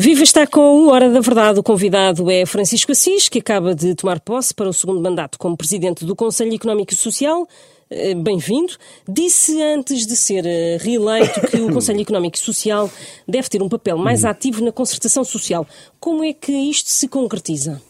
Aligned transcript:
Viva 0.00 0.22
está 0.22 0.46
com 0.46 0.60
o 0.60 0.90
Hora 0.90 1.10
da 1.10 1.18
Verdade. 1.18 1.58
O 1.58 1.62
convidado 1.62 2.30
é 2.30 2.46
Francisco 2.46 2.92
Assis, 2.92 3.28
que 3.28 3.40
acaba 3.40 3.74
de 3.74 3.96
tomar 3.96 4.20
posse 4.20 4.54
para 4.54 4.68
o 4.68 4.72
segundo 4.72 5.00
mandato 5.00 5.36
como 5.36 5.56
presidente 5.56 6.04
do 6.04 6.14
Conselho 6.14 6.54
Económico 6.54 6.92
e 6.92 6.96
Social. 6.96 7.48
Eh, 7.90 8.14
bem-vindo. 8.14 8.74
Disse 9.08 9.60
antes 9.60 10.06
de 10.06 10.14
ser 10.14 10.46
eh, 10.46 10.78
reeleito 10.80 11.40
que 11.48 11.56
o 11.56 11.72
Conselho 11.74 12.00
Económico 12.00 12.36
e 12.36 12.38
Social 12.38 12.88
deve 13.26 13.48
ter 13.48 13.60
um 13.60 13.68
papel 13.68 13.98
mais 13.98 14.22
uhum. 14.22 14.30
ativo 14.30 14.64
na 14.64 14.70
concertação 14.70 15.24
social. 15.24 15.66
Como 15.98 16.22
é 16.22 16.32
que 16.32 16.52
isto 16.52 16.90
se 16.90 17.08
concretiza? 17.08 17.82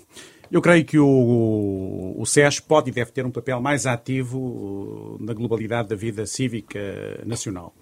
Eu 0.51 0.63
creio 0.63 0.87
que 0.87 0.99
o, 0.99 2.15
o 2.17 2.25
SES 2.25 2.59
pode 2.59 2.89
e 2.89 2.93
deve 2.95 3.13
ter 3.13 3.27
um 3.27 3.31
papel 3.31 3.61
mais 3.61 3.85
ativo 3.85 5.19
na 5.21 5.35
globalidade 5.35 5.91
da 5.91 5.95
vida 5.95 6.25
cívica 6.25 6.81
nacional. 7.27 7.75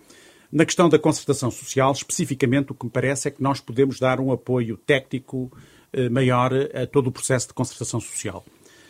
Na 0.56 0.64
questão 0.64 0.88
da 0.88 0.98
concertação 0.98 1.50
social, 1.50 1.92
especificamente, 1.92 2.72
o 2.72 2.74
que 2.74 2.86
me 2.86 2.90
parece 2.90 3.28
é 3.28 3.30
que 3.30 3.42
nós 3.42 3.60
podemos 3.60 4.00
dar 4.00 4.18
um 4.18 4.32
apoio 4.32 4.78
técnico 4.78 5.52
eh, 5.92 6.08
maior 6.08 6.50
a 6.54 6.86
todo 6.86 7.08
o 7.08 7.12
processo 7.12 7.48
de 7.48 7.52
concertação 7.52 8.00
social. 8.00 8.42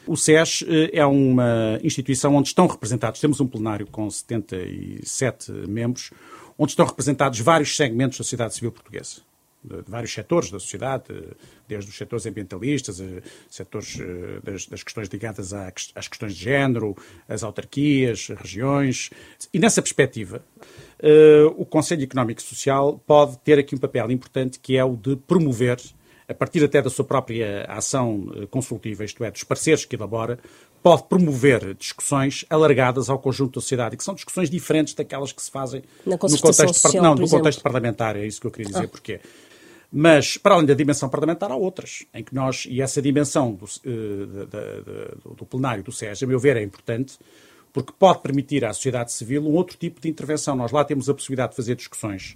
O 0.06 0.16
SES 0.16 0.62
eh, 0.62 0.90
é 0.92 1.04
uma 1.04 1.80
instituição 1.82 2.36
onde 2.36 2.46
estão 2.46 2.68
representados, 2.68 3.20
temos 3.20 3.40
um 3.40 3.48
plenário 3.48 3.84
com 3.88 4.08
77 4.08 5.50
membros, 5.68 6.12
onde 6.56 6.70
estão 6.70 6.86
representados 6.86 7.40
vários 7.40 7.76
segmentos 7.76 8.16
da 8.16 8.22
sociedade 8.22 8.54
civil 8.54 8.70
portuguesa 8.70 9.22
de, 9.64 9.82
vários 9.88 10.12
setores 10.12 10.52
da 10.52 10.60
sociedade, 10.60 11.04
desde 11.66 11.90
os 11.90 11.96
setores 11.96 12.26
ambientalistas, 12.26 13.00
eh, 13.00 13.22
setores 13.50 13.98
das, 14.44 14.66
das 14.66 14.84
questões 14.84 15.08
ligadas 15.08 15.52
às 15.52 16.06
questões 16.06 16.36
de 16.36 16.44
género, 16.44 16.96
as 17.28 17.42
autarquias, 17.42 18.28
regiões. 18.28 19.10
E 19.52 19.58
nessa 19.58 19.82
perspectiva, 19.82 20.44
uh, 21.02 21.54
o 21.56 21.64
Conselho 21.64 22.02
Económico 22.02 22.40
e 22.40 22.44
Social 22.44 23.00
pode 23.06 23.38
ter 23.38 23.58
aqui 23.58 23.74
um 23.74 23.78
papel 23.78 24.10
importante 24.10 24.58
que 24.58 24.76
é 24.76 24.84
o 24.84 24.96
de 24.96 25.16
promover, 25.16 25.78
a 26.28 26.34
partir 26.34 26.62
até 26.64 26.82
da 26.82 26.90
sua 26.90 27.04
própria 27.04 27.64
ação 27.68 28.32
eh, 28.34 28.46
consultiva, 28.46 29.04
isto 29.04 29.22
é, 29.22 29.30
dos 29.30 29.44
parceiros 29.44 29.84
que 29.84 29.94
elabora, 29.94 30.40
pode 30.82 31.04
promover 31.04 31.74
discussões 31.74 32.44
alargadas 32.50 33.08
ao 33.08 33.18
conjunto 33.18 33.54
da 33.54 33.60
sociedade, 33.60 33.96
que 33.96 34.02
são 34.02 34.14
discussões 34.14 34.50
diferentes 34.50 34.94
daquelas 34.94 35.32
que 35.32 35.40
se 35.40 35.50
fazem 35.50 35.82
no 36.04 36.18
contexto, 36.18 36.74
social, 36.74 37.02
não, 37.02 37.14
no 37.14 37.28
contexto 37.28 37.62
parlamentar, 37.62 38.16
é 38.16 38.26
isso 38.26 38.40
que 38.40 38.46
eu 38.46 38.50
queria 38.50 38.70
dizer, 38.72 38.84
ah. 38.84 38.88
porque 38.88 39.20
mas, 39.90 40.36
para 40.36 40.54
além 40.54 40.66
da 40.66 40.74
dimensão 40.74 41.08
parlamentar, 41.08 41.50
há 41.50 41.56
outras, 41.56 42.04
em 42.12 42.22
que 42.22 42.34
nós, 42.34 42.66
e 42.68 42.82
essa 42.82 43.00
dimensão 43.00 43.54
do, 43.54 43.64
uh, 43.64 44.46
do, 45.24 45.34
do 45.34 45.46
plenário 45.46 45.82
do 45.82 45.92
SES, 45.92 46.22
a 46.22 46.26
meu 46.26 46.38
ver, 46.38 46.56
é 46.56 46.62
importante, 46.62 47.18
porque 47.76 47.92
pode 47.98 48.22
permitir 48.22 48.64
à 48.64 48.72
sociedade 48.72 49.12
civil 49.12 49.46
um 49.46 49.52
outro 49.52 49.76
tipo 49.76 50.00
de 50.00 50.08
intervenção. 50.08 50.56
Nós 50.56 50.72
lá 50.72 50.82
temos 50.82 51.10
a 51.10 51.14
possibilidade 51.14 51.50
de 51.50 51.56
fazer 51.56 51.74
discussões 51.74 52.34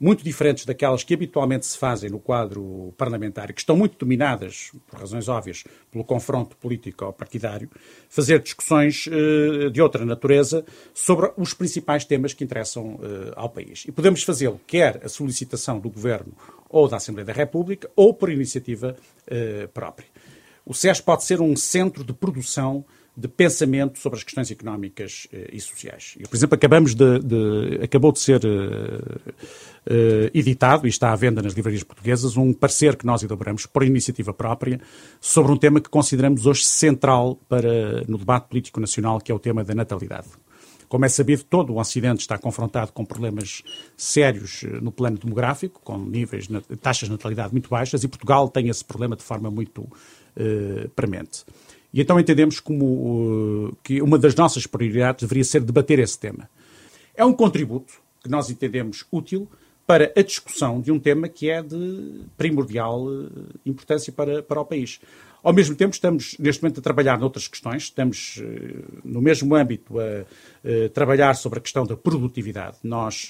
muito 0.00 0.24
diferentes 0.24 0.64
daquelas 0.64 1.04
que 1.04 1.12
habitualmente 1.12 1.66
se 1.66 1.76
fazem 1.76 2.08
no 2.08 2.18
quadro 2.18 2.94
parlamentar, 2.96 3.52
que 3.52 3.60
estão 3.60 3.76
muito 3.76 3.98
dominadas, 3.98 4.72
por 4.86 5.00
razões 5.00 5.28
óbvias, 5.28 5.62
pelo 5.90 6.04
confronto 6.04 6.56
político 6.56 7.04
ou 7.04 7.12
partidário, 7.12 7.68
fazer 8.08 8.40
discussões 8.40 9.06
uh, 9.08 9.70
de 9.70 9.82
outra 9.82 10.06
natureza 10.06 10.64
sobre 10.94 11.30
os 11.36 11.52
principais 11.52 12.06
temas 12.06 12.32
que 12.32 12.42
interessam 12.42 12.94
uh, 12.94 13.34
ao 13.36 13.50
país. 13.50 13.84
E 13.86 13.92
podemos 13.92 14.22
fazê-lo 14.22 14.58
quer 14.66 15.04
a 15.04 15.08
solicitação 15.10 15.78
do 15.78 15.90
Governo 15.90 16.32
ou 16.70 16.88
da 16.88 16.96
Assembleia 16.96 17.26
da 17.26 17.34
República, 17.34 17.90
ou 17.94 18.14
por 18.14 18.30
iniciativa 18.30 18.96
uh, 19.26 19.68
própria. 19.68 20.08
O 20.64 20.72
SES 20.72 21.02
pode 21.02 21.24
ser 21.24 21.42
um 21.42 21.54
centro 21.54 22.02
de 22.02 22.14
produção 22.14 22.86
de 23.18 23.26
pensamento 23.26 23.98
sobre 23.98 24.18
as 24.18 24.22
questões 24.22 24.48
económicas 24.48 25.26
uh, 25.32 25.36
e 25.52 25.60
sociais. 25.60 26.16
Por 26.30 26.36
exemplo, 26.36 26.54
acabamos 26.54 26.94
de, 26.94 27.18
de 27.18 27.80
acabou 27.82 28.12
de 28.12 28.20
ser 28.20 28.40
uh, 28.44 28.48
uh, 28.48 30.30
editado 30.32 30.86
e 30.86 30.88
está 30.88 31.12
à 31.12 31.16
venda 31.16 31.42
nas 31.42 31.52
livrarias 31.52 31.82
portuguesas 31.82 32.36
um 32.36 32.52
parecer 32.52 32.94
que 32.94 33.04
nós 33.04 33.24
elaboramos 33.24 33.66
por 33.66 33.82
iniciativa 33.82 34.32
própria 34.32 34.80
sobre 35.20 35.50
um 35.50 35.56
tema 35.56 35.80
que 35.80 35.88
consideramos 35.88 36.46
hoje 36.46 36.64
central 36.64 37.34
para 37.48 38.04
no 38.06 38.18
debate 38.18 38.48
político 38.50 38.78
nacional, 38.80 39.20
que 39.20 39.32
é 39.32 39.34
o 39.34 39.38
tema 39.40 39.64
da 39.64 39.74
natalidade. 39.74 40.28
Como 40.88 41.04
é 41.04 41.08
sabido, 41.08 41.42
todo 41.42 41.72
o 41.72 41.80
Ocidente 41.80 42.20
está 42.20 42.38
confrontado 42.38 42.92
com 42.92 43.04
problemas 43.04 43.62
sérios 43.96 44.62
no 44.80 44.92
plano 44.92 45.18
demográfico, 45.18 45.82
com 45.84 45.98
níveis, 45.98 46.48
taxas 46.80 47.08
de 47.08 47.12
natalidade 47.12 47.52
muito 47.52 47.68
baixas, 47.68 48.04
e 48.04 48.08
Portugal 48.08 48.48
tem 48.48 48.68
esse 48.68 48.82
problema 48.84 49.14
de 49.14 49.22
forma 49.22 49.50
muito 49.50 49.86
premente. 50.96 51.44
E 51.92 52.00
então 52.00 52.20
entendemos 52.20 52.60
como 52.60 52.84
uh, 53.68 53.76
que 53.82 54.02
uma 54.02 54.18
das 54.18 54.34
nossas 54.34 54.66
prioridades 54.66 55.22
deveria 55.22 55.44
ser 55.44 55.60
debater 55.60 55.98
esse 55.98 56.18
tema. 56.18 56.48
É 57.14 57.24
um 57.24 57.32
contributo 57.32 57.94
que 58.22 58.28
nós 58.28 58.50
entendemos 58.50 59.04
útil 59.10 59.48
para 59.86 60.12
a 60.14 60.22
discussão 60.22 60.82
de 60.82 60.92
um 60.92 60.98
tema 60.98 61.28
que 61.28 61.48
é 61.48 61.62
de 61.62 62.20
primordial 62.36 63.06
uh, 63.06 63.30
importância 63.64 64.12
para, 64.12 64.42
para 64.42 64.60
o 64.60 64.64
país. 64.64 65.00
Ao 65.42 65.52
mesmo 65.52 65.74
tempo, 65.74 65.94
estamos 65.94 66.36
neste 66.38 66.62
momento 66.62 66.80
a 66.80 66.82
trabalhar 66.82 67.18
noutras 67.18 67.48
questões, 67.48 67.84
estamos 67.84 68.36
uh, 68.36 69.00
no 69.02 69.22
mesmo 69.22 69.54
âmbito 69.54 69.98
a, 69.98 70.04
a 70.04 70.88
trabalhar 70.90 71.34
sobre 71.34 71.58
a 71.58 71.62
questão 71.62 71.86
da 71.86 71.96
produtividade. 71.96 72.76
Nós, 72.82 73.28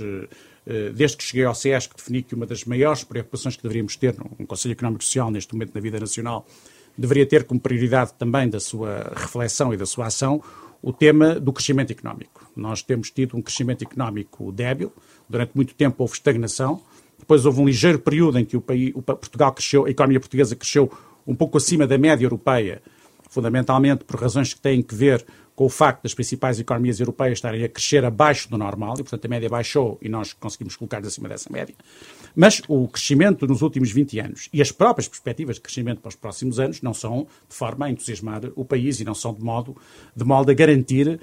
desde 0.95 1.17
que 1.17 1.23
cheguei 1.23 1.45
ao 1.45 1.55
que 1.55 1.97
defini 1.97 2.23
que 2.23 2.35
uma 2.35 2.45
das 2.45 2.65
maiores 2.65 3.05
preocupações 3.05 3.57
que 3.57 3.63
deveríamos 3.63 3.95
ter 3.95 4.17
num 4.17 4.45
Conselho 4.47 4.73
Económico 4.73 5.05
Social 5.05 5.31
neste 5.31 5.55
momento 5.55 5.75
na 5.75 5.81
vida 5.81 6.01
nacional 6.01 6.47
deveria 6.99 7.25
ter 7.25 7.45
como 7.45 7.61
prioridade 7.61 8.13
também 8.19 8.49
da 8.49 8.59
sua 8.59 9.13
reflexão 9.15 9.73
e 9.73 9.77
da 9.77 9.87
sua 9.87 10.07
ação 10.07 10.43
o 10.83 10.93
tema 10.93 11.39
do 11.39 11.53
crescimento 11.53 11.93
económico. 11.93 12.51
Nós 12.57 12.83
temos 12.83 13.11
tido 13.11 13.37
um 13.37 13.43
crescimento 13.43 13.83
económico 13.83 14.51
débil, 14.53 14.93
durante 15.29 15.53
muito 15.55 15.75
tempo 15.75 15.97
houve 15.99 16.15
estagnação, 16.15 16.83
depois 17.19 17.47
houve 17.47 17.61
um 17.61 17.67
ligeiro 17.67 17.99
período 17.99 18.39
em 18.39 18.45
que 18.45 18.57
o, 18.57 18.61
país, 18.61 18.93
o 18.95 19.03
Portugal 19.03 19.53
cresceu, 19.53 19.87
a 19.87 19.91
economia 19.91 20.21
portuguesa 20.21 20.57
cresceu 20.57 20.91
um 21.27 21.35
pouco 21.35 21.59
acima 21.59 21.87
da 21.87 21.99
média 21.99 22.25
europeia, 22.25 22.83
fundamentalmente 23.29 24.05
por 24.05 24.21
razões 24.21 24.55
que 24.55 24.61
têm 24.61 24.83
que 24.83 24.95
ver 24.95 25.25
com 25.59 25.65
o 25.65 25.69
facto 25.69 26.05
das 26.05 26.15
principais 26.15 26.61
economias 26.61 27.01
europeias 27.01 27.39
estarem 27.39 27.65
a 27.65 27.69
crescer 27.69 28.05
abaixo 28.05 28.49
do 28.49 28.57
normal, 28.57 28.95
e 28.95 29.03
portanto 29.03 29.25
a 29.25 29.29
média 29.29 29.49
baixou 29.49 29.99
e 30.01 30.09
nós 30.09 30.33
conseguimos 30.33 30.77
colocar-nos 30.77 31.09
acima 31.09 31.29
dessa 31.29 31.53
média. 31.53 31.75
Mas 32.37 32.63
o 32.69 32.87
crescimento 32.87 33.45
nos 33.45 33.61
últimos 33.61 33.91
20 33.91 34.21
anos 34.21 34.49
e 34.53 34.63
as 34.63 34.71
próprias 34.71 35.09
perspectivas 35.09 35.57
de 35.57 35.63
crescimento 35.63 36.01
para 36.01 36.11
os 36.11 36.15
próximos 36.15 36.61
anos 36.61 36.81
não 36.81 36.95
são 36.95 37.27
de 37.49 37.57
forma 37.57 37.87
a 37.87 37.91
entusiasmar 37.91 38.43
o 38.55 38.65
país 38.65 39.01
e 39.01 39.05
não 39.05 39.17
são 39.17 39.35
de 39.35 39.43
modo, 39.43 39.77
de 40.15 40.23
modo 40.23 40.49
a 40.49 40.55
garantir 40.55 41.09
uh, 41.09 41.19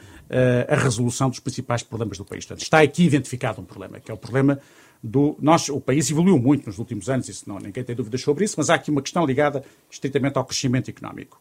a 0.67 0.75
resolução 0.75 1.29
dos 1.29 1.39
principais 1.39 1.81
problemas 1.81 2.17
do 2.17 2.25
país. 2.25 2.45
Portanto, 2.45 2.61
está 2.61 2.81
aqui 2.81 3.05
identificado 3.05 3.61
um 3.61 3.65
problema, 3.65 4.01
que 4.01 4.11
é 4.11 4.13
o 4.13 4.17
problema 4.17 4.59
do. 5.01 5.37
Nós, 5.39 5.69
o 5.69 5.79
país 5.79 6.11
evoluiu 6.11 6.37
muito 6.37 6.65
nos 6.65 6.77
últimos 6.77 7.07
anos, 7.07 7.29
isso 7.29 7.47
não, 7.47 7.57
ninguém 7.57 7.85
tem 7.85 7.95
dúvidas 7.95 8.19
sobre 8.19 8.43
isso, 8.43 8.55
mas 8.57 8.69
há 8.69 8.75
aqui 8.75 8.91
uma 8.91 9.01
questão 9.01 9.25
ligada 9.25 9.63
estritamente 9.89 10.37
ao 10.37 10.43
crescimento 10.43 10.89
económico. 10.89 11.39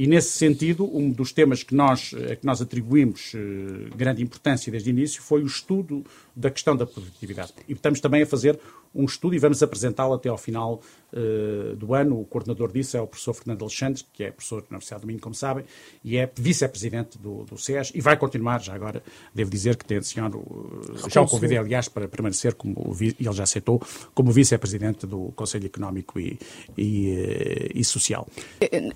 E, 0.00 0.06
nesse 0.06 0.38
sentido, 0.38 0.88
um 0.96 1.10
dos 1.10 1.32
temas 1.32 1.64
que 1.64 1.74
nós, 1.74 2.10
que 2.10 2.46
nós 2.46 2.62
atribuímos 2.62 3.34
uh, 3.34 3.96
grande 3.96 4.22
importância 4.22 4.70
desde 4.70 4.88
o 4.88 4.92
início 4.92 5.20
foi 5.20 5.42
o 5.42 5.46
estudo 5.46 6.04
da 6.38 6.50
questão 6.50 6.76
da 6.76 6.86
produtividade. 6.86 7.52
E 7.68 7.72
estamos 7.72 8.00
também 8.00 8.22
a 8.22 8.26
fazer 8.26 8.58
um 8.94 9.04
estudo 9.04 9.34
e 9.34 9.38
vamos 9.38 9.62
apresentá-lo 9.62 10.14
até 10.14 10.28
ao 10.28 10.38
final 10.38 10.80
uh, 11.12 11.76
do 11.76 11.94
ano. 11.94 12.20
O 12.20 12.24
coordenador 12.24 12.72
disso 12.72 12.96
é 12.96 13.00
o 13.00 13.06
professor 13.06 13.34
Fernando 13.34 13.62
Alexandre, 13.62 14.02
que 14.12 14.24
é 14.24 14.30
professor 14.30 14.62
da 14.62 14.68
Universidade 14.70 15.02
do 15.02 15.06
Minho, 15.06 15.20
como 15.20 15.34
sabem, 15.34 15.64
e 16.04 16.16
é 16.16 16.30
vice-presidente 16.34 17.18
do, 17.18 17.44
do 17.44 17.58
SES 17.58 17.90
e 17.94 18.00
vai 18.00 18.16
continuar, 18.16 18.62
já 18.62 18.74
agora, 18.74 19.02
devo 19.34 19.50
dizer 19.50 19.76
que 19.76 19.84
tem, 19.84 20.00
senhor, 20.00 20.34
uh, 20.34 21.10
já 21.10 21.20
o 21.20 21.26
convidei, 21.26 21.58
aliás, 21.58 21.88
para 21.88 22.06
permanecer, 22.06 22.54
como 22.54 22.96
e 23.00 23.14
ele 23.18 23.32
já 23.32 23.42
aceitou, 23.42 23.82
como 24.14 24.30
vice-presidente 24.30 25.06
do 25.06 25.32
Conselho 25.34 25.66
Económico 25.66 26.20
e, 26.20 26.38
e, 26.76 27.14
uh, 27.14 27.78
e, 27.78 27.84
Social. 27.84 28.28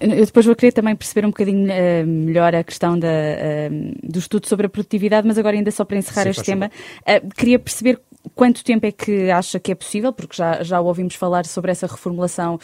Eu 0.01 0.27
depois 0.27 0.47
vou 0.47 0.55
querer 0.55 0.73
também 0.73 0.95
perceber 0.95 1.27
um 1.27 1.31
bocadinho 1.31 1.67
melhor 2.07 2.55
a 2.55 2.63
questão 2.63 2.99
da, 2.99 3.09
do 4.03 4.19
estudo 4.19 4.47
sobre 4.47 4.67
a 4.67 4.69
produtividade, 4.69 5.27
mas 5.27 5.39
agora 5.39 5.57
ainda 5.57 5.71
só 5.71 5.85
para 5.85 5.97
encerrar 5.97 6.25
Sim, 6.25 6.31
este 6.31 6.45
tema, 6.45 6.71
queria 7.35 7.59
perceber 7.59 8.01
quanto 8.35 8.65
tempo 8.65 8.87
é 8.87 8.93
que 8.93 9.31
acha 9.31 9.59
que 9.59 9.73
é 9.73 9.75
possível, 9.75 10.13
porque 10.13 10.37
já, 10.37 10.63
já 10.63 10.81
ouvimos 10.81 11.15
falar 11.15 11.45
sobre 11.45 11.71
essa 11.71 11.87
reformulação 11.87 12.59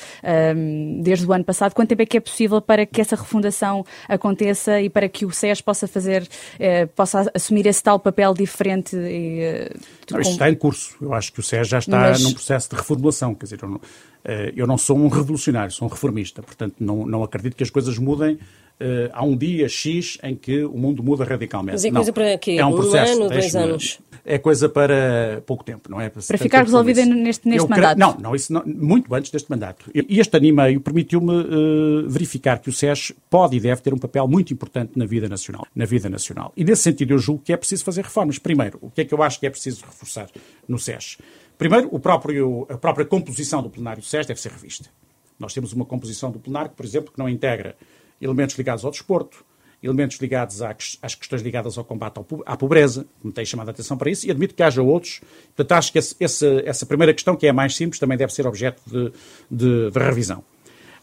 um, 0.57 1.03
desde 1.03 1.27
o 1.27 1.33
ano 1.33 1.45
passado, 1.45 1.75
quanto 1.75 1.89
tempo 1.89 2.03
é 2.03 2.07
que 2.07 2.17
é 2.17 2.21
possível 2.21 2.61
para 2.61 2.87
que 2.87 3.01
essa 3.01 3.17
refundação 3.17 3.85
aconteça 4.09 4.81
e 4.81 4.89
para 4.89 5.09
que 5.09 5.27
o 5.27 5.31
SES 5.31 5.61
possa 5.61 5.87
fazer, 5.87 6.27
eh, 6.59 6.87
possa 6.87 7.31
assumir 7.35 7.67
esse 7.67 7.83
tal 7.83 7.99
papel 7.99 8.35
diferente? 8.35 8.97
E, 8.97 9.41
eh, 9.41 9.71
não, 10.11 10.21
isto 10.21 10.33
está 10.33 10.49
em 10.51 10.55
curso. 10.55 10.97
Eu 11.01 11.13
acho 11.13 11.33
que 11.33 11.41
o 11.41 11.43
SES 11.43 11.69
já 11.69 11.79
está 11.79 11.99
Mas... 11.99 12.23
num 12.23 12.33
processo 12.33 12.71
de 12.71 12.77
reformulação, 12.77 13.35
quer 13.35 13.45
dizer, 13.45 13.59
eu 13.63 13.69
não, 13.69 13.81
eh, 14.25 14.53
eu 14.57 14.67
não 14.67 14.79
sou 14.79 14.97
um 14.97 15.09
revolucionário, 15.09 15.71
sou 15.73 15.87
um 15.89 15.91
reformista, 15.91 16.43
portanto 16.43 16.77
não, 16.81 17.07
não 17.07 17.23
acredito 17.23 17.57
que 17.57 17.63
as 17.63 17.71
coisas 17.71 17.99
mudem 17.99 18.39
Uh, 18.81 19.11
há 19.13 19.25
um 19.25 19.37
dia 19.37 19.69
X 19.69 20.19
em 20.23 20.37
que 20.37 20.65
o 20.65 20.79
mundo 20.79 21.03
muda 21.03 21.25
radicalmente. 21.25 21.73
Mas 21.73 21.85
é 21.85 21.91
coisa 21.91 22.07
não. 22.07 22.15
para 22.15 22.39
quê? 22.39 22.53
É 22.53 22.65
um, 22.65 22.69
um 22.69 22.77
processo, 22.77 23.13
ano, 23.13 23.29
dois 23.29 23.57
anos? 23.57 23.99
é 24.29 24.39
coisa 24.39 24.69
para 24.69 25.43
pouco 25.47 25.65
tempo, 25.65 25.91
não 25.91 25.99
é? 25.99 26.11
Para, 26.11 26.23
para 26.23 26.39
ficar 26.39 26.63
resolvida 26.63 27.05
neste, 27.07 27.49
neste 27.49 27.69
mandato? 27.69 27.99
Não, 27.99 28.17
não, 28.19 28.37
isso 28.37 28.53
não, 28.53 28.63
muito 28.67 29.13
antes 29.15 29.31
deste 29.31 29.51
mandato. 29.51 29.91
E 29.95 30.21
este 30.21 30.37
ano 30.37 30.47
e 30.47 30.53
meio 30.53 30.81
permitiu-me 30.83 31.33
uh, 31.33 32.09
verificar 32.09 32.59
que 32.59 32.69
o 32.69 32.73
SES 32.73 33.13
pode 33.31 33.57
e 33.57 33.61
deve 33.61 33.81
ter 33.81 33.95
um 33.95 33.99
papel 33.99 34.29
muito 34.29 34.53
importante 34.53 34.93
na 34.97 35.07
vida 35.07 35.29
nacional. 35.29 35.67
Na 35.75 35.87
vida 35.87 36.11
nacional. 36.11 36.53
E 36.55 36.63
nesse 36.63 36.83
sentido 36.83 37.15
eu 37.15 37.19
julgo 37.19 37.43
que 37.43 37.55
é 37.55 37.57
preciso 37.57 37.85
fazer 37.85 38.03
reformas. 38.03 38.39
Primeiro, 38.39 38.79
o 38.83 38.91
que 38.91 39.01
é 39.01 39.05
que 39.07 39.15
eu 39.15 39.23
acho 39.23 39.41
que 39.41 39.47
é 39.47 39.51
preciso 39.51 39.83
reforçar 39.87 40.29
no 40.69 40.79
SES? 40.79 41.17
Primeiro, 41.57 41.89
o 41.91 41.99
próprio, 41.99 42.67
a 42.69 42.77
própria 42.77 43.07
composição 43.07 43.63
do 43.63 43.71
plenário 43.71 44.03
do 44.03 44.07
SES 44.07 44.27
deve 44.27 44.41
ser 44.41 44.53
revista. 44.53 44.91
Nós 45.39 45.55
temos 45.55 45.73
uma 45.73 45.87
composição 45.87 46.31
do 46.31 46.39
plenário, 46.39 46.71
por 46.73 46.85
exemplo, 46.85 47.13
que 47.13 47.19
não 47.19 47.29
integra 47.29 47.75
elementos 48.21 48.57
ligados 48.57 48.85
ao 48.85 48.91
desporto, 48.91 49.45
elementos 49.83 50.17
ligados 50.19 50.61
às 50.61 51.15
questões 51.15 51.43
ligadas 51.43 51.79
ao 51.79 51.85
combate 51.85 52.21
à 52.45 52.57
pobreza, 52.57 53.07
me 53.23 53.33
tem 53.33 53.45
chamado 53.45 53.69
a 53.69 53.71
atenção 53.71 53.97
para 53.97 54.11
isso, 54.11 54.27
e 54.27 54.31
admito 54.31 54.55
que 54.55 54.63
haja 54.63 54.83
outros. 54.83 55.21
Portanto, 55.55 55.73
acho 55.73 55.93
que 55.93 55.99
essa 55.99 56.87
primeira 56.87 57.15
questão, 57.15 57.37
que 57.37 57.47
é 57.47 57.51
a 57.51 57.53
mais 57.53 57.77
simples, 57.77 58.01
também 58.01 58.19
deve 58.19 58.33
ser 58.33 58.47
objeto 58.47 58.83
de, 58.87 59.13
de, 59.51 59.91
de 59.91 59.99
revisão. 59.99 60.43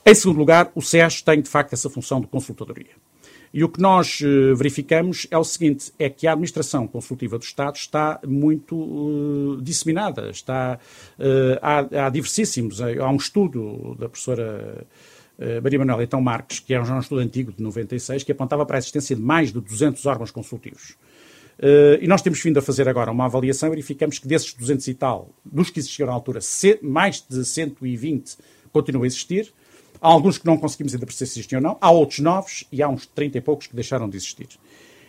Em 0.05 0.13
segundo 0.13 0.37
lugar, 0.37 0.71
o 0.75 0.81
SES 0.81 1.21
tem, 1.21 1.41
de 1.41 1.49
facto, 1.49 1.73
essa 1.73 1.89
função 1.89 2.21
de 2.21 2.27
consultadoria. 2.27 2.91
E 3.51 3.63
o 3.63 3.69
que 3.69 3.79
nós 3.79 4.19
uh, 4.19 4.53
verificamos 4.53 5.25
é 5.31 5.37
o 5.37 5.43
seguinte: 5.43 5.93
é 5.97 6.09
que 6.09 6.27
a 6.27 6.33
administração 6.33 6.85
consultiva 6.85 7.37
do 7.39 7.43
Estado 7.43 7.77
está 7.77 8.19
muito 8.27 8.75
uh, 8.75 9.61
disseminada, 9.61 10.29
está, 10.29 10.77
uh, 11.17 11.57
há, 11.61 12.05
há 12.05 12.09
diversíssimos. 12.09 12.81
Há 12.81 13.09
um 13.09 13.15
estudo 13.15 13.95
da 13.97 14.09
professora 14.09 14.85
Maria 15.61 15.79
Manuela 15.79 16.03
Então 16.03 16.21
Marques, 16.21 16.59
que 16.59 16.73
é 16.73 16.81
um 16.81 16.99
estudo 16.99 17.19
antigo 17.19 17.51
de 17.51 17.61
96, 17.61 18.23
que 18.23 18.31
apontava 18.31 18.65
para 18.65 18.77
a 18.77 18.79
existência 18.79 19.15
de 19.15 19.21
mais 19.21 19.51
de 19.51 19.59
200 19.59 20.05
órgãos 20.05 20.31
consultivos. 20.31 20.95
Uh, 21.57 21.95
e 22.01 22.07
nós 22.07 22.21
temos 22.21 22.41
vindo 22.41 22.57
a 22.57 22.61
fazer 22.61 22.87
agora 22.89 23.11
uma 23.11 23.25
avaliação 23.25 23.67
e 23.67 23.71
verificamos 23.71 24.19
que 24.19 24.27
desses 24.27 24.53
200 24.53 24.87
e 24.87 24.93
tal, 24.93 25.29
dos 25.43 25.69
que 25.69 25.79
existiam 25.79 26.07
na 26.07 26.13
altura, 26.13 26.39
mais 26.81 27.23
de 27.27 27.45
120 27.45 28.37
continuam 28.71 29.03
a 29.03 29.07
existir. 29.07 29.53
Há 30.01 30.07
alguns 30.09 30.37
que 30.37 30.45
não 30.45 30.57
conseguimos 30.57 30.93
ainda 30.93 31.05
perceber 31.05 31.27
se 31.27 31.39
existem 31.39 31.57
ou 31.57 31.63
não. 31.63 31.77
Há 31.79 31.89
outros 31.91 32.19
novos 32.19 32.65
e 32.71 32.83
há 32.83 32.89
uns 32.89 33.05
30 33.05 33.37
e 33.37 33.41
poucos 33.41 33.67
que 33.67 33.75
deixaram 33.75 34.09
de 34.09 34.17
existir. 34.17 34.49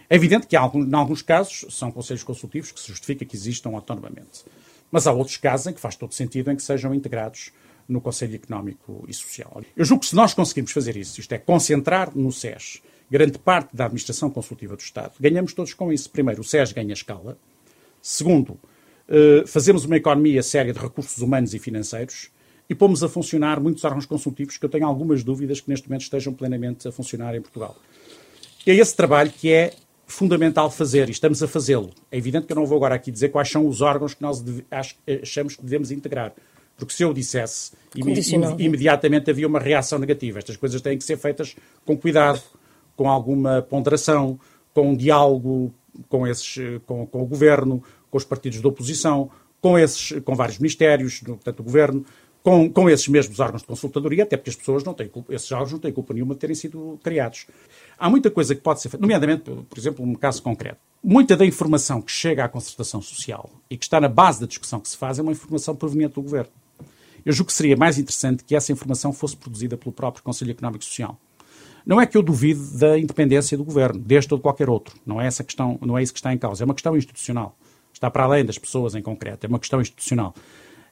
É 0.08 0.14
evidente 0.14 0.46
que, 0.46 0.56
há, 0.56 0.70
em 0.72 0.94
alguns 0.94 1.20
casos, 1.20 1.66
são 1.70 1.90
conselhos 1.90 2.22
consultivos 2.22 2.70
que 2.70 2.78
se 2.78 2.88
justifica 2.88 3.24
que 3.24 3.34
existam 3.34 3.70
autonomamente. 3.70 4.44
Mas 4.90 5.08
há 5.08 5.12
outros 5.12 5.36
casos 5.36 5.66
em 5.66 5.72
que 5.72 5.80
faz 5.80 5.96
todo 5.96 6.14
sentido 6.14 6.50
em 6.52 6.56
que 6.56 6.62
sejam 6.62 6.94
integrados 6.94 7.50
no 7.88 8.00
Conselho 8.00 8.34
Económico 8.34 9.04
e 9.08 9.14
Social. 9.14 9.62
Eu 9.76 9.84
julgo 9.84 10.02
que 10.02 10.08
se 10.08 10.16
nós 10.16 10.34
conseguirmos 10.34 10.72
fazer 10.72 10.96
isso, 10.96 11.20
isto 11.20 11.32
é, 11.32 11.38
concentrar 11.38 12.16
no 12.16 12.32
SES 12.32 12.82
grande 13.10 13.38
parte 13.38 13.74
da 13.74 13.84
administração 13.84 14.28
consultiva 14.30 14.74
do 14.74 14.80
Estado, 14.80 15.12
ganhamos 15.20 15.52
todos 15.52 15.72
com 15.72 15.92
isso. 15.92 16.10
Primeiro, 16.10 16.40
o 16.40 16.44
SES 16.44 16.72
ganha 16.72 16.92
escala. 16.92 17.38
Segundo, 18.02 18.58
eh, 19.08 19.44
fazemos 19.46 19.84
uma 19.84 19.96
economia 19.96 20.42
séria 20.42 20.72
de 20.72 20.78
recursos 20.78 21.18
humanos 21.18 21.54
e 21.54 21.58
financeiros 21.58 22.30
e 22.68 22.74
pomos 22.74 23.02
a 23.04 23.08
funcionar 23.08 23.60
muitos 23.60 23.84
órgãos 23.84 24.06
consultivos 24.06 24.56
que 24.56 24.64
eu 24.64 24.68
tenho 24.68 24.86
algumas 24.86 25.22
dúvidas 25.22 25.60
que 25.60 25.70
neste 25.70 25.88
momento 25.88 26.02
estejam 26.02 26.34
plenamente 26.34 26.88
a 26.88 26.92
funcionar 26.92 27.34
em 27.34 27.40
Portugal. 27.40 27.76
É 28.66 28.74
esse 28.74 28.96
trabalho 28.96 29.30
que 29.30 29.52
é 29.52 29.72
fundamental 30.06 30.70
fazer 30.70 31.08
e 31.08 31.12
estamos 31.12 31.42
a 31.42 31.48
fazê-lo. 31.48 31.92
É 32.10 32.18
evidente 32.18 32.46
que 32.46 32.52
eu 32.52 32.56
não 32.56 32.66
vou 32.66 32.76
agora 32.76 32.96
aqui 32.96 33.12
dizer 33.12 33.28
quais 33.28 33.48
são 33.48 33.66
os 33.66 33.80
órgãos 33.80 34.14
que 34.14 34.22
nós 34.22 34.42
achamos 35.22 35.54
que 35.54 35.62
devemos 35.62 35.92
integrar. 35.92 36.32
Porque 36.76 36.92
se 36.92 37.02
eu 37.02 37.12
dissesse, 37.12 37.72
imediatamente 38.58 39.30
havia 39.30 39.46
uma 39.46 39.58
reação 39.58 39.98
negativa. 39.98 40.38
Estas 40.38 40.56
coisas 40.56 40.80
têm 40.82 40.98
que 40.98 41.04
ser 41.04 41.16
feitas 41.16 41.56
com 41.84 41.96
cuidado, 41.96 42.42
com 42.94 43.08
alguma 43.08 43.62
ponderação, 43.62 44.38
com 44.74 44.90
um 44.90 44.96
diálogo 44.96 45.72
com, 46.08 46.26
esses, 46.26 46.56
com, 46.84 47.06
com 47.06 47.22
o 47.22 47.26
governo, 47.26 47.82
com 48.10 48.18
os 48.18 48.24
partidos 48.24 48.60
da 48.60 48.68
oposição, 48.68 49.30
com, 49.60 49.78
esses, 49.78 50.20
com 50.22 50.34
vários 50.34 50.58
ministérios, 50.58 51.20
portanto, 51.20 51.60
o 51.60 51.62
governo, 51.62 52.04
com, 52.42 52.70
com 52.70 52.88
esses 52.88 53.08
mesmos 53.08 53.40
órgãos 53.40 53.62
de 53.62 53.66
consultadoria, 53.66 54.22
até 54.22 54.36
porque 54.36 54.50
as 54.50 54.56
pessoas 54.56 54.84
não 54.84 54.94
têm 54.94 55.08
culpa, 55.08 55.34
esses 55.34 55.50
órgãos 55.50 55.72
não 55.72 55.78
têm 55.78 55.92
culpa 55.92 56.14
nenhuma 56.14 56.34
de 56.34 56.40
terem 56.40 56.54
sido 56.54 56.98
criados. 57.02 57.46
Há 57.98 58.08
muita 58.08 58.30
coisa 58.30 58.54
que 58.54 58.60
pode 58.60 58.80
ser 58.80 58.88
feita, 58.88 59.02
nomeadamente, 59.02 59.50
por 59.50 59.78
exemplo, 59.78 60.04
um 60.04 60.14
caso 60.14 60.42
concreto. 60.42 60.78
Muita 61.02 61.36
da 61.36 61.44
informação 61.44 62.00
que 62.00 62.12
chega 62.12 62.44
à 62.44 62.48
concertação 62.48 63.00
social 63.02 63.50
e 63.68 63.76
que 63.76 63.84
está 63.84 64.00
na 64.00 64.08
base 64.08 64.40
da 64.40 64.46
discussão 64.46 64.78
que 64.78 64.88
se 64.88 64.96
faz 64.96 65.18
é 65.18 65.22
uma 65.22 65.32
informação 65.32 65.74
proveniente 65.74 66.14
do 66.14 66.22
governo. 66.22 66.50
Eu 67.26 67.32
julgo 67.32 67.48
que 67.48 67.54
seria 67.54 67.76
mais 67.76 67.98
interessante 67.98 68.44
que 68.44 68.54
essa 68.54 68.70
informação 68.70 69.12
fosse 69.12 69.36
produzida 69.36 69.76
pelo 69.76 69.90
próprio 69.90 70.22
Conselho 70.22 70.52
Económico 70.52 70.84
e 70.84 70.86
Social. 70.86 71.18
Não 71.84 72.00
é 72.00 72.06
que 72.06 72.16
eu 72.16 72.22
duvide 72.22 72.78
da 72.78 72.96
independência 72.96 73.58
do 73.58 73.64
governo, 73.64 73.98
deste 73.98 74.32
ou 74.32 74.38
de 74.38 74.42
qualquer 74.42 74.70
outro. 74.70 74.94
Não 75.04 75.20
é 75.20 75.26
essa 75.26 75.42
questão, 75.42 75.76
não 75.82 75.98
é 75.98 76.04
isso 76.04 76.12
que 76.12 76.20
está 76.20 76.32
em 76.32 76.38
causa. 76.38 76.62
É 76.62 76.64
uma 76.64 76.74
questão 76.74 76.96
institucional. 76.96 77.56
Está 77.92 78.08
para 78.08 78.22
além 78.22 78.44
das 78.44 78.58
pessoas 78.58 78.94
em 78.94 79.02
concreto. 79.02 79.44
É 79.44 79.48
uma 79.48 79.58
questão 79.58 79.80
institucional. 79.80 80.36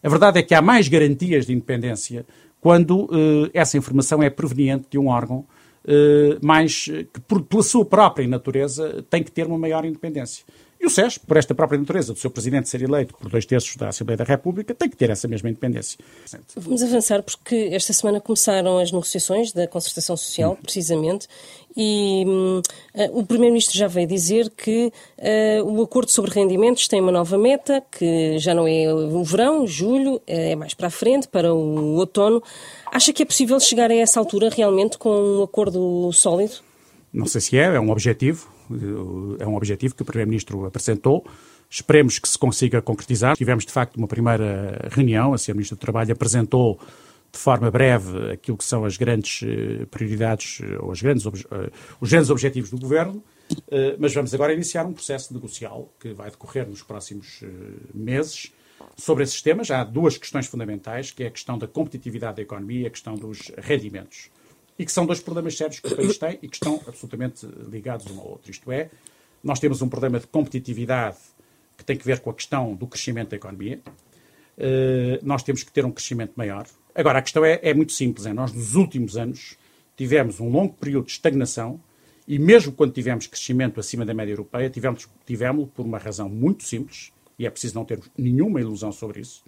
A 0.03 0.09
verdade 0.09 0.41
é 0.41 0.43
que 0.43 0.57
há 0.57 0.61
mais 0.61 0.89
garantias 0.89 1.47
de 1.47 1.53
independência 1.53 2.27
quando 2.61 3.05
uh, 3.05 3.49
essa 3.55 3.79
informação 3.79 4.21
é 4.21 4.29
proveniente 4.29 4.87
de 4.91 4.99
um 4.99 5.07
órgão 5.07 5.47
uh, 5.85 6.45
mais 6.45 6.87
que, 6.87 7.21
por, 7.29 7.43
pela 7.43 7.63
sua 7.63 7.85
própria 7.85 8.27
natureza, 8.27 9.05
tem 9.09 9.23
que 9.23 9.31
ter 9.31 9.47
uma 9.47 9.59
maior 9.59 9.85
independência. 9.85 10.45
E 10.85 10.87
o 10.87 10.91
SES, 10.91 11.17
por 11.17 11.39
esta 11.39 11.55
própria 11.55 11.79
natureza 11.79 12.13
do 12.13 12.19
seu 12.19 12.31
presidente 12.31 12.69
ser 12.69 12.83
eleito 12.83 13.15
por 13.15 13.31
dois 13.31 13.47
terços 13.47 13.75
da 13.75 13.89
Assembleia 13.89 14.19
da 14.19 14.25
República, 14.25 14.75
tem 14.75 14.91
que 14.91 14.95
ter 14.99 15.09
essa 15.09 15.27
mesma 15.27 15.49
independência. 15.49 15.99
Vamos 16.55 16.83
avançar 16.83 17.23
porque 17.23 17.71
esta 17.73 17.91
semana 17.95 18.21
começaram 18.21 18.77
as 18.77 18.93
negociações 18.93 19.51
da 19.51 19.67
concertação 19.67 20.15
social, 20.15 20.53
hum. 20.53 20.63
precisamente, 20.63 21.27
e 21.75 22.27
uh, 22.27 23.19
o 23.19 23.25
Primeiro-Ministro 23.25 23.79
já 23.79 23.87
veio 23.87 24.07
dizer 24.07 24.51
que 24.51 24.93
uh, 25.19 25.65
o 25.65 25.83
acordo 25.83 26.11
sobre 26.11 26.31
rendimentos 26.33 26.87
tem 26.87 27.01
uma 27.01 27.11
nova 27.11 27.39
meta, 27.39 27.83
que 27.91 28.39
já 28.39 28.55
não 28.55 28.69
é 28.69 28.93
o 28.93 29.25
verão, 29.25 29.67
julho, 29.67 30.21
é 30.27 30.55
mais 30.55 30.75
para 30.75 30.89
a 30.89 30.91
frente, 30.91 31.29
para 31.29 31.55
o 31.55 31.97
outono. 31.97 32.43
Acha 32.93 33.11
que 33.11 33.23
é 33.23 33.27
possível 33.27 33.59
chegar 33.59 33.91
a 33.91 33.95
essa 33.95 34.21
altura 34.21 34.51
realmente 34.51 34.99
com 34.99 35.39
um 35.39 35.43
acordo 35.45 36.13
sólido? 36.13 36.57
Não 37.11 37.25
sei 37.25 37.41
se 37.41 37.57
é, 37.57 37.75
é 37.75 37.81
um 37.81 37.89
objetivo. 37.89 38.53
É 39.38 39.46
um 39.46 39.56
objetivo 39.56 39.94
que 39.94 40.02
o 40.02 40.05
Primeiro-Ministro 40.05 40.66
apresentou. 40.66 41.25
Esperemos 41.69 42.19
que 42.19 42.28
se 42.28 42.38
consiga 42.38 42.81
concretizar. 42.81 43.37
Tivemos, 43.37 43.64
de 43.64 43.72
facto, 43.72 43.96
uma 43.96 44.06
primeira 44.06 44.88
reunião. 44.90 45.32
A 45.32 45.37
Sra. 45.37 45.55
Ministra 45.55 45.76
do 45.76 45.81
Trabalho 45.81 46.12
apresentou 46.12 46.78
de 47.34 47.38
forma 47.40 47.69
breve 47.69 48.32
aquilo 48.32 48.56
que 48.56 48.64
são 48.64 48.84
as 48.84 48.96
grandes 48.96 49.43
eh, 49.43 49.84
prioridades 49.87 50.61
eh, 50.62 50.78
ou 50.78 50.93
as 50.93 51.02
grandes, 51.02 51.26
eh, 51.26 51.70
os 52.00 52.08
grandes 52.08 52.31
objetivos 52.31 52.70
do 52.70 52.78
Governo, 52.78 53.22
mas 53.99 54.14
vamos 54.14 54.32
agora 54.32 54.55
iniciar 54.55 54.87
um 54.87 54.93
processo 54.93 55.34
negocial 55.34 55.93
que 56.00 56.14
vai 56.14 56.31
decorrer 56.31 56.66
nos 56.66 56.82
próximos 56.82 57.43
meses 57.93 58.50
sobre 58.96 59.22
esses 59.22 59.43
temas. 59.43 59.70
Há 59.70 59.84
duas 59.84 60.16
questões 60.16 60.46
fundamentais, 60.46 61.11
que 61.11 61.25
é 61.25 61.26
a 61.26 61.31
questão 61.31 61.58
da 61.58 61.69
competitividade 61.69 62.37
da 62.37 62.43
economia 62.43 62.84
e 62.84 62.87
a 62.87 62.90
questão 62.90 63.14
dos 63.14 63.52
rendimentos. 63.58 64.31
E 64.79 64.85
que 64.85 64.93
são 64.93 65.06
dois 65.06 65.21
problemas 65.21 65.56
sérios 65.56 65.81
que 65.81 65.93
o 65.93 65.97
país 65.97 66.19
tem 66.19 66.38
e 66.43 66.49
que 66.49 66.56
estão 66.56 66.81
absolutamente 66.87 67.47
ligados 67.71 68.06
um 68.06 68.19
ao 68.19 68.29
outro. 68.29 68.50
Isto 68.50 68.73
é, 68.73 68.91
nós 69.43 69.61
temos 69.61 69.81
um 69.82 69.88
problema 69.88 70.19
de 70.19 70.26
competitividade 70.26 71.19
que 71.76 71.85
tem 71.85 71.97
que 71.97 72.05
ver 72.05 72.21
com 72.21 72.31
a 72.31 72.35
questão 72.35 72.75
do 72.75 72.87
crescimento 72.87 73.31
da 73.31 73.37
economia. 73.37 73.81
nós 75.23 75.43
temos 75.43 75.62
que 75.62 75.71
ter 75.71 75.85
um 75.85 75.93
crescimento 75.93 76.32
maior, 76.37 76.67
Agora, 76.94 77.19
a 77.19 77.23
questão 77.23 77.44
é, 77.44 77.59
é 77.61 77.75
muito 77.75 77.93
simples. 77.93 78.25
É, 78.25 78.32
nós, 78.32 78.53
nos 78.53 78.76
últimos 78.76 79.16
anos, 79.16 79.57
tivemos 79.97 80.38
um 80.38 80.49
longo 80.49 80.75
período 80.75 81.07
de 81.07 81.12
estagnação 81.12 81.81
e 82.26 82.38
mesmo 82.38 82.73
quando 82.73 82.93
tivemos 82.93 83.26
crescimento 83.26 83.81
acima 83.81 84.04
da 84.04 84.14
média 84.14 84.33
europeia, 84.33 84.71
tivemos, 84.71 85.09
tivemos 85.26 85.69
por 85.75 85.85
uma 85.85 85.99
razão 85.99 86.28
muito 86.28 86.62
simples, 86.62 87.12
e 87.38 87.47
é 87.47 87.50
preciso 87.50 87.75
não 87.75 87.85
termos 87.85 88.09
nenhuma 88.16 88.61
ilusão 88.61 88.93
sobre 88.93 89.21
isso. 89.21 89.45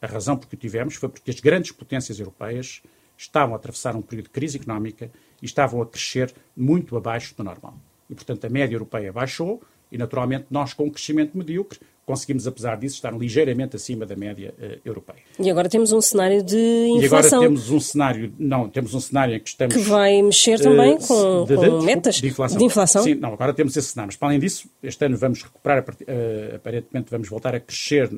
A 0.00 0.06
razão 0.06 0.36
por 0.36 0.48
que 0.48 0.54
o 0.54 0.58
tivemos 0.58 0.96
foi 0.96 1.08
porque 1.08 1.30
as 1.30 1.38
grandes 1.38 1.70
potências 1.70 2.18
europeias 2.18 2.82
estavam 3.24 3.54
a 3.54 3.58
atravessar 3.58 3.96
um 3.96 4.02
período 4.02 4.26
de 4.26 4.30
crise 4.30 4.56
económica 4.58 5.10
e 5.42 5.46
estavam 5.46 5.80
a 5.82 5.86
crescer 5.86 6.32
muito 6.56 6.96
abaixo 6.96 7.34
do 7.36 7.42
normal. 7.42 7.74
E, 8.08 8.14
portanto, 8.14 8.44
a 8.44 8.50
média 8.50 8.74
europeia 8.74 9.12
baixou 9.12 9.62
e, 9.90 9.98
naturalmente, 9.98 10.46
nós, 10.50 10.72
com 10.72 10.84
um 10.84 10.90
crescimento 10.90 11.36
medíocre, 11.36 11.78
conseguimos, 12.04 12.46
apesar 12.46 12.76
disso, 12.76 12.96
estar 12.96 13.16
ligeiramente 13.16 13.76
acima 13.76 14.04
da 14.04 14.14
média 14.14 14.54
uh, 14.58 14.78
europeia. 14.84 15.20
E 15.38 15.50
agora 15.50 15.70
temos 15.70 15.90
um 15.90 16.02
cenário 16.02 16.42
de 16.42 16.56
inflação. 16.56 17.00
E 17.00 17.06
agora 17.06 17.48
temos 17.48 17.70
um 17.70 17.80
cenário, 17.80 18.34
não, 18.38 18.68
temos 18.68 18.94
um 18.94 19.00
cenário 19.00 19.34
em 19.34 19.40
que 19.40 19.48
estamos... 19.48 19.74
Que 19.74 19.80
vai 19.82 20.20
mexer 20.20 20.60
também 20.60 20.96
uh, 20.96 21.06
com, 21.06 21.44
de, 21.46 21.56
de, 21.56 21.70
com 21.70 21.82
metas 21.82 22.16
de 22.16 22.26
inflação. 22.28 22.58
de 22.58 22.64
inflação. 22.64 23.02
Sim, 23.02 23.14
não, 23.14 23.32
agora 23.32 23.54
temos 23.54 23.74
esse 23.74 23.88
cenário. 23.88 24.08
Mas, 24.08 24.16
para 24.16 24.28
além 24.28 24.38
disso, 24.38 24.68
este 24.82 25.06
ano 25.06 25.16
vamos 25.16 25.42
recuperar, 25.42 25.82
uh, 25.82 26.56
aparentemente 26.56 27.10
vamos 27.10 27.28
voltar 27.28 27.54
a 27.54 27.60
crescer 27.60 28.10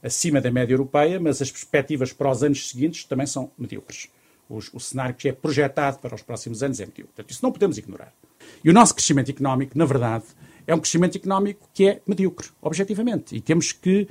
acima 0.00 0.40
da 0.40 0.50
média 0.50 0.74
europeia, 0.74 1.18
mas 1.18 1.42
as 1.42 1.50
perspectivas 1.50 2.12
para 2.12 2.30
os 2.30 2.44
anos 2.44 2.68
seguintes 2.70 3.04
também 3.04 3.26
são 3.26 3.50
medíocres. 3.58 4.08
Os, 4.52 4.70
o 4.72 4.78
cenário 4.78 5.14
que 5.14 5.28
é 5.28 5.32
projetado 5.32 5.98
para 5.98 6.14
os 6.14 6.22
próximos 6.22 6.62
anos 6.62 6.78
é 6.78 6.86
medíocre. 6.86 7.14
Portanto, 7.14 7.30
isso 7.30 7.40
não 7.42 7.52
podemos 7.52 7.78
ignorar. 7.78 8.12
E 8.62 8.70
o 8.70 8.72
nosso 8.72 8.94
crescimento 8.94 9.30
económico, 9.30 9.76
na 9.76 9.84
verdade, 9.84 10.24
é 10.66 10.74
um 10.74 10.78
crescimento 10.78 11.16
económico 11.16 11.68
que 11.72 11.88
é 11.88 12.00
medíocre, 12.06 12.48
objetivamente. 12.60 13.34
E 13.34 13.40
temos 13.40 13.72
que 13.72 14.08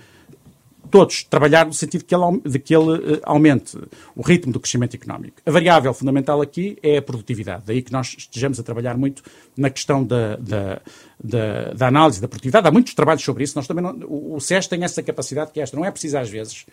todos 0.90 1.24
trabalhar 1.24 1.66
no 1.66 1.74
sentido 1.74 2.04
que 2.04 2.14
ele, 2.14 2.42
de 2.44 2.60
que 2.60 2.76
ele 2.76 2.92
uh, 2.92 3.20
aumente 3.24 3.78
o 4.16 4.22
ritmo 4.22 4.52
do 4.52 4.60
crescimento 4.60 4.96
económico. 4.96 5.38
A 5.46 5.52
variável 5.52 5.94
fundamental 5.94 6.42
aqui 6.42 6.78
é 6.84 6.98
a 6.98 7.02
produtividade. 7.02 7.64
Daí 7.66 7.82
que 7.82 7.92
nós 7.92 8.16
estejamos 8.18 8.60
a 8.60 8.64
trabalhar 8.64 8.98
muito 8.98 9.24
na 9.56 9.70
questão 9.70 10.04
da, 10.04 10.36
da, 10.36 10.82
da, 11.24 11.74
da 11.74 11.88
análise 11.88 12.20
da 12.20 12.28
produtividade. 12.28 12.68
Há 12.68 12.72
muitos 12.72 12.94
trabalhos 12.94 13.24
sobre 13.24 13.44
isso. 13.44 13.56
Nós 13.56 13.68
também 13.68 13.84
não, 13.84 13.96
o, 14.06 14.36
o 14.36 14.42
SES 14.42 14.68
tem 14.68 14.84
essa 14.84 15.02
capacidade 15.02 15.52
que 15.52 15.60
é 15.60 15.64
esta. 15.64 15.78
Não 15.78 15.86
é 15.86 15.92
preciso, 15.92 16.18
às 16.18 16.30
vezes, 16.30 16.66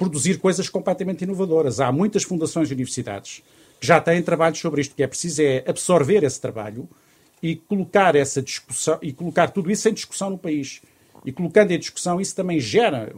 produzir 0.00 0.38
coisas 0.38 0.66
completamente 0.70 1.24
inovadoras. 1.24 1.78
Há 1.78 1.92
muitas 1.92 2.22
fundações 2.22 2.70
e 2.70 2.72
universidades 2.72 3.42
que 3.78 3.86
já 3.86 4.00
têm 4.00 4.22
trabalhos 4.22 4.58
sobre 4.58 4.80
isto. 4.80 4.94
Que 4.96 5.02
é 5.02 5.06
preciso 5.06 5.42
é 5.42 5.62
absorver 5.66 6.24
esse 6.24 6.40
trabalho 6.40 6.88
e 7.42 7.54
colocar 7.54 8.16
essa 8.16 8.40
discussão 8.40 8.98
e 9.02 9.12
colocar 9.12 9.48
tudo 9.48 9.70
isso 9.70 9.86
em 9.90 9.92
discussão 9.92 10.30
no 10.30 10.38
país. 10.38 10.80
E 11.22 11.30
colocando 11.30 11.72
em 11.72 11.78
discussão, 11.78 12.18
isso 12.18 12.34
também 12.34 12.58
gera 12.58 13.12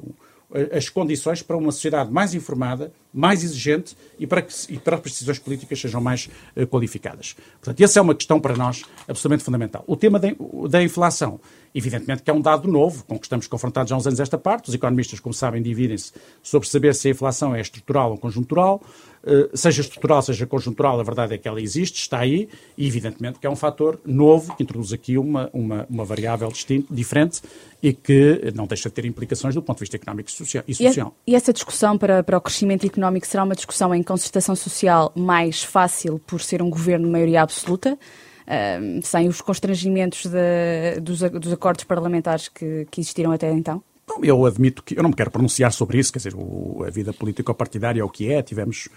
as 0.73 0.89
condições 0.89 1.41
para 1.41 1.57
uma 1.57 1.71
sociedade 1.71 2.11
mais 2.11 2.35
informada, 2.35 2.93
mais 3.13 3.43
exigente 3.45 3.97
e 4.19 4.27
para 4.27 4.43
que 4.43 4.53
e 4.69 4.79
para 4.79 4.97
as 4.97 5.03
decisões 5.03 5.39
políticas 5.39 5.81
sejam 5.81 6.01
mais 6.01 6.29
uh, 6.57 6.67
qualificadas. 6.67 7.37
Portanto, 7.61 7.81
essa 7.83 7.99
é 7.99 8.03
uma 8.03 8.15
questão 8.15 8.41
para 8.41 8.57
nós 8.57 8.85
absolutamente 9.09 9.45
fundamental. 9.45 9.85
O 9.87 9.97
tema 9.97 10.19
da, 10.19 10.29
da 10.69 10.83
inflação, 10.83 11.41
evidentemente 11.75 12.23
que 12.23 12.31
é 12.31 12.35
um 12.35 12.41
dado 12.41 12.69
novo, 12.69 13.05
com 13.05 13.19
que 13.19 13.27
estamos 13.27 13.47
confrontados 13.47 13.93
há 13.93 13.97
uns 13.97 14.07
anos 14.07 14.21
esta 14.21 14.39
parte. 14.39 14.69
Os 14.69 14.75
economistas, 14.75 15.21
como 15.21 15.35
sabem, 15.35 15.63
dividem-se 15.63 16.13
sobre 16.43 16.69
saber 16.69 16.95
se 16.95 17.09
a 17.09 17.11
inflação 17.11 17.55
é 17.55 17.61
estrutural 17.61 18.13
ou 18.13 18.19
conjuntural. 18.19 18.83
Eh, 19.25 19.51
seja 19.55 19.83
estrutural, 19.83 20.21
seja 20.21 20.47
conjuntural, 20.47 20.99
a 20.99 21.03
verdade 21.03 21.35
é 21.35 21.39
que 21.39 21.47
ela 21.47 21.61
existe, 21.61 22.01
está 22.01 22.19
aí, 22.19 22.49
e 22.77 22.87
evidentemente 22.87 23.39
que 23.39 23.47
é 23.47 23.51
um 23.51 23.57
fator 23.57 24.01
novo 24.05 24.57
que 24.57 24.63
introduz 24.63 24.93
aqui 24.93 25.17
uma, 25.17 25.49
uma, 25.53 25.87
uma 25.89 26.05
variável 26.05 26.49
distinta, 26.49 26.93
diferente 26.93 27.41
e 27.81 27.93
que 27.93 28.53
não 28.55 28.67
deixa 28.67 28.89
de 28.89 28.95
ter 28.95 29.05
implicações 29.05 29.55
do 29.55 29.63
ponto 29.63 29.79
de 29.79 29.83
vista 29.83 29.97
económico 29.97 30.29
e 30.29 30.75
social. 30.75 31.15
E, 31.27 31.35
essa 31.35 31.53
discussão 31.53 31.99
para, 31.99 32.23
para 32.23 32.39
o 32.39 32.41
crescimento 32.41 32.87
económico 32.87 33.02
será 33.23 33.45
uma 33.45 33.55
discussão 33.55 33.95
em 33.95 34.03
concertação 34.03 34.55
social 34.55 35.13
mais 35.15 35.63
fácil 35.63 36.21
por 36.27 36.41
ser 36.41 36.63
um 36.63 36.71
governo 36.71 37.07
de 37.07 37.13
maioria 37.13 37.43
absoluta? 37.43 37.99
Uh, 38.43 39.01
sem 39.03 39.29
os 39.29 39.41
constrangimentos 39.41 40.27
de, 40.27 41.01
dos, 41.01 41.21
dos 41.21 41.53
acordos 41.53 41.85
parlamentares 41.85 42.49
que, 42.49 42.87
que 42.91 43.01
existiram 43.01 43.33
até 43.33 43.51
então? 43.51 43.83
eu 44.23 44.45
admito 44.45 44.83
que 44.83 44.99
eu 44.99 45.03
não 45.03 45.11
me 45.11 45.17
quero 45.17 45.31
pronunciar 45.31 45.73
sobre 45.73 45.99
isso, 45.99 46.13
quer 46.13 46.19
dizer, 46.19 46.35
o, 46.35 46.85
a 46.87 46.91
vida 46.91 47.13
político-partidária 47.13 48.01
é 48.01 48.05
o 48.05 48.09
que 48.09 48.31
é, 48.31 48.43
tivemos 48.43 48.89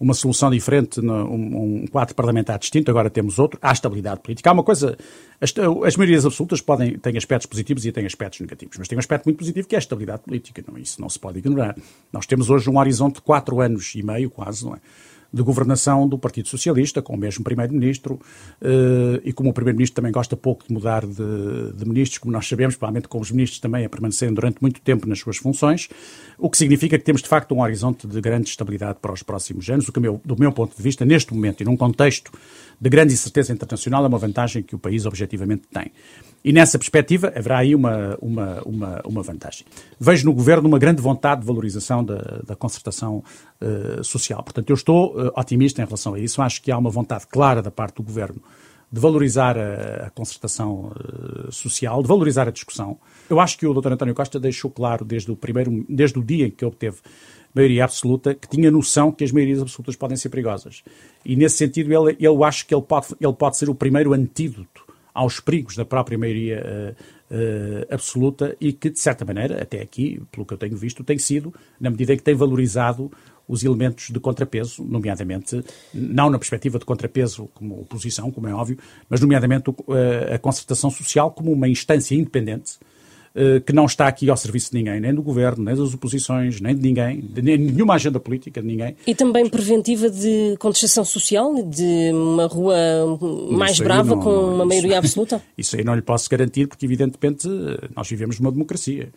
uma 0.00 0.14
solução 0.14 0.50
diferente, 0.50 0.98
um, 0.98 1.84
quadro 1.92 2.14
parlamentar 2.14 2.58
distinto, 2.58 2.90
agora 2.90 3.10
temos 3.10 3.38
outro, 3.38 3.58
há 3.60 3.70
estabilidade 3.70 4.20
política. 4.20 4.48
Há 4.48 4.54
uma 4.54 4.62
coisa, 4.62 4.96
as, 5.38 5.52
as 5.84 5.96
maiorias 5.96 6.24
absolutas 6.24 6.62
podem, 6.62 6.98
têm 6.98 7.18
aspectos 7.18 7.46
positivos 7.46 7.84
e 7.84 7.92
têm 7.92 8.06
aspectos 8.06 8.40
negativos, 8.40 8.78
mas 8.78 8.88
tem 8.88 8.96
um 8.96 8.98
aspecto 8.98 9.26
muito 9.26 9.36
positivo 9.36 9.68
que 9.68 9.74
é 9.74 9.78
a 9.78 9.80
estabilidade 9.80 10.22
política, 10.22 10.64
não, 10.66 10.78
isso 10.78 10.98
não 11.02 11.08
se 11.10 11.18
pode 11.18 11.38
ignorar. 11.38 11.76
Nós 12.10 12.24
temos 12.24 12.48
hoje 12.48 12.70
um 12.70 12.78
horizonte 12.78 13.16
de 13.16 13.20
quatro 13.20 13.60
anos 13.60 13.94
e 13.94 14.02
meio, 14.02 14.30
quase, 14.30 14.64
não 14.64 14.74
é? 14.74 14.78
De 15.32 15.42
governação 15.42 16.08
do 16.08 16.18
Partido 16.18 16.48
Socialista, 16.48 17.00
com 17.00 17.14
o 17.14 17.16
mesmo 17.16 17.44
Primeiro-Ministro, 17.44 18.20
eh, 18.60 19.20
e 19.24 19.32
como 19.32 19.50
o 19.50 19.52
Primeiro-Ministro 19.52 19.96
também 19.96 20.12
gosta 20.12 20.36
pouco 20.36 20.66
de 20.66 20.72
mudar 20.74 21.06
de, 21.06 21.72
de, 21.74 21.86
ministros, 21.86 22.18
como 22.18 22.32
nós 22.32 22.48
sabemos, 22.48 22.74
provavelmente 22.74 23.08
com 23.08 23.20
os 23.20 23.30
ministros 23.30 23.60
também 23.60 23.84
a 23.84 23.88
permanecerem 23.88 24.34
durante 24.34 24.58
muito 24.60 24.80
tempo 24.80 25.08
nas 25.08 25.20
suas 25.20 25.36
funções, 25.36 25.88
o 26.38 26.50
que 26.50 26.58
significa 26.58 26.98
que 26.98 27.04
temos 27.04 27.22
de 27.22 27.28
facto 27.28 27.54
um 27.54 27.62
horizonte 27.62 28.06
de 28.06 28.20
grande 28.20 28.48
estabilidade 28.48 28.98
para 29.00 29.12
os 29.12 29.22
próximos 29.22 29.68
anos, 29.70 29.88
o 29.88 29.92
que, 29.92 30.00
meu, 30.00 30.20
do 30.24 30.36
meu 30.38 30.52
ponto 30.52 30.76
de 30.76 30.82
vista, 30.82 31.04
neste 31.04 31.32
momento 31.32 31.60
e 31.60 31.64
num 31.64 31.76
contexto 31.76 32.32
de 32.80 32.90
grande 32.90 33.12
incerteza 33.12 33.52
internacional, 33.52 34.04
é 34.04 34.08
uma 34.08 34.18
vantagem 34.18 34.62
que 34.62 34.74
o 34.74 34.78
país 34.78 35.06
objetivamente 35.06 35.62
tem. 35.72 35.92
E 36.42 36.52
nessa 36.52 36.78
perspectiva 36.78 37.32
haverá 37.36 37.58
aí 37.58 37.74
uma, 37.74 38.16
uma, 38.20 38.62
uma, 38.62 39.02
uma 39.04 39.22
vantagem. 39.22 39.66
Vejo 39.98 40.24
no 40.24 40.32
Governo 40.32 40.66
uma 40.66 40.78
grande 40.78 41.02
vontade 41.02 41.42
de 41.42 41.46
valorização 41.46 42.02
da, 42.02 42.40
da 42.46 42.56
concertação 42.56 43.22
uh, 43.60 44.02
social. 44.02 44.42
Portanto, 44.42 44.70
eu 44.70 44.74
estou 44.74 45.14
uh, 45.14 45.32
otimista 45.36 45.82
em 45.82 45.84
relação 45.84 46.14
a 46.14 46.18
isso. 46.18 46.40
Acho 46.40 46.62
que 46.62 46.70
há 46.70 46.78
uma 46.78 46.90
vontade 46.90 47.26
clara 47.26 47.60
da 47.60 47.70
parte 47.70 47.96
do 47.96 48.02
Governo 48.02 48.40
de 48.92 49.00
valorizar 49.00 49.56
a, 49.56 50.06
a 50.06 50.10
concertação 50.10 50.92
uh, 50.92 51.52
social, 51.52 52.02
de 52.02 52.08
valorizar 52.08 52.48
a 52.48 52.50
discussão. 52.50 52.98
Eu 53.28 53.38
acho 53.38 53.58
que 53.58 53.66
o 53.66 53.74
Dr. 53.74 53.92
António 53.92 54.14
Costa 54.14 54.40
deixou 54.40 54.70
claro 54.70 55.04
desde 55.04 55.30
o, 55.30 55.36
primeiro, 55.36 55.84
desde 55.88 56.18
o 56.18 56.24
dia 56.24 56.46
em 56.46 56.50
que 56.50 56.64
obteve 56.64 56.96
maioria 57.54 57.84
absoluta, 57.84 58.34
que 58.34 58.48
tinha 58.48 58.70
noção 58.70 59.12
que 59.12 59.24
as 59.24 59.32
maiorias 59.32 59.60
absolutas 59.60 59.96
podem 59.96 60.16
ser 60.16 60.28
perigosas. 60.28 60.82
E 61.24 61.36
nesse 61.36 61.56
sentido, 61.56 61.92
ele, 61.92 62.16
eu 62.20 62.42
acho 62.44 62.66
que 62.66 62.74
ele 62.74 62.82
pode, 62.82 63.08
ele 63.20 63.32
pode 63.32 63.56
ser 63.56 63.68
o 63.68 63.74
primeiro 63.74 64.12
antídoto 64.12 64.79
aos 65.12 65.40
perigos 65.40 65.76
da 65.76 65.84
própria 65.84 66.18
maioria 66.18 66.94
uh, 67.30 67.94
absoluta 67.94 68.56
e 68.60 68.72
que, 68.72 68.90
de 68.90 68.98
certa 68.98 69.24
maneira, 69.24 69.62
até 69.62 69.80
aqui, 69.80 70.22
pelo 70.30 70.46
que 70.46 70.54
eu 70.54 70.58
tenho 70.58 70.76
visto, 70.76 71.04
tem 71.04 71.18
sido, 71.18 71.52
na 71.80 71.90
medida 71.90 72.14
em 72.14 72.16
que 72.16 72.22
tem 72.22 72.34
valorizado 72.34 73.10
os 73.46 73.64
elementos 73.64 74.10
de 74.10 74.20
contrapeso, 74.20 74.84
nomeadamente, 74.84 75.64
não 75.92 76.30
na 76.30 76.38
perspectiva 76.38 76.78
de 76.78 76.84
contrapeso 76.84 77.48
como 77.52 77.80
oposição, 77.80 78.30
como 78.30 78.46
é 78.46 78.54
óbvio, 78.54 78.78
mas 79.08 79.20
nomeadamente 79.20 79.70
uh, 79.70 79.74
a 80.34 80.38
concertação 80.38 80.90
social 80.90 81.32
como 81.32 81.52
uma 81.52 81.68
instância 81.68 82.14
independente 82.14 82.78
eh, 82.78 82.86
que 83.64 83.72
não 83.72 83.86
está 83.86 84.08
aqui 84.08 84.28
ao 84.28 84.36
serviço 84.36 84.70
de 84.70 84.78
ninguém, 84.78 85.00
nem 85.00 85.14
do 85.14 85.22
governo, 85.22 85.64
nem 85.64 85.74
das 85.74 85.94
oposições, 85.94 86.60
nem 86.60 86.74
de 86.74 86.82
ninguém, 86.82 87.20
de 87.20 87.42
nenhuma 87.42 87.94
agenda 87.94 88.18
política 88.18 88.60
de 88.60 88.66
ninguém. 88.66 88.96
E 89.06 89.14
também 89.14 89.48
preventiva 89.48 90.10
de 90.10 90.56
contestação 90.58 91.04
social, 91.04 91.54
de 91.62 92.10
uma 92.12 92.46
rua 92.46 92.76
mais 93.50 93.78
brava 93.78 94.16
não, 94.16 94.22
com 94.22 94.30
uma 94.30 94.64
maioria 94.64 94.98
absoluta? 94.98 95.40
Isso 95.56 95.76
aí 95.76 95.84
não 95.84 95.94
lhe 95.94 96.02
posso 96.02 96.28
garantir, 96.28 96.66
porque 96.66 96.84
evidentemente 96.86 97.48
nós 97.94 98.08
vivemos 98.08 98.40
numa 98.40 98.50
democracia. 98.50 99.10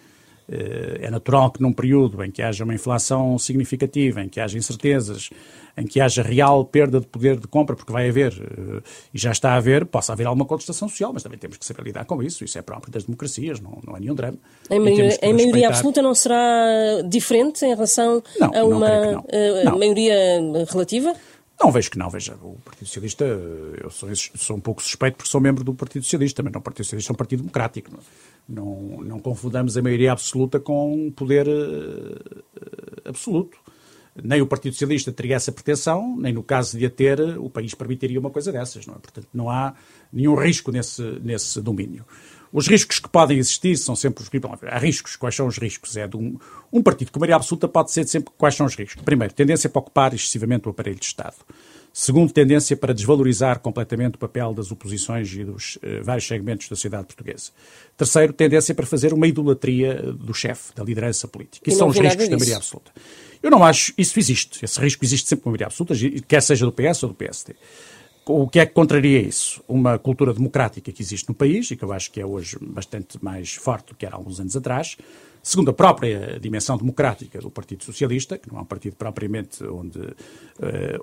Eh, 0.50 1.00
é 1.04 1.10
natural 1.10 1.52
que 1.52 1.62
num 1.62 1.72
período 1.72 2.24
em 2.24 2.30
que 2.30 2.42
haja 2.42 2.64
uma 2.64 2.74
inflação 2.74 3.38
significativa, 3.38 4.22
em 4.22 4.28
que 4.28 4.40
haja 4.40 4.58
incertezas, 4.58 5.30
em 5.78 5.88
que 5.88 6.00
haja 6.02 6.22
real 6.22 6.66
perda 6.66 7.00
de 7.00 7.08
poder 7.08 7.38
de 7.38 7.48
compra, 7.48 7.76
porque 7.76 7.92
vai 7.92 8.10
haver, 8.10 8.34
eh, 8.34 8.82
e 9.14 9.18
já 9.18 9.32
está 9.32 9.54
a 9.54 9.56
haver, 9.56 9.86
possa 9.86 10.12
haver 10.12 10.28
alguma 10.28 10.46
contestação 10.46 10.90
social, 10.90 11.12
mas 11.14 11.24
também 11.24 11.40
temos 11.40 11.58
que 11.58 11.66
saber 11.66 11.84
lidar 11.84 12.06
com 12.06 12.22
isso. 12.22 12.44
Isso 12.44 12.58
é 12.58 12.62
próprio 12.62 12.92
das 12.92 13.06
democracias, 13.06 13.60
não, 13.60 13.80
não 13.86 13.96
é 13.96 14.00
nenhum 14.00 14.16
drama. 14.16 14.38
Em 14.70 14.80
maioria, 14.80 15.18
em 15.22 15.34
maioria 15.34 15.68
absoluta 15.70 16.02
não 16.02 16.14
será 16.14 17.02
diferente 17.08 17.66
em 17.66 17.74
relação 17.74 18.22
não, 18.40 18.54
a 18.54 18.66
uma 18.66 19.20
uh, 19.20 19.80
maioria 19.80 20.16
relativa? 20.70 21.16
Não, 21.64 21.72
vejo 21.72 21.90
que 21.90 21.98
não. 21.98 22.10
Veja, 22.10 22.36
o 22.42 22.58
Partido 22.66 22.88
Socialista, 22.88 23.24
eu 23.24 23.90
sou, 23.90 24.10
sou 24.14 24.58
um 24.58 24.60
pouco 24.60 24.84
suspeito 24.84 25.16
porque 25.16 25.30
sou 25.30 25.40
membro 25.40 25.64
do 25.64 25.74
Partido 25.74 26.04
Socialista, 26.04 26.44
mas 26.44 26.52
não 26.52 26.60
o 26.60 26.62
Partido 26.62 26.84
Socialista 26.84 27.12
é 27.12 27.14
um 27.14 27.16
partido 27.16 27.40
democrático. 27.40 27.90
Não, 27.90 28.00
não, 28.50 29.02
não 29.02 29.20
confundamos 29.20 29.78
a 29.78 29.82
maioria 29.82 30.12
absoluta 30.12 30.60
com 30.60 30.94
um 30.94 31.10
poder 31.10 31.48
uh, 31.48 32.44
absoluto. 33.06 33.58
Nem 34.22 34.42
o 34.42 34.46
Partido 34.46 34.74
Socialista 34.74 35.10
teria 35.14 35.38
essa 35.38 35.54
pretensão, 35.54 36.18
nem 36.18 36.34
no 36.34 36.44
caso 36.44 36.78
de 36.78 36.86
a 36.86 36.90
ter, 36.90 37.22
o 37.40 37.50
país 37.50 37.74
permitiria 37.74 38.20
uma 38.20 38.30
coisa 38.30 38.52
dessas. 38.52 38.86
Não 38.86 38.96
é? 38.96 38.98
Portanto, 38.98 39.28
não 39.34 39.50
há 39.50 39.74
nenhum 40.12 40.36
risco 40.36 40.70
nesse, 40.70 41.02
nesse 41.24 41.62
domínio. 41.62 42.06
Os 42.54 42.68
riscos 42.68 43.00
que 43.00 43.10
podem 43.10 43.40
existir 43.40 43.76
são 43.78 43.96
sempre 43.96 44.24
os 44.24 44.30
riscos. 44.30 44.60
Há 44.62 44.78
riscos. 44.78 45.16
Quais 45.16 45.36
são 45.36 45.48
os 45.48 45.58
riscos? 45.58 45.98
É 45.98 46.08
de 46.08 46.16
um, 46.16 46.38
um 46.72 46.84
partido 46.84 47.12
com 47.12 47.20
maioria 47.20 47.36
absoluta 47.36 47.68
pode 47.68 47.92
ser 47.92 48.08
sempre 48.08 48.32
quais 48.38 48.54
são 48.54 48.68
os 48.68 48.76
riscos. 48.76 49.04
Primeiro, 49.04 49.34
tendência 49.34 49.68
para 49.68 49.80
ocupar 49.80 50.14
excessivamente 50.14 50.68
o 50.68 50.72
aparelho 50.72 51.00
de 51.00 51.06
Estado. 51.06 51.36
Segundo, 51.92 52.32
tendência 52.32 52.78
para 52.78 52.94
desvalorizar 52.94 53.60
completamente 53.60 54.16
o 54.16 54.18
papel 54.20 54.54
das 54.54 54.72
oposições 54.72 55.32
e 55.34 55.44
dos 55.44 55.76
uh, 55.78 56.04
vários 56.04 56.28
segmentos 56.28 56.68
da 56.68 56.76
sociedade 56.76 57.06
portuguesa. 57.06 57.52
Terceiro, 57.98 58.34
tendência 58.34 58.74
para 58.74 58.86
fazer 58.86 59.14
uma 59.14 59.28
idolatria 59.28 59.96
do 60.14 60.34
chefe, 60.34 60.74
da 60.76 60.84
liderança 60.84 61.28
política. 61.28 61.68
Isso 61.68 61.80
são 61.80 61.88
os 61.88 61.98
riscos 61.98 62.28
da 62.28 62.36
maioria 62.36 62.58
absoluta. 62.58 62.92
Eu 63.44 63.52
não 63.52 63.64
acho, 63.64 63.94
isso 63.98 64.18
existe. 64.18 64.64
Esse 64.64 64.80
risco 64.80 65.04
existe 65.04 65.28
sempre 65.28 65.44
com 65.44 65.50
a 65.50 65.52
maioria 65.52 65.68
absoluta, 65.68 65.94
quer 66.28 66.42
seja 66.42 66.66
do 66.66 66.72
PS 66.72 67.04
ou 67.04 67.10
do 67.10 67.16
PSD. 67.16 67.56
O 68.26 68.48
que 68.48 68.60
é 68.60 68.66
que 68.66 68.74
contraria 68.74 69.20
isso? 69.20 69.62
Uma 69.68 70.00
cultura 70.00 70.34
democrática 70.34 70.92
que 70.92 71.02
existe 71.02 71.28
no 71.28 71.36
país 71.36 71.70
e 71.72 71.76
que 71.76 71.84
eu 71.84 71.92
acho 71.92 72.10
que 72.10 72.22
é 72.22 72.26
hoje 72.26 72.58
bastante 72.62 73.22
mais 73.22 73.54
forte 73.54 73.88
do 73.88 73.96
que 73.96 74.06
era 74.06 74.16
alguns 74.16 74.40
anos 74.40 74.56
atrás, 74.56 74.96
segundo 75.44 75.70
a 75.72 75.74
própria 75.74 76.40
dimensão 76.40 76.78
democrática 76.78 77.40
do 77.40 77.52
Partido 77.52 77.84
Socialista, 77.84 78.38
que 78.38 78.50
não 78.50 78.60
é 78.60 78.62
um 78.62 78.66
partido 78.66 78.96
propriamente 78.96 79.62
onde, 79.66 80.00
uh, 80.00 80.16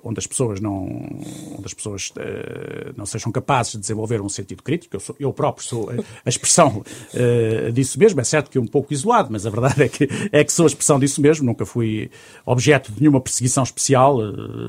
onde 0.03 0.17
as 0.17 0.25
pessoas 0.25 0.59
não, 0.59 0.83
onde 0.83 1.65
as 1.65 1.73
pessoas 1.75 2.09
uh, 2.09 2.91
não 2.97 3.05
sejam 3.05 3.31
capazes 3.31 3.73
de 3.73 3.79
desenvolver 3.79 4.19
um 4.19 4.27
sentido 4.27 4.63
crítico. 4.63 4.95
Eu, 4.95 4.99
sou, 4.99 5.15
eu 5.19 5.31
próprio 5.31 5.63
sou 5.63 5.91
a 6.25 6.27
expressão 6.27 6.83
uh, 7.13 7.71
disso 7.71 7.99
mesmo. 7.99 8.19
É 8.19 8.23
certo 8.23 8.49
que 8.49 8.57
um 8.57 8.65
pouco 8.65 8.91
isolado, 8.91 9.29
mas 9.31 9.45
a 9.45 9.49
verdade 9.51 9.83
é 9.83 9.87
que, 9.87 10.09
é 10.31 10.43
que 10.43 10.51
sou 10.51 10.65
a 10.65 10.67
expressão 10.67 10.99
disso 10.99 11.21
mesmo. 11.21 11.45
Nunca 11.45 11.63
fui 11.63 12.09
objeto 12.43 12.91
de 12.91 12.99
nenhuma 12.99 13.21
perseguição 13.21 13.61
especial. 13.61 14.17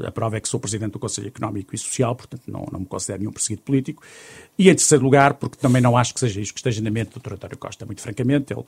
a 0.06 0.12
prova 0.12 0.36
é 0.36 0.40
que 0.40 0.48
sou 0.48 0.60
presidente 0.60 0.92
do 0.92 0.98
Conselho 0.98 1.28
Económico 1.28 1.74
e 1.74 1.78
Social, 1.78 2.14
portanto 2.14 2.42
não, 2.46 2.66
não 2.70 2.80
me 2.80 2.86
considero 2.86 3.20
nenhum 3.20 3.32
perseguido 3.32 3.62
político. 3.62 4.02
E 4.58 4.68
em 4.68 4.74
terceiro 4.74 5.02
lugar, 5.02 5.34
porque 5.34 5.56
também 5.56 5.80
não 5.80 5.96
acho 5.96 6.12
que 6.12 6.20
seja 6.20 6.38
isto 6.38 6.52
que 6.52 6.60
esteja 6.60 6.82
na 6.82 6.90
mente 6.90 7.14
do 7.14 7.20
Dr. 7.20 7.32
António 7.32 7.56
Costa, 7.56 7.86
muito 7.86 8.02
francamente, 8.02 8.52
ele, 8.52 8.64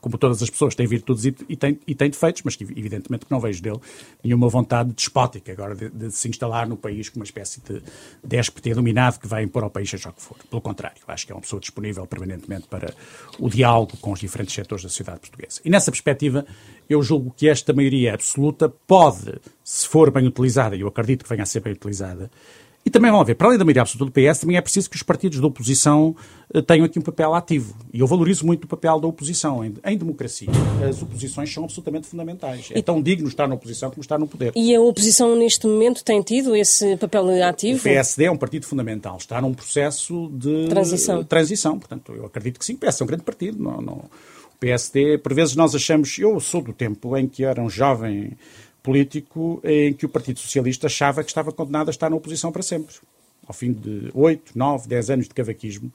como 0.00 0.16
todas 0.16 0.42
as 0.42 0.48
pessoas, 0.48 0.74
tem 0.74 0.86
virtudes 0.86 1.26
e, 1.26 1.36
e, 1.46 1.56
tem, 1.56 1.78
e 1.86 1.94
tem 1.94 2.08
defeitos, 2.08 2.40
mas 2.42 2.56
que 2.56 2.64
evidentemente 2.64 3.26
que 3.26 3.30
não 3.30 3.38
vejo 3.38 3.62
dele 3.62 3.78
nenhuma 4.24 4.48
vontade 4.48 4.92
despótica 4.94 5.52
agora 5.52 5.74
de, 5.74 5.90
de, 5.90 6.10
se 6.10 6.26
instalar 6.26 6.66
no 6.66 6.76
país 6.76 7.10
como 7.10 7.20
uma 7.20 7.26
espécie 7.26 7.60
de 7.60 7.82
déspota 8.24 8.70
iluminado 8.70 9.20
que 9.20 9.28
vai 9.28 9.42
impor 9.42 9.62
ao 9.62 9.70
país 9.70 9.90
seja 9.90 10.08
o 10.08 10.12
que 10.12 10.22
for. 10.22 10.38
Pelo 10.48 10.62
contrário, 10.62 10.96
acho 11.06 11.26
que 11.26 11.32
é 11.32 11.34
uma 11.34 11.42
pessoa 11.42 11.60
disponível 11.60 12.06
permanentemente 12.06 12.66
para 12.66 12.94
o 13.38 13.50
diálogo 13.50 13.98
com 13.98 14.10
os 14.10 14.20
diferentes 14.20 14.54
setores 14.54 14.84
da 14.84 14.88
sociedade 14.88 15.20
portuguesa. 15.20 15.60
E 15.62 15.68
nessa 15.68 15.90
perspectiva, 15.90 16.46
eu 16.88 17.02
julgo 17.02 17.30
que 17.36 17.46
esta 17.46 17.74
maioria 17.74 18.14
absoluta 18.14 18.70
pode, 18.70 19.34
se 19.62 19.86
for 19.86 20.10
bem 20.10 20.26
utilizada, 20.26 20.74
e 20.74 20.80
eu 20.80 20.88
acredito 20.88 21.24
que 21.24 21.28
venha 21.28 21.42
a 21.42 21.46
ser 21.46 21.60
bem 21.60 21.74
utilizada, 21.74 22.30
e 22.86 22.90
também 22.90 23.10
vão 23.10 23.24
ver, 23.24 23.34
para 23.34 23.46
além 23.46 23.58
da 23.58 23.64
maioria 23.64 23.80
absoluta 23.80 24.10
do 24.10 24.12
PS, 24.12 24.40
também 24.40 24.58
é 24.58 24.60
preciso 24.60 24.90
que 24.90 24.96
os 24.96 25.02
partidos 25.02 25.40
da 25.40 25.46
oposição 25.46 26.14
eh, 26.52 26.60
tenham 26.60 26.84
aqui 26.84 26.98
um 26.98 27.02
papel 27.02 27.34
ativo. 27.34 27.74
E 27.90 28.00
eu 28.00 28.06
valorizo 28.06 28.44
muito 28.44 28.64
o 28.64 28.68
papel 28.68 29.00
da 29.00 29.08
oposição. 29.08 29.64
Em, 29.64 29.74
em 29.86 29.96
democracia, 29.96 30.48
as 30.86 31.00
oposições 31.00 31.52
são 31.52 31.64
absolutamente 31.64 32.06
fundamentais. 32.06 32.68
É 32.72 32.82
tão 32.82 33.00
digno 33.00 33.26
estar 33.26 33.48
na 33.48 33.54
oposição 33.54 33.88
como 33.88 34.02
estar 34.02 34.18
no 34.18 34.26
poder. 34.26 34.52
E 34.54 34.74
a 34.74 34.80
oposição, 34.82 35.34
neste 35.34 35.66
momento, 35.66 36.04
tem 36.04 36.20
tido 36.20 36.54
esse 36.54 36.98
papel 36.98 37.42
ativo? 37.42 37.78
O 37.78 37.82
PSD 37.82 38.24
é 38.24 38.30
um 38.30 38.36
partido 38.36 38.66
fundamental. 38.66 39.16
Está 39.16 39.40
num 39.40 39.54
processo 39.54 40.30
de 40.34 40.68
transição. 40.68 41.24
transição. 41.24 41.78
Portanto, 41.78 42.12
eu 42.14 42.26
acredito 42.26 42.58
que 42.58 42.66
sim. 42.66 42.74
O 42.74 42.78
PS 42.78 43.00
é 43.00 43.04
um 43.04 43.06
grande 43.06 43.22
partido. 43.22 43.62
Não, 43.62 43.80
não 43.80 43.94
O 43.94 44.58
PSD, 44.60 45.16
por 45.16 45.32
vezes 45.32 45.56
nós 45.56 45.74
achamos, 45.74 46.18
eu 46.18 46.38
sou 46.38 46.60
do 46.60 46.74
tempo 46.74 47.16
em 47.16 47.26
que 47.26 47.44
era 47.44 47.62
um 47.62 47.70
jovem 47.70 48.36
político 48.84 49.60
em 49.64 49.94
que 49.94 50.04
o 50.04 50.08
Partido 50.10 50.38
Socialista 50.38 50.86
achava 50.86 51.24
que 51.24 51.30
estava 51.30 51.50
condenado 51.50 51.88
a 51.88 51.90
estar 51.90 52.10
na 52.10 52.16
oposição 52.16 52.52
para 52.52 52.62
sempre. 52.62 52.94
Ao 53.46 53.54
fim 53.54 53.72
de 53.72 54.10
8, 54.14 54.52
9, 54.54 54.86
10 54.86 55.10
anos 55.10 55.26
de 55.26 55.34
cavaquismo, 55.34 55.90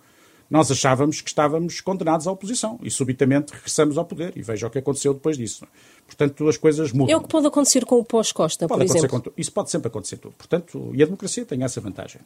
nós 0.50 0.72
achávamos 0.72 1.22
que 1.22 1.30
estávamos 1.30 1.80
condenados 1.82 2.26
à 2.26 2.32
oposição 2.32 2.80
e 2.82 2.90
subitamente 2.90 3.54
regressamos 3.54 3.96
ao 3.96 4.06
poder. 4.06 4.34
E 4.36 4.42
veja 4.42 4.66
o 4.66 4.72
que 4.72 4.80
aconteceu 4.80 5.14
depois 5.14 5.38
disso. 5.38 5.68
Portanto, 6.08 6.48
as 6.50 6.58
coisas 6.58 6.92
mudam. 6.92 7.14
É 7.14 7.18
o 7.18 7.22
que 7.22 7.28
pode 7.28 7.46
acontecer 7.46 7.86
com 7.86 8.00
o 8.00 8.04
pós-Costa, 8.04 8.68
por 8.68 8.82
exemplo. 8.82 9.22
Com, 9.22 9.32
isso 9.38 9.52
pode 9.52 9.70
sempre 9.70 9.90
acontecer 9.90 10.18
tudo. 10.18 10.34
Portanto, 10.36 10.92
e 10.96 11.04
a 11.04 11.06
democracia 11.06 11.46
tem 11.46 11.64
essa 11.64 11.80
vantagem. 11.80 12.22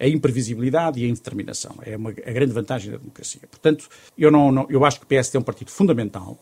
A 0.00 0.08
imprevisibilidade 0.08 0.98
e 0.98 1.04
a 1.04 1.08
indeterminação. 1.08 1.76
É 1.82 1.96
uma, 1.96 2.10
a 2.10 2.32
grande 2.32 2.52
vantagem 2.52 2.90
da 2.90 2.96
democracia. 2.96 3.42
Portanto, 3.48 3.88
eu, 4.18 4.32
não, 4.32 4.50
não 4.50 4.66
eu 4.68 4.84
acho 4.84 4.98
que 4.98 5.04
o 5.04 5.08
PSD 5.08 5.38
é 5.38 5.40
um 5.40 5.44
partido 5.44 5.70
fundamental 5.70 6.36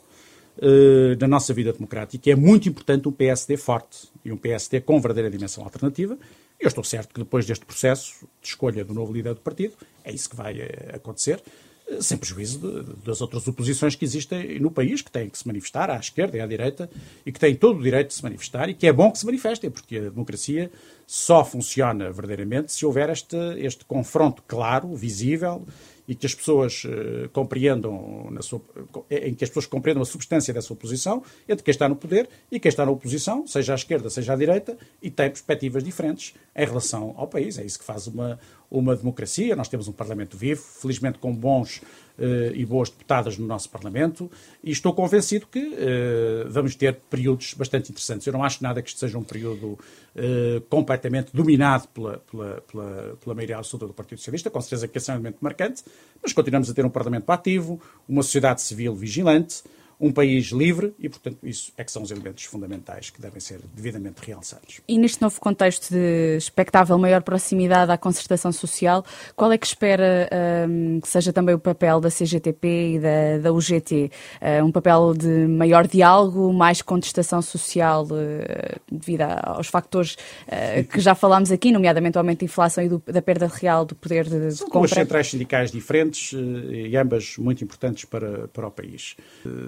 na 1.20 1.28
nossa 1.28 1.54
vida 1.54 1.72
democrática. 1.72 2.30
É 2.30 2.34
muito 2.34 2.68
importante 2.68 3.08
um 3.08 3.12
PSD 3.12 3.56
forte 3.56 4.08
e 4.24 4.32
um 4.32 4.36
PSD 4.36 4.80
com 4.80 5.00
verdadeira 5.00 5.30
dimensão 5.30 5.62
alternativa 5.62 6.18
eu 6.58 6.66
estou 6.66 6.82
certo 6.82 7.14
que 7.14 7.20
depois 7.20 7.46
deste 7.46 7.64
processo 7.64 8.26
de 8.42 8.48
escolha 8.48 8.84
do 8.84 8.92
novo 8.92 9.12
líder 9.12 9.34
do 9.34 9.40
partido, 9.40 9.74
é 10.04 10.12
isso 10.12 10.28
que 10.28 10.34
vai 10.34 10.60
eh, 10.60 10.90
acontecer, 10.92 11.40
eh, 11.88 12.00
sem 12.00 12.18
prejuízo 12.18 12.58
de, 12.58 13.06
das 13.06 13.20
outras 13.20 13.46
oposições 13.46 13.94
que 13.94 14.04
existem 14.04 14.58
no 14.58 14.68
país, 14.68 15.00
que 15.00 15.10
têm 15.10 15.28
que 15.28 15.38
se 15.38 15.46
manifestar 15.46 15.88
à 15.88 15.96
esquerda 15.96 16.36
e 16.36 16.40
à 16.40 16.46
direita, 16.46 16.90
e 17.24 17.30
que 17.30 17.38
têm 17.38 17.54
todo 17.54 17.78
o 17.78 17.82
direito 17.82 18.08
de 18.08 18.14
se 18.14 18.24
manifestar, 18.24 18.68
e 18.68 18.74
que 18.74 18.88
é 18.88 18.92
bom 18.92 19.12
que 19.12 19.20
se 19.20 19.26
manifestem, 19.26 19.70
porque 19.70 19.98
a 19.98 20.10
democracia 20.10 20.68
só 21.06 21.44
funciona 21.44 22.10
verdadeiramente 22.10 22.72
se 22.72 22.84
houver 22.84 23.08
este, 23.08 23.36
este 23.58 23.84
confronto 23.84 24.42
claro, 24.46 24.96
visível 24.96 25.64
e 26.08 26.14
que 26.14 26.24
as 26.24 26.34
pessoas 26.34 26.84
uh, 26.84 27.28
compreendam, 27.34 28.26
sua, 28.40 28.62
em 29.10 29.34
que 29.34 29.44
as 29.44 29.50
pessoas 29.50 29.66
compreendam 29.66 30.02
a 30.02 30.06
substância 30.06 30.54
dessa 30.54 30.72
oposição 30.72 31.22
entre 31.46 31.62
quem 31.62 31.70
está 31.70 31.86
no 31.86 31.94
poder 31.94 32.28
e 32.50 32.58
quem 32.58 32.70
está 32.70 32.86
na 32.86 32.90
oposição, 32.90 33.46
seja 33.46 33.74
à 33.74 33.76
esquerda, 33.76 34.08
seja 34.08 34.32
à 34.32 34.36
direita, 34.36 34.76
e 35.02 35.10
tem 35.10 35.28
perspectivas 35.28 35.84
diferentes 35.84 36.34
em 36.56 36.64
relação 36.64 37.14
ao 37.16 37.28
país. 37.28 37.58
É 37.58 37.64
isso 37.64 37.78
que 37.78 37.84
faz 37.84 38.06
uma, 38.06 38.40
uma 38.70 38.94
democracia. 38.94 39.56
Nós 39.56 39.68
temos 39.68 39.88
um 39.88 39.92
Parlamento 39.92 40.36
vivo, 40.36 40.60
felizmente 40.60 41.18
com 41.18 41.34
bons 41.34 41.78
uh, 42.18 42.54
e 42.54 42.64
boas 42.64 42.90
deputadas 42.90 43.38
no 43.38 43.46
nosso 43.46 43.70
Parlamento, 43.70 44.30
e 44.62 44.70
estou 44.70 44.92
convencido 44.92 45.46
que 45.46 45.58
uh, 45.58 46.48
vamos 46.48 46.74
ter 46.74 46.96
períodos 47.08 47.54
bastante 47.54 47.90
interessantes. 47.90 48.26
Eu 48.26 48.32
não 48.32 48.44
acho 48.44 48.62
nada 48.62 48.82
que 48.82 48.88
isto 48.88 49.00
seja 49.00 49.18
um 49.18 49.24
período 49.24 49.66
uh, 49.66 50.60
completamente 50.68 51.30
dominado 51.32 51.88
pela, 51.88 52.18
pela, 52.18 52.62
pela, 52.70 53.16
pela 53.22 53.34
maioria 53.34 53.56
absoluta 53.56 53.86
do 53.86 53.94
Partido 53.94 54.18
Socialista, 54.18 54.50
com 54.50 54.60
certeza 54.60 54.86
que 54.86 54.98
esse 54.98 55.10
é 55.10 55.14
um 55.14 55.16
elemento 55.16 55.38
marcante, 55.40 55.82
mas 56.22 56.32
continuamos 56.32 56.70
a 56.70 56.74
ter 56.74 56.84
um 56.84 56.90
Parlamento 56.90 57.30
ativo, 57.30 57.80
uma 58.08 58.22
sociedade 58.22 58.60
civil 58.60 58.94
vigilante, 58.94 59.62
um 60.00 60.12
país 60.12 60.46
livre 60.46 60.94
e, 60.98 61.08
portanto, 61.08 61.38
isso 61.42 61.72
é 61.76 61.82
que 61.82 61.90
são 61.90 62.02
os 62.02 62.10
elementos 62.10 62.44
fundamentais 62.44 63.10
que 63.10 63.20
devem 63.20 63.40
ser 63.40 63.60
devidamente 63.74 64.24
realçados. 64.24 64.80
E 64.86 64.96
neste 64.96 65.20
novo 65.20 65.40
contexto 65.40 65.90
de 65.90 66.36
expectável 66.36 66.96
maior 66.98 67.22
proximidade 67.22 67.90
à 67.90 67.98
concertação 67.98 68.52
social, 68.52 69.04
qual 69.34 69.50
é 69.50 69.58
que 69.58 69.66
espera 69.66 70.28
um, 70.68 71.00
que 71.00 71.08
seja 71.08 71.32
também 71.32 71.54
o 71.54 71.58
papel 71.58 72.00
da 72.00 72.10
CGTP 72.10 72.94
e 72.94 72.98
da, 73.00 73.38
da 73.38 73.52
UGT? 73.52 74.10
Uh, 74.40 74.58
eh, 74.58 74.62
um 74.62 74.70
papel 74.70 75.14
de 75.14 75.46
maior 75.46 75.86
diálogo, 75.86 76.52
mais 76.52 76.80
contestação 76.80 77.42
social 77.42 78.04
uh, 78.04 78.80
devido 78.90 79.22
aos 79.22 79.66
factores 79.66 80.14
uh, 80.14 80.84
que 80.84 81.00
já 81.00 81.14
falámos 81.14 81.50
aqui, 81.50 81.72
nomeadamente 81.72 82.16
o 82.16 82.20
aumento 82.20 82.40
da 82.40 82.44
inflação 82.44 82.84
e 82.84 82.88
do, 82.88 83.02
da 83.06 83.20
perda 83.20 83.46
real 83.46 83.84
do 83.84 83.94
poder 83.94 84.24
de, 84.24 84.48
de 84.48 84.56
São 84.56 84.66
compra? 84.66 84.80
duas 84.80 84.90
centrais 84.90 85.28
sindicais 85.28 85.70
diferentes 85.70 86.32
e 86.32 86.96
ambas 86.96 87.36
muito 87.36 87.64
importantes 87.64 88.04
para, 88.04 88.48
para 88.48 88.66
o 88.66 88.70
país. 88.70 89.16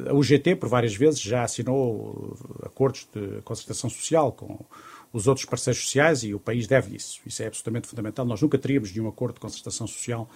A 0.09 0.15
o 0.21 0.23
GT, 0.23 0.57
por 0.57 0.69
várias 0.69 0.95
vezes, 0.95 1.21
já 1.21 1.43
assinou 1.43 2.37
acordos 2.63 3.09
de 3.13 3.41
concertação 3.43 3.89
social 3.89 4.31
com 4.33 4.59
os 5.13 5.27
outros 5.27 5.47
parceiros 5.47 5.83
sociais 5.83 6.23
e 6.23 6.35
o 6.35 6.39
país 6.39 6.67
deve 6.67 6.95
isso. 6.95 7.21
Isso 7.27 7.43
é 7.43 7.47
absolutamente 7.47 7.89
fundamental. 7.89 8.25
Nós 8.25 8.41
nunca 8.41 8.59
teríamos 8.59 8.91
de 8.91 9.01
um 9.01 9.09
acordo 9.09 9.35
de 9.35 9.41
concertação 9.41 9.87
social 9.87 10.29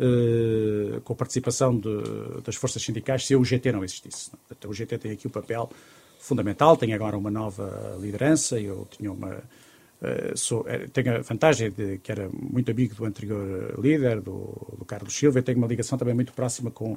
eh, 0.00 1.00
com 1.04 1.12
a 1.12 1.16
participação 1.16 1.78
de, 1.78 2.42
das 2.44 2.56
forças 2.56 2.82
sindicais 2.82 3.26
se 3.26 3.34
a 3.34 3.38
UGT 3.38 3.72
não 3.72 3.84
existisse. 3.84 4.30
Portanto, 4.30 4.66
a 4.66 4.70
UGT 4.70 4.98
tem 4.98 5.12
aqui 5.12 5.26
o 5.26 5.30
um 5.30 5.32
papel 5.32 5.70
fundamental, 6.18 6.76
tem 6.76 6.92
agora 6.92 7.16
uma 7.16 7.30
nova 7.30 7.96
liderança, 8.00 8.60
eu 8.60 8.86
tinha 8.90 9.10
uma 9.10 9.42
sou, 10.36 10.64
eh, 10.68 10.86
tenho 10.92 11.16
a 11.16 11.20
vantagem 11.22 11.70
de 11.70 11.98
que 11.98 12.12
era 12.12 12.28
muito 12.32 12.70
amigo 12.70 12.94
do 12.94 13.04
anterior 13.04 13.74
líder, 13.80 14.20
do, 14.20 14.76
do, 14.78 14.84
Carlos 14.84 15.12
Silva, 15.12 15.40
e 15.40 15.42
tenho 15.42 15.58
uma 15.58 15.66
ligação 15.66 15.98
também 15.98 16.14
muito 16.14 16.32
próxima 16.32 16.70
com 16.70 16.96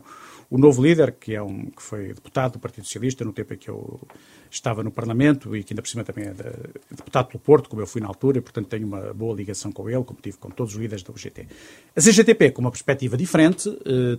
o 0.50 0.58
novo 0.58 0.84
líder, 0.84 1.14
que, 1.14 1.34
é 1.34 1.42
um, 1.42 1.66
que 1.66 1.82
foi 1.82 2.14
deputado 2.14 2.54
do 2.54 2.60
Partido 2.60 2.86
Socialista 2.86 3.26
no 3.26 3.34
tempo 3.34 3.56
em 3.56 3.58
que 3.58 3.70
eu 3.70 4.00
estava 4.52 4.84
no 4.84 4.92
Parlamento 4.92 5.56
e 5.56 5.64
que 5.64 5.74
ainda 5.74 5.82
por 5.82 5.90
cima 5.90 6.04
também 6.04 6.26
é 6.26 6.34
de, 6.34 6.44
deputado 6.92 7.28
pelo 7.28 7.40
Porto, 7.40 7.70
como 7.70 7.82
eu 7.82 7.88
fui 7.88 8.02
na 8.02 8.08
altura, 8.08 8.38
e 8.38 8.42
portanto 8.42 8.68
tenho 8.68 8.86
uma 8.86 9.14
boa 9.14 9.36
ligação 9.36 9.72
com 9.72 9.90
ele, 9.90 10.04
como 10.04 10.20
tive 10.22 10.38
com 10.38 10.52
todos 10.52 10.76
os 10.76 10.80
líderes 10.80 11.04
da 11.04 11.12
UGT. 11.12 11.48
A 11.96 12.02
CGTP, 12.02 12.52
com 12.52 12.62
uma 12.62 12.72
perspectiva 12.72 13.18
diferente, 13.18 13.70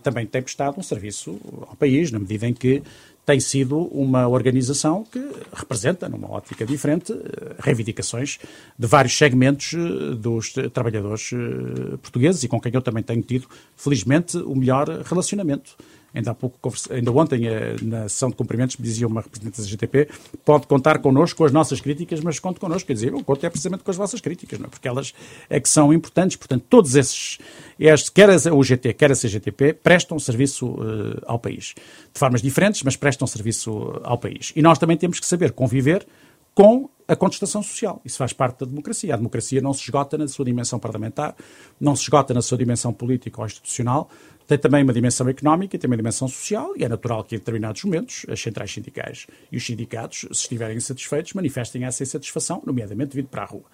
também 0.03 0.27
tem 0.27 0.43
prestado 0.43 0.79
um 0.79 0.83
serviço 0.83 1.39
ao 1.69 1.77
país, 1.77 2.11
na 2.11 2.19
medida 2.19 2.49
em 2.49 2.55
que 2.55 2.83
tem 3.25 3.39
sido 3.39 3.79
uma 3.79 4.27
organização 4.27 5.05
que 5.05 5.21
representa, 5.53 6.09
numa 6.09 6.31
ótica 6.31 6.67
diferente, 6.67 7.15
reivindicações 7.59 8.39
de 8.77 8.87
vários 8.87 9.17
segmentos 9.17 9.75
eh, 9.75 10.15
dos 10.15 10.53
trabalhadores 10.73 11.31
eh, 11.33 11.97
portugueses 11.99 12.43
e 12.43 12.49
com 12.49 12.61
quem 12.61 12.73
eu 12.75 12.83
também 12.83 13.03
tenho 13.03 13.23
tido, 13.23 13.47
felizmente, 13.77 14.37
o 14.39 14.55
melhor 14.57 14.89
relacionamento. 15.05 15.77
Ainda 16.15 16.33
há 16.33 16.35
pouco, 16.35 16.73
ainda 16.91 17.11
ontem, 17.11 17.47
eh, 17.47 17.77
na 17.81 18.09
sessão 18.09 18.29
de 18.29 18.37
cumprimentos, 18.37 18.77
me 18.77 18.85
dizia 18.85 19.07
uma 19.07 19.23
representante 19.23 19.61
da 19.61 19.67
GTP, 19.67 20.09
pode 20.45 20.67
contar 20.67 20.99
connosco 20.99 21.39
com 21.39 21.45
as 21.45 21.53
nossas 21.53 21.81
críticas, 21.81 22.21
mas 22.21 22.39
conte 22.39 22.61
connosco. 22.61 22.87
Quer 22.87 22.93
dizer, 22.93 23.13
eu 23.13 23.25
conto 23.25 23.45
é 23.47 23.51
precisamente 23.51 23.83
com 23.83 23.91
as 23.91 23.97
vossas 23.97 24.21
críticas, 24.21 24.59
não 24.59 24.67
é? 24.67 24.69
porque 24.69 24.87
elas 24.87 25.15
é 25.49 25.59
que 25.59 25.69
são 25.69 25.93
importantes. 25.93 26.37
Portanto, 26.37 26.65
todos 26.69 26.95
esses, 26.95 27.39
estes, 27.81 28.11
quer 28.11 28.29
a 28.29 28.55
UGT, 28.55 28.93
quer 28.93 29.11
a 29.11 29.15
CGTP, 29.15 29.73
prestam 29.73 30.19
serviço 30.19 30.67
uh, 30.67 31.23
ao 31.27 31.39
país. 31.39 31.75
De 32.13 32.19
formas 32.19 32.43
diferentes, 32.43 32.83
mas 32.83 32.95
prestam 32.95 33.27
serviço 33.27 34.01
ao 34.05 34.19
país. 34.19 34.53
E 34.55 34.61
nós 34.61 34.79
também 34.79 34.97
temos 34.97 35.19
que 35.19 35.27
saber 35.27 35.53
conviver 35.53 36.07
com 36.55 36.89
a 37.07 37.17
contestação 37.17 37.63
social. 37.63 38.01
Isso 38.05 38.17
faz 38.17 38.33
parte 38.33 38.61
da 38.61 38.67
democracia. 38.67 39.15
A 39.15 39.17
democracia 39.17 39.61
não 39.61 39.73
se 39.73 39.83
esgota 39.83 40.17
na 40.17 40.29
sua 40.29 40.45
dimensão 40.45 40.79
parlamentar, 40.79 41.35
não 41.81 41.95
se 41.95 42.03
esgota 42.03 42.33
na 42.33 42.41
sua 42.41 42.57
dimensão 42.57 42.93
política 42.93 43.41
ou 43.41 43.47
institucional, 43.47 44.09
tem 44.47 44.59
também 44.59 44.83
uma 44.83 44.93
dimensão 44.93 45.29
económica 45.29 45.79
tem 45.79 45.89
uma 45.89 45.97
dimensão 45.97 46.29
social, 46.29 46.73
e 46.77 46.85
é 46.85 46.89
natural 46.89 47.25
que 47.25 47.35
em 47.35 47.39
determinados 47.39 47.85
momentos 47.85 48.27
as 48.29 48.41
centrais 48.41 48.73
sindicais 48.73 49.27
e 49.51 49.57
os 49.57 49.65
sindicatos, 49.65 50.21
se 50.33 50.43
estiverem 50.43 50.77
insatisfeitos, 50.77 51.33
manifestem 51.33 51.85
essa 51.85 52.03
insatisfação, 52.03 52.63
nomeadamente 52.67 53.17
vindo 53.17 53.29
para 53.29 53.43
a 53.43 53.47
rua 53.47 53.65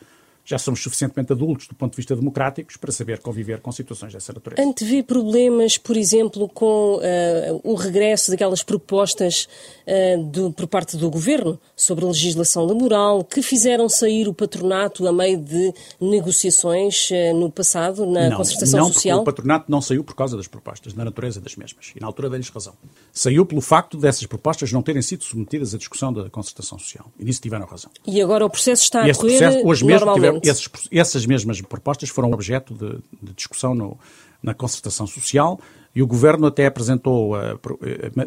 já 0.48 0.56
somos 0.56 0.82
suficientemente 0.82 1.30
adultos 1.30 1.68
do 1.68 1.74
ponto 1.74 1.90
de 1.92 1.96
vista 1.98 2.16
democráticos 2.16 2.78
para 2.78 2.90
saber 2.90 3.18
conviver 3.18 3.60
com 3.60 3.70
situações 3.70 4.14
dessa 4.14 4.32
natureza. 4.32 4.66
Antevê 4.66 5.02
problemas, 5.02 5.76
por 5.76 5.94
exemplo, 5.94 6.48
com 6.48 6.94
uh, 6.96 7.60
o 7.62 7.74
regresso 7.74 8.30
daquelas 8.30 8.62
propostas 8.62 9.46
uh, 9.86 10.24
do, 10.24 10.50
por 10.50 10.66
parte 10.66 10.96
do 10.96 11.10
governo 11.10 11.60
sobre 11.76 12.06
a 12.06 12.08
legislação 12.08 12.64
laboral 12.64 13.22
que 13.22 13.42
fizeram 13.42 13.90
sair 13.90 14.26
o 14.26 14.32
patronato 14.32 15.06
a 15.06 15.12
meio 15.12 15.36
de 15.36 15.74
negociações 16.00 17.10
uh, 17.10 17.34
no 17.34 17.50
passado, 17.50 18.06
na 18.06 18.30
não, 18.30 18.38
concertação 18.38 18.80
não, 18.80 18.92
social? 18.92 19.20
O 19.20 19.24
patronato 19.24 19.70
não 19.70 19.82
saiu 19.82 20.02
por 20.02 20.14
causa 20.14 20.34
das 20.34 20.48
propostas, 20.48 20.94
da 20.94 21.04
natureza 21.04 21.42
das 21.42 21.56
mesmas. 21.56 21.92
E 21.94 22.00
na 22.00 22.06
altura 22.06 22.30
dei-lhes 22.30 22.48
razão. 22.48 22.72
Saiu 23.12 23.44
pelo 23.44 23.60
facto 23.60 23.98
dessas 23.98 24.24
propostas 24.24 24.72
não 24.72 24.80
terem 24.80 25.02
sido 25.02 25.24
submetidas 25.24 25.74
à 25.74 25.78
discussão 25.78 26.10
da 26.10 26.30
concertação 26.30 26.78
social. 26.78 27.12
E 27.18 27.24
nisso 27.24 27.42
tiveram 27.42 27.66
razão. 27.66 27.90
E 28.06 28.22
agora 28.22 28.46
o 28.46 28.48
processo 28.48 28.84
está 28.84 29.04
a 29.04 29.14
correr 29.14 29.38
processo, 29.40 29.66
hoje 29.66 29.84
mesmo 29.84 30.37
tiveram, 30.40 30.58
esses, 30.58 30.88
essas 30.90 31.26
mesmas 31.26 31.60
propostas 31.60 32.08
foram 32.08 32.32
objeto 32.32 32.74
de, 32.74 32.98
de 33.22 33.32
discussão 33.34 33.74
no, 33.74 33.98
na 34.42 34.54
concertação 34.54 35.06
social 35.06 35.60
e 35.94 36.02
o 36.02 36.06
Governo 36.06 36.46
até 36.46 36.66
apresentou, 36.66 37.34
uh, 37.34 37.58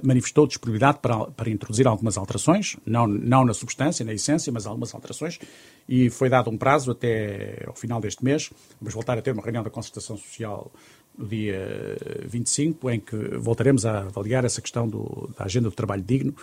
manifestou 0.04 0.46
disponibilidade 0.46 1.00
para, 1.02 1.26
para 1.28 1.50
introduzir 1.50 1.88
algumas 1.88 2.18
alterações, 2.18 2.76
não, 2.86 3.08
não 3.08 3.46
na 3.46 3.54
substância, 3.54 4.04
na 4.04 4.14
essência, 4.14 4.52
mas 4.52 4.66
algumas 4.66 4.94
alterações, 4.94 5.40
e 5.88 6.10
foi 6.10 6.28
dado 6.28 6.50
um 6.50 6.58
prazo 6.58 6.92
até 6.92 7.64
ao 7.66 7.76
final 7.76 8.02
deste 8.02 8.24
mês. 8.24 8.50
Vamos 8.80 8.94
voltar 8.94 9.18
a 9.18 9.22
ter 9.22 9.32
uma 9.32 9.42
reunião 9.42 9.64
da 9.64 9.70
concertação 9.70 10.18
social 10.18 10.72
no 11.18 11.26
dia 11.28 11.98
25, 12.26 12.90
em 12.90 13.00
que 13.00 13.16
voltaremos 13.38 13.86
a 13.86 14.00
avaliar 14.00 14.44
essa 14.44 14.62
questão 14.62 14.88
do, 14.88 15.30
da 15.38 15.46
agenda 15.46 15.70
do 15.70 15.76
trabalho 15.76 16.02
digno 16.02 16.34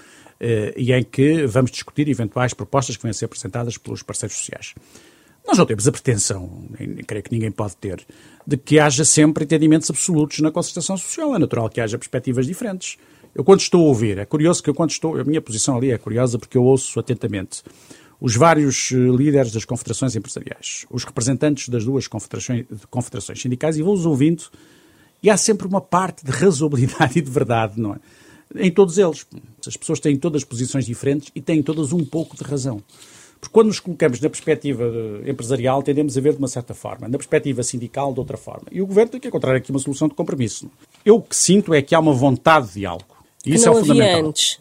e 0.76 0.92
em 0.92 1.02
que 1.02 1.46
vamos 1.46 1.70
discutir 1.70 2.06
eventuais 2.08 2.52
propostas 2.52 2.96
que 2.96 3.02
venham 3.02 3.10
a 3.10 3.14
ser 3.14 3.24
apresentadas 3.24 3.78
pelos 3.78 4.02
parceiros 4.02 4.36
sociais. 4.36 4.74
Nós 5.48 5.56
não 5.56 5.64
temos 5.64 5.88
a 5.88 5.92
pretensão, 5.92 6.68
creio 7.06 7.24
que 7.24 7.32
ninguém 7.32 7.50
pode 7.50 7.74
ter, 7.78 8.06
de 8.46 8.58
que 8.58 8.78
haja 8.78 9.02
sempre 9.02 9.44
entendimentos 9.44 9.88
absolutos 9.88 10.40
na 10.40 10.50
concertação 10.50 10.94
social. 10.98 11.34
É 11.34 11.38
natural 11.38 11.70
que 11.70 11.80
haja 11.80 11.96
perspectivas 11.96 12.46
diferentes. 12.46 12.98
Eu, 13.34 13.42
quando 13.42 13.60
estou 13.60 13.80
a 13.80 13.88
ouvir, 13.88 14.18
é 14.18 14.26
curioso 14.26 14.62
que 14.62 14.68
eu, 14.68 14.74
quando 14.74 14.90
estou, 14.90 15.18
a 15.18 15.24
minha 15.24 15.40
posição 15.40 15.78
ali 15.78 15.90
é 15.90 15.96
curiosa 15.96 16.38
porque 16.38 16.58
eu 16.58 16.62
ouço 16.62 17.00
atentamente 17.00 17.62
os 18.20 18.36
vários 18.36 18.92
eh, 18.92 18.96
líderes 18.96 19.50
das 19.50 19.64
confederações 19.64 20.14
empresariais, 20.14 20.84
os 20.90 21.04
representantes 21.04 21.70
das 21.70 21.82
duas 21.82 22.06
confederações, 22.06 22.66
confederações 22.90 23.40
sindicais 23.40 23.78
e 23.78 23.82
vou-os 23.82 24.04
ouvindo 24.04 24.44
e 25.22 25.30
há 25.30 25.36
sempre 25.38 25.66
uma 25.66 25.80
parte 25.80 26.26
de 26.26 26.30
razoabilidade 26.30 27.16
e 27.20 27.22
de 27.22 27.30
verdade, 27.30 27.80
não 27.80 27.94
é? 27.94 27.98
em 28.56 28.70
todos 28.70 28.98
eles. 28.98 29.26
As 29.66 29.76
pessoas 29.76 30.00
têm 30.00 30.16
todas 30.16 30.44
posições 30.44 30.84
diferentes 30.84 31.30
e 31.34 31.40
têm 31.40 31.62
todas 31.62 31.92
um 31.92 32.04
pouco 32.04 32.36
de 32.36 32.44
razão. 32.44 32.82
Porque 33.40 33.52
quando 33.52 33.68
nos 33.68 33.78
colocamos 33.78 34.20
na 34.20 34.28
perspectiva 34.28 34.84
empresarial, 35.24 35.82
tendemos 35.82 36.18
a 36.18 36.20
ver 36.20 36.32
de 36.32 36.38
uma 36.38 36.48
certa 36.48 36.74
forma, 36.74 37.08
na 37.08 37.16
perspectiva 37.16 37.62
sindical, 37.62 38.12
de 38.12 38.18
outra 38.18 38.36
forma. 38.36 38.66
E 38.72 38.82
o 38.82 38.86
governo 38.86 39.12
tem 39.12 39.20
que 39.20 39.28
encontrar 39.28 39.54
aqui 39.54 39.70
uma 39.70 39.78
solução 39.78 40.08
de 40.08 40.14
compromisso. 40.14 40.70
Eu 41.04 41.16
o 41.16 41.22
que 41.22 41.36
sinto 41.36 41.72
é 41.72 41.80
que 41.80 41.94
há 41.94 42.00
uma 42.00 42.12
vontade 42.12 42.68
de 42.68 42.74
diálogo. 42.80 43.16
E 43.46 43.54
isso 43.54 43.68
é 43.68 43.70
o 43.70 43.76
fundamental. 43.76 44.26
Antes. 44.26 44.60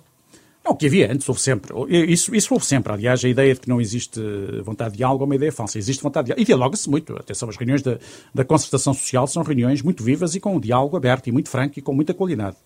Não, 0.63 0.73
o 0.73 0.75
que 0.75 0.85
havia 0.85 1.11
antes, 1.11 1.27
houve 1.27 1.41
sempre. 1.41 1.73
Isso, 2.11 2.35
isso 2.35 2.53
houve 2.53 2.65
sempre. 2.65 2.91
Aliás, 2.91 3.23
a 3.23 3.29
ideia 3.29 3.53
de 3.53 3.61
que 3.61 3.69
não 3.69 3.79
existe 3.79 4.21
vontade 4.63 4.91
de 4.91 4.97
diálogo 4.97 5.23
é 5.23 5.25
uma 5.25 5.35
ideia 5.35 5.51
falsa. 5.51 5.79
Existe 5.79 6.03
vontade 6.03 6.25
de 6.25 6.27
diálogo. 6.27 6.41
E 6.41 6.45
dialoga-se 6.45 6.89
muito. 6.89 7.15
Atenção, 7.15 7.47
as 7.47 7.55
reuniões 7.55 7.81
da, 7.81 7.97
da 8.33 8.43
concertação 8.43 8.93
social 8.93 9.25
são 9.27 9.43
reuniões 9.43 9.81
muito 9.81 10.03
vivas 10.03 10.35
e 10.35 10.39
com 10.39 10.55
um 10.55 10.59
diálogo 10.59 10.97
aberto 10.97 11.27
e 11.27 11.31
muito 11.31 11.49
franco 11.49 11.79
e 11.79 11.81
com 11.81 11.93
muita 11.93 12.13
qualidade. 12.13 12.57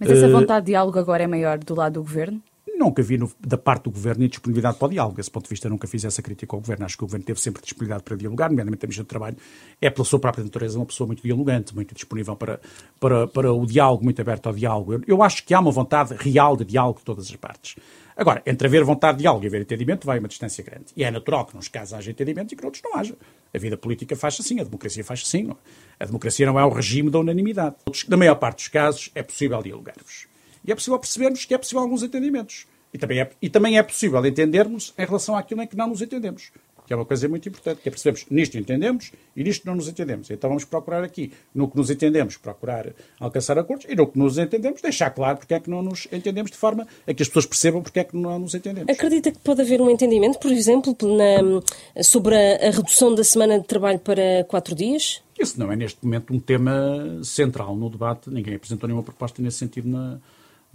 Mas 0.00 0.10
essa 0.10 0.26
eh, 0.26 0.30
vontade 0.30 0.66
de 0.66 0.72
diálogo 0.72 0.98
agora 0.98 1.22
é 1.22 1.26
maior 1.26 1.58
do 1.58 1.74
lado 1.74 1.94
do 1.94 2.02
governo? 2.02 2.42
Nunca 2.76 3.02
vi 3.02 3.16
no, 3.16 3.30
da 3.40 3.56
parte 3.56 3.84
do 3.84 3.90
governo 3.90 4.26
disponibilidade 4.28 4.78
para 4.78 4.86
o 4.86 4.90
diálogo. 4.90 5.16
Desse 5.16 5.30
ponto 5.30 5.44
de 5.44 5.50
vista, 5.50 5.68
nunca 5.68 5.86
fiz 5.86 6.04
essa 6.04 6.20
crítica 6.20 6.54
ao 6.54 6.60
governo. 6.60 6.84
Acho 6.84 6.96
que 6.96 7.04
o 7.04 7.06
governo 7.06 7.24
teve 7.24 7.40
sempre 7.40 7.62
disponibilidade 7.62 8.02
para 8.02 8.16
dialogar, 8.16 8.48
nomeadamente 8.50 8.84
a 8.84 8.86
Ministra 8.86 9.04
do 9.04 9.08
Trabalho. 9.08 9.36
É, 9.80 9.90
pela 9.90 10.04
sua 10.04 10.18
própria 10.18 10.42
natureza, 10.42 10.78
uma 10.78 10.86
pessoa 10.86 11.06
muito 11.06 11.22
dialogante, 11.22 11.74
muito 11.74 11.94
disponível 11.94 12.34
para, 12.36 12.60
para, 12.98 13.26
para 13.28 13.52
o 13.52 13.64
diálogo, 13.66 14.04
muito 14.04 14.20
aberto 14.20 14.46
ao 14.48 14.52
diálogo. 14.52 14.94
Eu, 14.94 15.02
eu 15.06 15.22
acho 15.22 15.44
que 15.44 15.54
há 15.54 15.60
uma 15.60 15.70
vontade 15.70 16.14
real 16.14 16.56
de 16.56 16.64
diálogo 16.64 16.98
de 16.98 17.04
todas 17.04 17.26
as 17.26 17.36
partes. 17.36 17.76
Agora, 18.16 18.42
entre 18.46 18.68
haver 18.68 18.84
vontade 18.84 19.18
de 19.18 19.22
diálogo 19.22 19.44
e 19.44 19.48
haver 19.48 19.62
entendimento, 19.62 20.06
vai 20.06 20.18
uma 20.18 20.28
distância 20.28 20.62
grande. 20.62 20.86
E 20.96 21.02
é 21.02 21.10
natural 21.10 21.46
que, 21.46 21.56
nos 21.56 21.68
casos, 21.68 21.94
haja 21.94 22.10
entendimento 22.10 22.52
e 22.52 22.56
que 22.56 22.62
noutros 22.62 22.82
não 22.82 22.96
haja. 22.96 23.16
A 23.52 23.58
vida 23.58 23.76
política 23.76 24.14
faz 24.14 24.38
assim, 24.38 24.60
a 24.60 24.64
democracia 24.64 25.04
faz 25.04 25.22
assim. 25.24 25.44
Não? 25.44 25.58
É? 25.98 26.04
A 26.04 26.06
democracia 26.06 26.46
não 26.46 26.58
é 26.58 26.64
o 26.64 26.68
regime 26.68 27.10
da 27.10 27.18
unanimidade. 27.18 27.76
Na 28.08 28.16
maior 28.16 28.36
parte 28.36 28.56
dos 28.56 28.68
casos, 28.68 29.10
é 29.14 29.22
possível 29.22 29.60
dialogarmos. 29.62 30.28
E 30.64 30.72
é 30.72 30.74
possível 30.74 30.98
percebermos 30.98 31.44
que 31.44 31.54
é 31.54 31.58
possível 31.58 31.80
alguns 31.80 32.02
entendimentos. 32.02 32.66
E 32.92 32.98
também, 32.98 33.20
é, 33.20 33.30
e 33.42 33.50
também 33.50 33.76
é 33.76 33.82
possível 33.82 34.24
entendermos 34.24 34.94
em 34.96 35.04
relação 35.04 35.36
àquilo 35.36 35.60
em 35.62 35.66
que 35.66 35.76
não 35.76 35.88
nos 35.88 36.00
entendemos. 36.00 36.52
Que 36.86 36.92
é 36.92 36.96
uma 36.96 37.06
coisa 37.06 37.26
muito 37.28 37.48
importante, 37.48 37.80
que 37.80 37.88
é 37.88 37.90
percebemos 37.90 38.26
nisto 38.30 38.58
entendemos 38.58 39.10
e 39.34 39.42
nisto 39.42 39.66
não 39.66 39.74
nos 39.74 39.88
entendemos. 39.88 40.30
Então 40.30 40.50
vamos 40.50 40.66
procurar 40.66 41.02
aqui, 41.02 41.32
no 41.54 41.66
que 41.66 41.76
nos 41.76 41.90
entendemos, 41.90 42.36
procurar 42.36 42.92
alcançar 43.18 43.58
acordos 43.58 43.86
e 43.88 43.96
no 43.96 44.06
que 44.06 44.18
nos 44.18 44.36
entendemos, 44.36 44.82
deixar 44.82 45.08
claro 45.10 45.38
porque 45.38 45.54
é 45.54 45.60
que 45.60 45.70
não 45.70 45.82
nos 45.82 46.06
entendemos 46.12 46.50
de 46.50 46.58
forma 46.58 46.86
a 47.06 47.14
que 47.14 47.22
as 47.22 47.28
pessoas 47.28 47.46
percebam 47.46 47.82
porque 47.82 48.00
é 48.00 48.04
que 48.04 48.14
não 48.14 48.38
nos 48.38 48.54
entendemos. 48.54 48.94
Acredita 48.94 49.32
que 49.32 49.38
pode 49.38 49.62
haver 49.62 49.80
um 49.80 49.88
entendimento, 49.88 50.38
por 50.38 50.52
exemplo, 50.52 50.94
na, 51.16 52.02
sobre 52.02 52.36
a, 52.36 52.68
a 52.68 52.70
redução 52.70 53.14
da 53.14 53.24
semana 53.24 53.58
de 53.58 53.66
trabalho 53.66 53.98
para 53.98 54.44
quatro 54.46 54.74
dias? 54.74 55.22
Isso 55.40 55.58
não 55.58 55.72
é 55.72 55.76
neste 55.76 56.04
momento 56.04 56.34
um 56.34 56.38
tema 56.38 57.20
central 57.24 57.74
no 57.74 57.88
debate. 57.88 58.28
Ninguém 58.28 58.56
apresentou 58.56 58.86
nenhuma 58.86 59.02
proposta 59.02 59.40
nesse 59.40 59.56
sentido 59.56 59.88
na, 59.88 60.18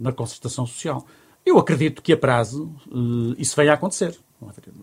na 0.00 0.12
concertação 0.12 0.66
social. 0.66 1.06
Eu 1.44 1.58
acredito 1.58 2.02
que 2.02 2.12
a 2.12 2.16
prazo 2.16 2.74
uh, 2.90 3.34
isso 3.38 3.54
venha 3.54 3.72
a 3.72 3.74
acontecer. 3.74 4.18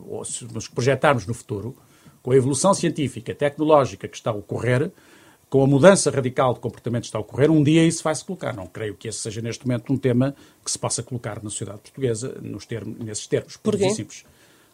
Ou 0.07 0.23
se 0.23 0.45
nos 0.45 0.67
projetarmos 0.67 1.25
no 1.25 1.33
futuro, 1.33 1.75
com 2.21 2.31
a 2.31 2.35
evolução 2.35 2.73
científica, 2.73 3.33
tecnológica 3.33 4.07
que 4.07 4.15
está 4.15 4.29
a 4.29 4.33
ocorrer, 4.33 4.91
com 5.49 5.63
a 5.63 5.67
mudança 5.67 6.11
radical 6.11 6.53
de 6.53 6.59
comportamento 6.59 7.03
que 7.03 7.07
está 7.07 7.17
a 7.17 7.21
ocorrer, 7.21 7.49
um 7.49 7.63
dia 7.63 7.83
isso 7.83 8.03
vai 8.03 8.13
se 8.13 8.23
colocar. 8.23 8.53
Não 8.53 8.67
creio 8.67 8.95
que 8.95 9.07
esse 9.07 9.19
seja 9.19 9.41
neste 9.41 9.65
momento 9.65 9.91
um 9.91 9.97
tema 9.97 10.35
que 10.63 10.69
se 10.69 10.77
possa 10.77 11.01
colocar 11.01 11.41
na 11.41 11.49
sociedade 11.49 11.79
portuguesa 11.79 12.37
nos 12.41 12.65
termos, 12.65 12.99
nesses 12.99 13.25
termos. 13.27 13.57
Porquê? 13.57 13.89
Simples. 13.89 14.25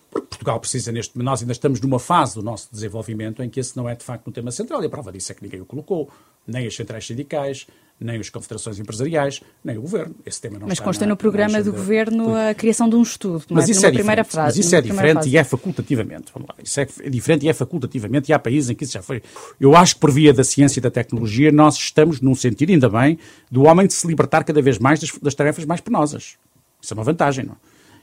Porque 0.10 0.28
Portugal 0.28 0.60
precisa 0.60 0.92
neste 0.92 1.18
nós 1.18 1.42
ainda 1.42 1.54
estamos 1.54 1.80
numa 1.82 2.00
fase 2.00 2.36
do 2.36 2.44
nosso 2.44 2.70
desenvolvimento 2.72 3.42
em 3.42 3.50
que 3.50 3.60
esse 3.60 3.76
não 3.76 3.90
é 3.90 3.96
de 3.96 4.04
facto 4.04 4.28
um 4.28 4.32
tema 4.32 4.52
central 4.52 4.84
e 4.84 4.86
a 4.86 4.90
prova 4.90 5.12
disso 5.12 5.32
é 5.32 5.36
que 5.36 5.44
ninguém 5.44 5.62
o 5.62 5.66
colocou, 5.66 6.10
nem 6.46 6.68
as 6.68 6.76
centrais 6.76 7.06
sindicais, 7.06 7.68
nem 8.00 8.20
as 8.20 8.30
confederações 8.30 8.80
empresariais, 8.80 9.42
nem 9.64 9.78
o 9.78 9.82
governo. 9.82 10.16
Esse 10.26 10.42
tema 10.42 10.60
não 10.60 10.68
Mas 10.68 10.80
consta 10.80 11.06
no 11.06 11.16
programa 11.16 11.62
do 11.62 11.72
governo 11.72 12.36
a 12.36 12.54
criação 12.54 12.90
de 12.90 12.96
um 12.96 13.02
estudo, 13.02 13.44
mas 13.50 13.70
isso 13.70 13.86
é 13.86 13.92
primeira 13.92 14.24
frase. 14.24 14.58
Mas 14.58 14.66
isso 14.66 14.76
é 14.76 14.82
diferente 14.82 15.30
e 15.30 15.38
é 15.38 15.44
facultativamente. 15.44 16.32
Vamos 16.34 16.50
lá. 16.50 16.56
Isso 16.62 16.80
é 16.80 16.86
diferente 17.10 17.46
e 17.46 17.50
é 17.50 17.54
facultativamente 17.54 18.32
e 18.32 18.34
há 18.34 18.40
países 18.40 18.70
em 18.70 18.76
que 18.76 18.84
isso 18.84 18.94
já 18.94 19.02
foi. 19.02 19.22
Eu 19.60 19.76
acho 19.76 19.96
que 19.96 20.02
por 20.02 20.12
via 20.12 20.34
da 20.34 20.44
ciência 20.44 20.80
e 20.80 20.82
da 20.82 20.92
tecnologia 20.92 21.52
nós 21.52 21.76
estamos 21.76 22.20
num 22.20 22.36
sentido, 22.36 22.72
ainda 22.72 22.90
bem, 22.90 23.18
do 23.50 23.64
homem 23.64 23.88
de 23.88 23.94
se 23.94 24.06
libertar 24.06 24.44
cada 24.44 24.62
vez 24.62 24.78
mais 24.78 25.00
das, 25.00 25.12
das 25.22 25.34
tarefas 25.34 25.66
mais 25.66 25.82
penosas. 25.82 26.36
Isso 26.82 26.94
é 26.94 26.96
uma 26.96 27.04
vantagem, 27.04 27.46
não? 27.46 27.56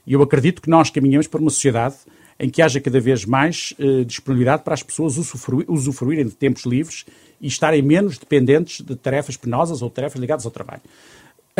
E 0.05 0.13
eu 0.13 0.21
acredito 0.23 0.61
que 0.61 0.69
nós 0.69 0.89
caminhamos 0.89 1.27
para 1.27 1.39
uma 1.39 1.51
sociedade 1.51 1.95
em 2.41 2.49
que 2.49 2.59
haja 2.59 2.81
cada 2.81 2.99
vez 2.99 3.23
mais 3.23 3.71
uh, 3.77 4.03
disponibilidade 4.03 4.63
para 4.63 4.73
as 4.73 4.81
pessoas 4.81 5.15
usufruírem 5.67 6.25
de 6.25 6.31
tempos 6.31 6.65
livres 6.65 7.05
e 7.39 7.45
estarem 7.45 7.83
menos 7.83 8.17
dependentes 8.17 8.83
de 8.83 8.95
tarefas 8.95 9.37
penosas 9.37 9.83
ou 9.83 9.91
tarefas 9.91 10.19
ligadas 10.19 10.43
ao 10.43 10.51
trabalho. 10.51 10.81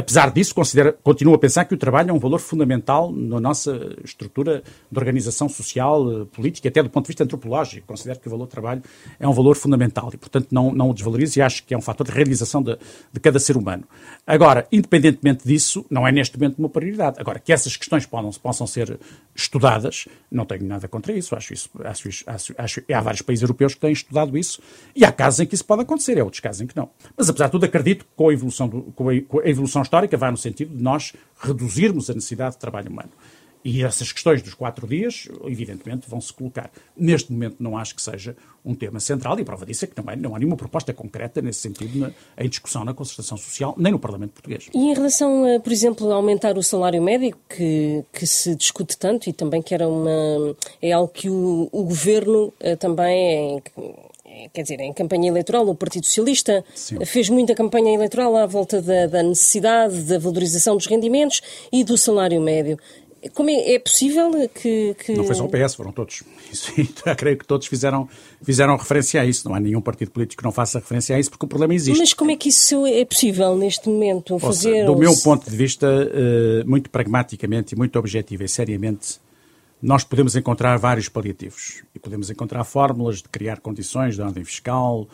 Apesar 0.01 0.31
disso, 0.31 0.55
considero, 0.55 0.93
continuo 1.03 1.35
a 1.35 1.37
pensar 1.37 1.63
que 1.65 1.75
o 1.75 1.77
trabalho 1.77 2.09
é 2.09 2.13
um 2.13 2.17
valor 2.17 2.39
fundamental 2.39 3.11
na 3.11 3.39
nossa 3.39 3.95
estrutura 4.03 4.63
de 4.91 4.97
organização 4.97 5.47
social, 5.47 6.23
eh, 6.23 6.25
política, 6.25 6.67
até 6.69 6.81
do 6.81 6.89
ponto 6.89 7.05
de 7.05 7.09
vista 7.09 7.23
antropológico. 7.23 7.85
Considero 7.85 8.19
que 8.19 8.27
o 8.27 8.31
valor 8.31 8.47
do 8.47 8.49
trabalho 8.49 8.81
é 9.19 9.27
um 9.27 9.31
valor 9.31 9.55
fundamental 9.55 10.09
e, 10.11 10.17
portanto, 10.17 10.47
não, 10.49 10.73
não 10.73 10.89
o 10.89 10.93
desvalorizo 10.93 11.37
e 11.37 11.41
acho 11.43 11.63
que 11.63 11.75
é 11.75 11.77
um 11.77 11.81
fator 11.81 12.07
de 12.07 12.11
realização 12.11 12.63
de, 12.63 12.75
de 13.13 13.19
cada 13.19 13.39
ser 13.39 13.55
humano. 13.55 13.83
Agora, 14.25 14.67
independentemente 14.71 15.47
disso, 15.47 15.85
não 15.87 16.07
é 16.07 16.11
neste 16.11 16.35
momento 16.35 16.57
uma 16.57 16.69
prioridade. 16.69 17.17
Agora, 17.19 17.37
que 17.37 17.53
essas 17.53 17.77
questões 17.77 18.03
possam, 18.07 18.31
possam 18.41 18.65
ser 18.65 18.99
estudadas, 19.35 20.07
não 20.31 20.45
tenho 20.45 20.65
nada 20.65 20.87
contra 20.87 21.13
isso. 21.13 21.35
Acho 21.35 21.53
isso, 21.53 21.69
acho, 21.83 22.09
acho, 22.25 22.55
acho, 22.57 22.83
há 22.91 23.01
vários 23.01 23.21
países 23.21 23.43
europeus 23.43 23.75
que 23.75 23.79
têm 23.79 23.91
estudado 23.91 24.35
isso 24.35 24.59
e 24.95 25.05
há 25.05 25.11
casos 25.11 25.41
em 25.41 25.45
que 25.45 25.53
isso 25.53 25.65
pode 25.65 25.83
acontecer, 25.83 26.19
há 26.19 26.23
outros 26.23 26.39
casos 26.39 26.61
em 26.61 26.65
que 26.65 26.75
não. 26.75 26.89
Mas, 27.15 27.29
apesar 27.29 27.45
de 27.45 27.51
tudo, 27.51 27.65
acredito 27.65 28.03
que 28.03 28.11
com 28.15 28.29
a 28.29 28.33
evolução, 28.33 28.67
do, 28.67 28.81
com 28.95 29.09
a, 29.09 29.21
com 29.21 29.39
a 29.39 29.47
evolução 29.47 29.83
histórica 29.91 30.15
vai 30.15 30.31
no 30.31 30.37
sentido 30.37 30.73
de 30.73 30.81
nós 30.81 31.11
reduzirmos 31.37 32.09
a 32.09 32.13
necessidade 32.13 32.55
de 32.55 32.61
trabalho 32.61 32.89
humano. 32.89 33.09
E 33.63 33.83
essas 33.83 34.11
questões 34.11 34.41
dos 34.41 34.55
quatro 34.55 34.87
dias, 34.87 35.27
evidentemente, 35.45 36.09
vão 36.09 36.19
se 36.19 36.33
colocar. 36.33 36.71
Neste 36.97 37.31
momento, 37.31 37.57
não 37.59 37.77
acho 37.77 37.93
que 37.93 38.01
seja 38.01 38.35
um 38.65 38.73
tema 38.73 38.99
central, 38.99 39.37
e 39.37 39.43
a 39.43 39.45
prova 39.45 39.65
disso 39.67 39.85
é 39.85 39.87
que 39.87 39.93
não, 39.95 40.15
não 40.15 40.35
há 40.35 40.39
nenhuma 40.39 40.57
proposta 40.57 40.91
concreta 40.93 41.43
nesse 41.43 41.59
sentido 41.59 41.99
na, 41.99 42.11
em 42.39 42.49
discussão 42.49 42.83
na 42.83 42.93
concertação 42.93 43.37
social, 43.37 43.75
nem 43.77 43.91
no 43.91 43.99
Parlamento 43.99 44.31
português. 44.31 44.67
E 44.73 44.77
em 44.77 44.93
relação, 44.95 45.55
a, 45.55 45.59
por 45.59 45.71
exemplo, 45.71 46.11
a 46.11 46.15
aumentar 46.15 46.57
o 46.57 46.63
salário 46.63 47.01
médio, 47.03 47.37
que, 47.47 48.03
que 48.11 48.25
se 48.25 48.55
discute 48.55 48.97
tanto 48.97 49.29
e 49.29 49.33
também 49.33 49.61
que 49.61 49.75
era 49.75 49.87
uma. 49.87 50.55
é 50.81 50.91
algo 50.91 51.11
que 51.11 51.29
o, 51.29 51.69
o 51.71 51.83
governo 51.83 52.51
eh, 52.59 52.75
também. 52.75 53.61
É, 53.77 54.10
quer 54.53 54.63
dizer, 54.63 54.79
em 54.79 54.93
campanha 54.93 55.29
eleitoral, 55.29 55.67
o 55.67 55.75
Partido 55.75 56.05
Socialista 56.05 56.63
Sim. 56.73 57.03
fez 57.05 57.29
muita 57.29 57.55
campanha 57.55 57.93
eleitoral 57.93 58.35
à 58.35 58.45
volta 58.45 58.81
da, 58.81 59.07
da, 59.07 59.23
necessidade 59.23 60.01
da 60.03 60.17
valorização 60.17 60.75
dos 60.75 60.87
rendimentos 60.87 61.41
e 61.71 61.83
do 61.83 61.97
salário 61.97 62.41
médio. 62.41 62.77
Como 63.35 63.51
é, 63.51 63.73
é 63.73 63.79
possível 63.79 64.31
que, 64.49 64.95
que, 64.95 65.13
Não 65.13 65.23
foi 65.23 65.35
só 65.35 65.45
o 65.45 65.49
PS, 65.49 65.75
foram 65.75 65.91
todos. 65.91 66.23
Isso, 66.51 66.73
creio 67.15 67.37
que 67.37 67.45
todos 67.45 67.67
fizeram, 67.67 68.09
fizeram 68.41 68.75
referência 68.75 69.21
a 69.21 69.25
isso. 69.25 69.47
Não 69.47 69.53
há 69.53 69.59
nenhum 69.59 69.79
partido 69.79 70.09
político 70.09 70.41
que 70.41 70.43
não 70.43 70.51
faça 70.51 70.79
referência 70.79 71.15
a 71.15 71.19
isso, 71.19 71.29
porque 71.29 71.45
o 71.45 71.47
problema 71.47 71.75
existe. 71.75 71.99
Mas 71.99 72.13
como 72.13 72.31
é 72.31 72.35
que 72.35 72.49
isso 72.49 72.85
é 72.87 73.05
possível 73.05 73.55
neste 73.55 73.87
momento 73.87 74.39
fazer? 74.39 74.71
Seja, 74.71 74.85
do 74.85 74.97
meu 74.97 75.15
ponto 75.21 75.47
de 75.47 75.55
vista, 75.55 75.87
eh, 75.87 76.63
muito 76.65 76.89
pragmaticamente 76.89 77.75
e 77.75 77.77
muito 77.77 77.99
objetivo 77.99 78.43
e 78.43 78.49
seriamente, 78.49 79.19
nós 79.81 80.03
podemos 80.03 80.35
encontrar 80.35 80.77
vários 80.77 81.09
paliativos. 81.09 81.83
E 81.95 81.99
podemos 81.99 82.29
encontrar 82.29 82.63
fórmulas 82.63 83.17
de 83.17 83.29
criar 83.29 83.59
condições 83.59 84.15
de 84.15 84.21
ordem 84.21 84.43
fiscal 84.43 85.07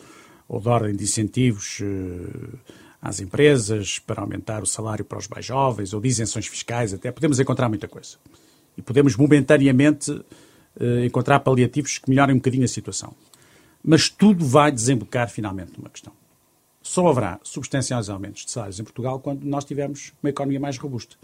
ou 0.46 0.60
de 0.60 0.68
ordem 0.68 0.94
de 0.94 1.04
incentivos 1.04 1.80
eh, 1.82 2.58
às 3.00 3.20
empresas 3.20 3.98
para 3.98 4.20
aumentar 4.20 4.62
o 4.62 4.66
salário 4.66 5.04
para 5.04 5.18
os 5.18 5.28
mais 5.28 5.44
jovens, 5.44 5.94
ou 5.94 6.00
de 6.00 6.08
isenções 6.08 6.46
fiscais, 6.46 6.92
até 6.92 7.10
podemos 7.10 7.40
encontrar 7.40 7.68
muita 7.68 7.88
coisa. 7.88 8.16
E 8.76 8.82
podemos 8.82 9.16
momentaneamente 9.16 10.20
eh, 10.78 11.06
encontrar 11.06 11.40
paliativos 11.40 11.98
que 11.98 12.08
melhorem 12.10 12.34
um 12.34 12.38
bocadinho 12.38 12.64
a 12.64 12.68
situação. 12.68 13.14
Mas 13.82 14.08
tudo 14.08 14.44
vai 14.44 14.70
desembocar 14.70 15.30
finalmente 15.30 15.72
numa 15.78 15.88
questão. 15.88 16.12
Só 16.82 17.06
haverá 17.08 17.38
substanciais 17.42 18.08
aumentos 18.08 18.44
de 18.44 18.50
salários 18.50 18.80
em 18.80 18.84
Portugal 18.84 19.20
quando 19.20 19.44
nós 19.44 19.64
tivermos 19.64 20.12
uma 20.22 20.30
economia 20.30 20.60
mais 20.60 20.78
robusta. 20.78 21.16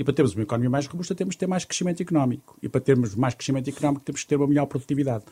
E 0.00 0.04
para 0.04 0.14
termos 0.14 0.34
uma 0.34 0.44
economia 0.44 0.70
mais 0.70 0.86
robusta 0.86 1.14
temos 1.14 1.34
que 1.34 1.40
ter 1.40 1.46
mais 1.46 1.66
crescimento 1.66 2.00
económico. 2.02 2.56
E 2.62 2.70
para 2.70 2.80
termos 2.80 3.14
mais 3.14 3.34
crescimento 3.34 3.68
económico 3.68 4.02
temos 4.02 4.22
que 4.22 4.28
ter 4.28 4.36
uma 4.36 4.46
melhor 4.46 4.64
produtividade. 4.64 5.24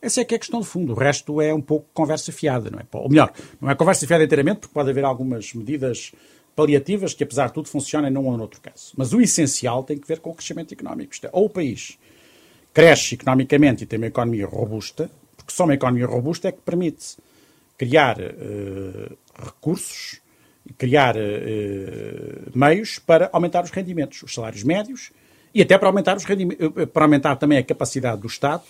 Essa 0.00 0.22
é 0.22 0.24
que 0.24 0.34
é 0.34 0.36
a 0.36 0.38
questão 0.38 0.60
de 0.60 0.66
fundo. 0.66 0.94
O 0.94 0.96
resto 0.96 1.42
é 1.42 1.52
um 1.52 1.60
pouco 1.60 1.88
conversa 1.92 2.32
fiada, 2.32 2.70
não 2.70 2.78
é? 2.78 2.86
Ou 2.90 3.10
melhor, 3.10 3.30
não 3.60 3.68
é 3.68 3.74
conversa 3.74 4.06
fiada 4.06 4.24
inteiramente, 4.24 4.60
porque 4.60 4.72
pode 4.72 4.88
haver 4.88 5.04
algumas 5.04 5.52
medidas 5.52 6.12
paliativas 6.56 7.12
que, 7.12 7.22
apesar 7.22 7.48
de 7.48 7.52
tudo, 7.52 7.68
funcionem 7.68 8.10
num 8.10 8.24
ou 8.24 8.34
noutro 8.38 8.62
caso. 8.62 8.94
Mas 8.96 9.12
o 9.12 9.20
essencial 9.20 9.84
tem 9.84 9.98
que 9.98 10.08
ver 10.08 10.20
com 10.20 10.30
o 10.30 10.34
crescimento 10.34 10.72
económico. 10.72 11.12
Isto 11.12 11.26
é, 11.26 11.30
ou 11.30 11.44
o 11.44 11.50
país 11.50 11.98
cresce 12.72 13.16
economicamente 13.16 13.84
e 13.84 13.86
tem 13.86 13.98
uma 13.98 14.06
economia 14.06 14.46
robusta, 14.46 15.10
porque 15.36 15.52
só 15.52 15.64
uma 15.64 15.74
economia 15.74 16.06
robusta 16.06 16.48
é 16.48 16.52
que 16.52 16.62
permite 16.62 17.18
criar 17.76 18.18
uh, 18.18 19.18
recursos 19.36 20.23
criar 20.78 21.16
uh, 21.16 22.50
meios 22.54 22.98
para 22.98 23.28
aumentar 23.32 23.64
os 23.64 23.70
rendimentos, 23.70 24.22
os 24.22 24.34
salários 24.34 24.62
médios 24.62 25.10
e 25.54 25.62
até 25.62 25.78
para 25.78 25.88
aumentar, 25.88 26.16
os 26.16 26.24
para 26.92 27.04
aumentar 27.04 27.36
também 27.36 27.58
a 27.58 27.62
capacidade 27.62 28.20
do 28.20 28.26
Estado 28.26 28.64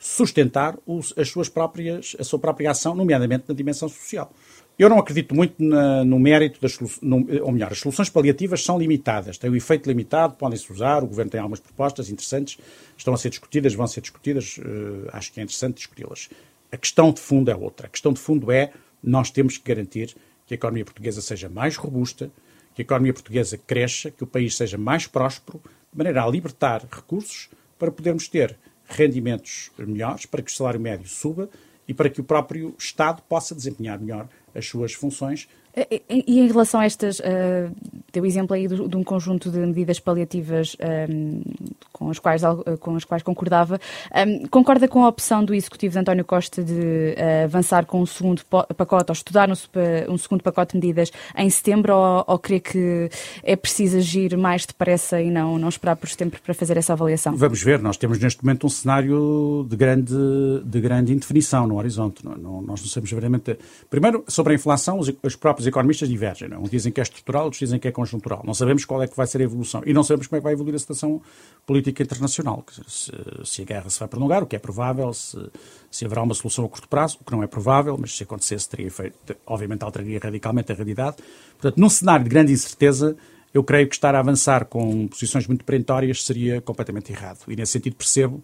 sustentar 0.00 0.78
os, 0.86 1.12
as 1.16 1.28
suas 1.28 1.50
próprias, 1.50 2.16
a 2.18 2.24
sua 2.24 2.38
própria 2.38 2.70
ação, 2.70 2.94
nomeadamente 2.94 3.44
na 3.46 3.54
dimensão 3.54 3.86
social. 3.86 4.32
Eu 4.78 4.88
não 4.88 4.98
acredito 4.98 5.34
muito 5.34 5.62
na, 5.62 6.02
no 6.06 6.18
mérito 6.18 6.58
das 6.58 6.72
soluções, 6.72 7.02
ou 7.42 7.52
melhor, 7.52 7.70
as 7.70 7.78
soluções 7.78 8.08
paliativas 8.08 8.64
são 8.64 8.78
limitadas, 8.78 9.36
têm 9.36 9.50
um 9.50 9.54
efeito 9.54 9.86
limitado, 9.86 10.36
podem-se 10.36 10.72
usar, 10.72 11.04
o 11.04 11.06
Governo 11.06 11.30
tem 11.30 11.38
algumas 11.38 11.60
propostas 11.60 12.08
interessantes, 12.08 12.56
estão 12.96 13.12
a 13.12 13.18
ser 13.18 13.28
discutidas, 13.28 13.74
vão 13.74 13.86
ser 13.86 14.00
discutidas, 14.00 14.56
uh, 14.56 15.10
acho 15.12 15.30
que 15.30 15.38
é 15.38 15.42
interessante 15.42 15.74
discuti-las. 15.74 16.30
A 16.72 16.78
questão 16.78 17.12
de 17.12 17.20
fundo 17.20 17.50
é 17.50 17.54
outra. 17.54 17.86
A 17.86 17.90
questão 17.90 18.10
de 18.10 18.20
fundo 18.20 18.50
é 18.50 18.72
nós 19.02 19.30
temos 19.30 19.58
que 19.58 19.64
garantir 19.64 20.16
que 20.50 20.54
a 20.54 20.56
economia 20.56 20.84
portuguesa 20.84 21.22
seja 21.22 21.48
mais 21.48 21.76
robusta, 21.76 22.28
que 22.74 22.82
a 22.82 22.84
economia 22.84 23.12
portuguesa 23.12 23.56
cresça, 23.56 24.10
que 24.10 24.24
o 24.24 24.26
país 24.26 24.56
seja 24.56 24.76
mais 24.76 25.06
próspero, 25.06 25.60
de 25.92 25.96
maneira 25.96 26.24
a 26.24 26.28
libertar 26.28 26.84
recursos 26.90 27.48
para 27.78 27.90
podermos 27.92 28.26
ter 28.26 28.58
rendimentos 28.84 29.70
melhores, 29.78 30.26
para 30.26 30.42
que 30.42 30.50
o 30.50 30.54
salário 30.54 30.80
médio 30.80 31.08
suba 31.08 31.48
e 31.86 31.94
para 31.94 32.10
que 32.10 32.20
o 32.20 32.24
próprio 32.24 32.74
Estado 32.76 33.22
possa 33.28 33.54
desempenhar 33.54 34.00
melhor 34.00 34.28
as 34.52 34.66
suas 34.66 34.92
funções. 34.92 35.48
E, 35.76 36.40
em 36.40 36.48
relação 36.48 36.80
a 36.80 36.84
estas, 36.84 37.20
uh, 37.20 37.72
deu 38.12 38.26
exemplo 38.26 38.56
aí 38.56 38.66
de, 38.66 38.88
de, 38.88 38.96
um 38.96 39.04
conjunto 39.04 39.52
de 39.52 39.58
medidas 39.60 40.00
paliativas 40.00 40.76
um, 40.80 40.84
ehm, 40.84 41.42
com, 42.00 42.10
as 42.10 42.18
quais, 42.18 42.42
com 42.80 42.96
as 42.96 43.04
quais 43.04 43.22
concordava, 43.22 43.78
um, 44.26 44.48
concorda 44.48 44.88
com 44.88 45.04
a 45.04 45.08
opção 45.08 45.44
do 45.44 45.54
Executivo 45.54 45.92
de 45.92 45.98
António 46.00 46.24
Costa 46.24 46.64
de 46.64 46.72
uh, 46.72 47.44
avançar 47.44 47.86
com 47.86 48.00
um 48.00 48.06
segundo 48.06 48.42
pacote, 48.44 49.10
ou 49.10 49.12
estudar 49.12 49.48
um, 49.48 49.54
um 50.12 50.18
segundo 50.18 50.42
pacote 50.42 50.72
de 50.72 50.84
medidas 50.84 51.12
em 51.36 51.48
setembro, 51.48 51.94
ou, 51.94 52.24
ou 52.26 52.38
crê 52.38 52.58
que 52.58 53.08
é 53.44 53.54
preciso 53.54 53.98
agir 53.98 54.36
mais 54.36 54.66
depressa 54.66 55.20
e 55.20 55.30
não, 55.30 55.58
não 55.58 55.68
esperar 55.68 55.94
por 55.94 56.08
setembro 56.08 56.40
para 56.42 56.54
fazer 56.54 56.76
essa 56.76 56.94
avaliação? 56.94 57.36
Vamos 57.36 57.62
ver, 57.62 57.78
nós 57.80 57.96
temos 57.96 58.18
neste 58.18 58.44
momento 58.44 58.66
um 58.66 58.70
cenário 58.70 59.64
de 59.68 59.76
grande, 59.76 60.14
de 60.64 60.80
grande 60.80 61.12
indefinição 61.12 61.66
no 61.66 61.76
horizonte. 61.76 62.24
Não, 62.24 62.34
não, 62.34 62.62
nós 62.62 62.80
não 62.80 62.88
sabemos 62.88 63.10
verdadeiramente. 63.10 63.58
Primeiro, 63.88 64.24
sobre 64.26 64.54
a 64.54 64.56
inflação, 64.56 64.98
os, 64.98 65.12
os 65.22 65.36
próprios 65.36 65.60
os 65.60 65.66
economistas 65.66 66.08
divergem. 66.08 66.48
Não? 66.48 66.56
É? 66.56 66.60
Uns 66.60 66.70
dizem 66.70 66.90
que 66.90 67.00
é 67.00 67.02
estrutural, 67.02 67.44
outros 67.44 67.60
dizem 67.60 67.78
que 67.78 67.86
é 67.86 67.92
conjuntural. 67.92 68.42
Não 68.44 68.54
sabemos 68.54 68.84
qual 68.84 69.02
é 69.02 69.06
que 69.06 69.16
vai 69.16 69.26
ser 69.26 69.40
a 69.40 69.44
evolução. 69.44 69.82
E 69.86 69.92
não 69.92 70.02
sabemos 70.02 70.26
como 70.26 70.38
é 70.38 70.40
que 70.40 70.44
vai 70.44 70.52
evoluir 70.54 70.74
a 70.74 70.78
situação 70.78 71.20
política 71.66 71.89
internacional. 71.98 72.64
Se, 72.86 73.10
se 73.44 73.62
a 73.62 73.64
guerra 73.64 73.90
se 73.90 73.98
vai 73.98 74.08
prolongar, 74.08 74.42
o 74.42 74.46
que 74.46 74.56
é 74.56 74.58
provável, 74.58 75.12
se, 75.12 75.38
se 75.90 76.04
haverá 76.04 76.22
uma 76.22 76.34
solução 76.34 76.64
a 76.64 76.68
curto 76.68 76.88
prazo, 76.88 77.18
o 77.20 77.24
que 77.24 77.32
não 77.32 77.42
é 77.42 77.46
provável, 77.46 77.96
mas 77.98 78.16
se 78.16 78.22
acontecesse, 78.22 78.68
teria 78.68 78.90
feito, 78.90 79.16
obviamente 79.46 79.82
alteraria 79.82 80.20
radicalmente 80.22 80.72
a 80.72 80.74
realidade. 80.74 81.16
Portanto, 81.58 81.78
num 81.78 81.88
cenário 81.88 82.24
de 82.24 82.30
grande 82.30 82.52
incerteza, 82.52 83.16
eu 83.52 83.64
creio 83.64 83.88
que 83.88 83.94
estar 83.94 84.14
a 84.14 84.20
avançar 84.20 84.66
com 84.66 85.08
posições 85.08 85.46
muito 85.46 85.64
perentórias 85.64 86.24
seria 86.24 86.60
completamente 86.60 87.10
errado. 87.12 87.40
E 87.48 87.56
nesse 87.56 87.72
sentido 87.72 87.96
percebo 87.96 88.42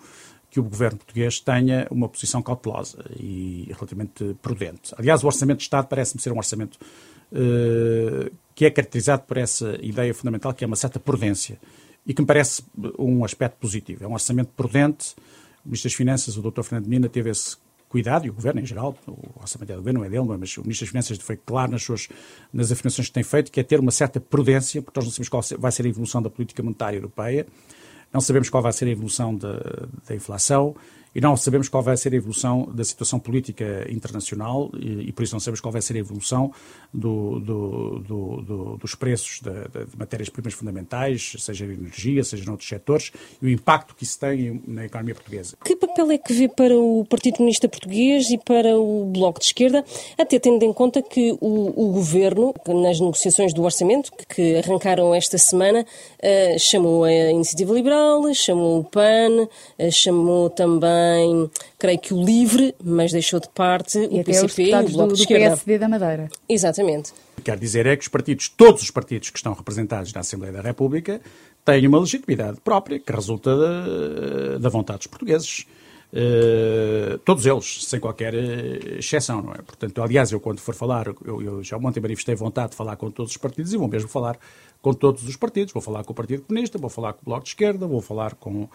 que 0.51 0.61
o 0.61 0.63
governo 0.63 0.99
português 0.99 1.39
tenha 1.39 1.87
uma 1.91 2.09
posição 2.09 2.43
cautelosa 2.43 3.05
e 3.19 3.67
relativamente 3.75 4.35
prudente. 4.41 4.95
Aliás, 4.97 5.23
o 5.23 5.27
orçamento 5.27 5.59
de 5.59 5.65
Estado 5.65 5.87
parece-me 5.87 6.21
ser 6.21 6.33
um 6.33 6.39
orçamento 6.39 6.79
uh, 7.33 8.31
que 8.55 8.65
é 8.65 8.71
caracterizado 8.71 9.23
por 9.25 9.37
essa 9.37 9.79
ideia 9.83 10.15
fundamental 10.15 10.55
que 10.55 10.65
é 10.65 10.67
uma 10.67 10.77
certa 10.77 10.99
prudência 10.99 11.59
e 12.07 12.15
que 12.15 12.23
me 12.23 12.27
parece 12.27 12.63
um 12.99 13.25
aspecto 13.25 13.57
positivo. 13.59 14.05
É 14.05 14.07
um 14.07 14.13
orçamento 14.13 14.51
prudente. 14.57 15.15
O 15.65 15.69
Ministro 15.69 15.89
das 15.89 15.97
Finanças, 15.97 16.37
o 16.37 16.43
Dr. 16.43 16.63
Fernando 16.63 16.87
Mina, 16.87 17.09
teve 17.09 17.31
esse 17.31 17.57
cuidado, 17.89 18.27
e 18.27 18.31
o 18.31 18.33
Governo 18.33 18.61
em 18.61 18.67
geral, 18.67 18.97
o 19.07 19.41
orçamento 19.41 19.71
é 19.71 19.75
do 19.75 19.81
Governo, 19.81 20.01
não 20.01 20.07
é 20.07 20.11
dele, 20.11 20.25
mas 20.39 20.57
o 20.57 20.63
Ministro 20.63 20.85
das 20.85 20.91
Finanças 20.91 21.19
foi 21.19 21.37
claro 21.37 21.73
nas 21.73 21.83
suas 21.83 22.09
nas 22.53 22.71
afirmações 22.71 23.09
que 23.09 23.13
tem 23.15 23.23
feito, 23.23 23.51
que 23.51 23.61
é 23.61 23.63
ter 23.63 23.81
uma 23.81 23.91
certa 23.91 24.21
prudência, 24.21 24.83
porque 24.83 24.99
nós 24.99 25.07
não 25.07 25.13
sabemos 25.13 25.29
qual 25.29 25.43
vai 25.59 25.73
ser 25.73 25.87
a 25.87 25.89
evolução 25.89 26.23
da 26.23 26.31
política 26.31 26.63
monetária 26.63 26.97
europeia, 26.97 27.47
não 28.13 28.21
sabemos 28.21 28.49
qual 28.49 28.63
vai 28.63 28.73
ser 28.73 28.87
a 28.87 28.91
evolução 28.91 29.35
da, 29.35 29.59
da 30.07 30.15
inflação 30.15 30.75
e 31.17 31.21
não 31.21 31.35
sabemos 31.35 31.67
qual 31.67 31.83
vai 31.83 31.97
ser 31.97 32.13
a 32.13 32.17
evolução 32.17 32.69
da 32.75 32.85
situação 32.85 33.19
política 33.19 33.87
internacional 33.91 34.71
e, 34.79 35.09
e 35.09 35.13
por 35.13 35.23
isso 35.23 35.35
não 35.35 35.41
sabemos 35.41 35.63
qual 35.63 35.73
vai 35.73 35.81
ser 35.81 35.95
a 35.95 35.99
evolução 35.99 36.53
do, 36.93 37.41
do, 37.41 37.99
do, 38.01 38.77
dos 38.77 38.95
preços 38.95 39.41
de, 39.41 39.51
de 39.51 39.97
matérias-primas 39.97 40.53
fundamentais, 40.53 41.33
seja 41.39 41.65
em 41.65 41.73
energia, 41.73 42.23
seja 42.23 42.45
em 42.45 42.51
outros 42.51 42.69
setores, 42.69 43.13
e 43.41 43.47
o 43.47 43.49
impacto 43.49 43.95
que 43.95 44.05
isso 44.05 44.21
tem 44.21 44.63
na 44.67 44.85
economia 44.85 45.15
portuguesa. 45.15 45.57
Que 45.65 45.75
papel 45.75 46.11
é 46.11 46.19
que 46.19 46.35
vê 46.35 46.51
para 46.51 46.77
o 46.77 47.07
Partido 47.09 47.39
Comunista 47.39 47.67
Português 47.67 48.29
e 48.29 48.37
para 48.37 48.79
o 48.79 49.07
Bloco 49.07 49.41
de 49.41 49.47
Esquerda, 49.47 49.83
até 50.19 50.39
tendo 50.39 50.63
em 50.67 50.73
conta 50.75 51.01
que 51.01 51.33
o, 51.41 51.73
o 51.75 51.93
Governo, 51.93 52.53
nas 52.69 53.01
negociações 53.01 53.55
do 53.55 53.63
orçamento, 53.63 54.13
que 54.29 54.57
arrancaram 54.57 55.15
esta 55.15 55.39
semana, 55.39 55.81
uh, 55.81 56.59
chamou 56.59 57.05
a 57.05 57.11
Iniciativa 57.11 57.73
Liberal, 57.73 58.23
chamou 58.35 58.81
o 58.81 58.85
PAN, 58.85 59.45
uh, 59.45 59.91
chamou 59.91 60.51
também 60.51 61.06
também, 61.07 61.51
creio 61.79 61.99
que 61.99 62.13
o 62.13 62.23
LIVRE, 62.23 62.75
mas 62.83 63.13
deixou 63.13 63.41
de 63.41 63.49
parte 63.49 63.99
e 63.99 64.21
o 64.21 64.25
PCP 64.25 64.63
e 64.63 64.75
o 64.75 64.89
Bloco 64.91 65.09
do, 65.09 65.15
de 65.15 65.23
Esquerda. 65.23 65.45
do 65.45 65.49
PSD 65.51 65.79
da 65.79 65.89
Madeira. 65.89 66.29
Exatamente. 66.49 67.13
Quer 67.45 67.59
dizer 67.59 67.87
é 67.87 67.97
que 67.97 68.03
os 68.03 68.09
partidos, 68.09 68.49
todos 68.49 68.83
os 68.83 68.91
partidos 68.91 69.31
que 69.31 69.39
estão 69.39 69.53
representados 69.53 70.13
na 70.13 70.21
Assembleia 70.21 70.53
da 70.53 70.61
República, 70.61 71.21
têm 71.65 71.87
uma 71.87 71.99
legitimidade 71.99 72.61
própria 72.61 72.99
que 72.99 73.13
resulta 73.13 73.57
da, 73.57 74.59
da 74.59 74.69
vontade 74.69 74.99
dos 74.99 75.07
portugueses. 75.07 75.67
Uh, 76.13 77.19
todos 77.19 77.45
eles, 77.45 77.85
sem 77.85 77.99
qualquer 77.99 78.33
uh, 78.33 78.99
exceção, 78.99 79.43
não 79.43 79.53
é? 79.53 79.57
Portanto, 79.57 80.01
aliás, 80.01 80.31
eu 80.31 80.41
quando 80.41 80.61
for 80.61 80.75
falar, 80.75 81.09
eu, 81.25 81.43
eu 81.43 81.65
já 81.65 81.77
ontem 81.77 82.01
manifestei 82.01 82.35
vontade 82.35 82.71
de 82.71 82.77
falar 82.77 82.97
com 82.97 83.11
todos 83.11 83.33
os 83.33 83.37
partidos 83.37 83.75
e 83.75 83.77
vou 83.77 83.89
mesmo 83.89 84.09
falar 84.09 84.39
com 84.81 84.95
todos 84.95 85.25
os 85.29 85.37
partidos. 85.37 85.75
Vou 85.75 85.83
falar 85.83 86.05
com 86.05 86.13
o 86.13 86.15
Partido 86.15 86.45
Comunista, 86.45 86.79
vou 86.79 86.89
falar 86.89 87.13
com 87.13 87.23
o 87.23 87.25
Bloco 87.25 87.43
de 87.43 87.51
Esquerda, 87.51 87.87
vou 87.87 88.01
falar 88.01 88.35
com 88.37 88.69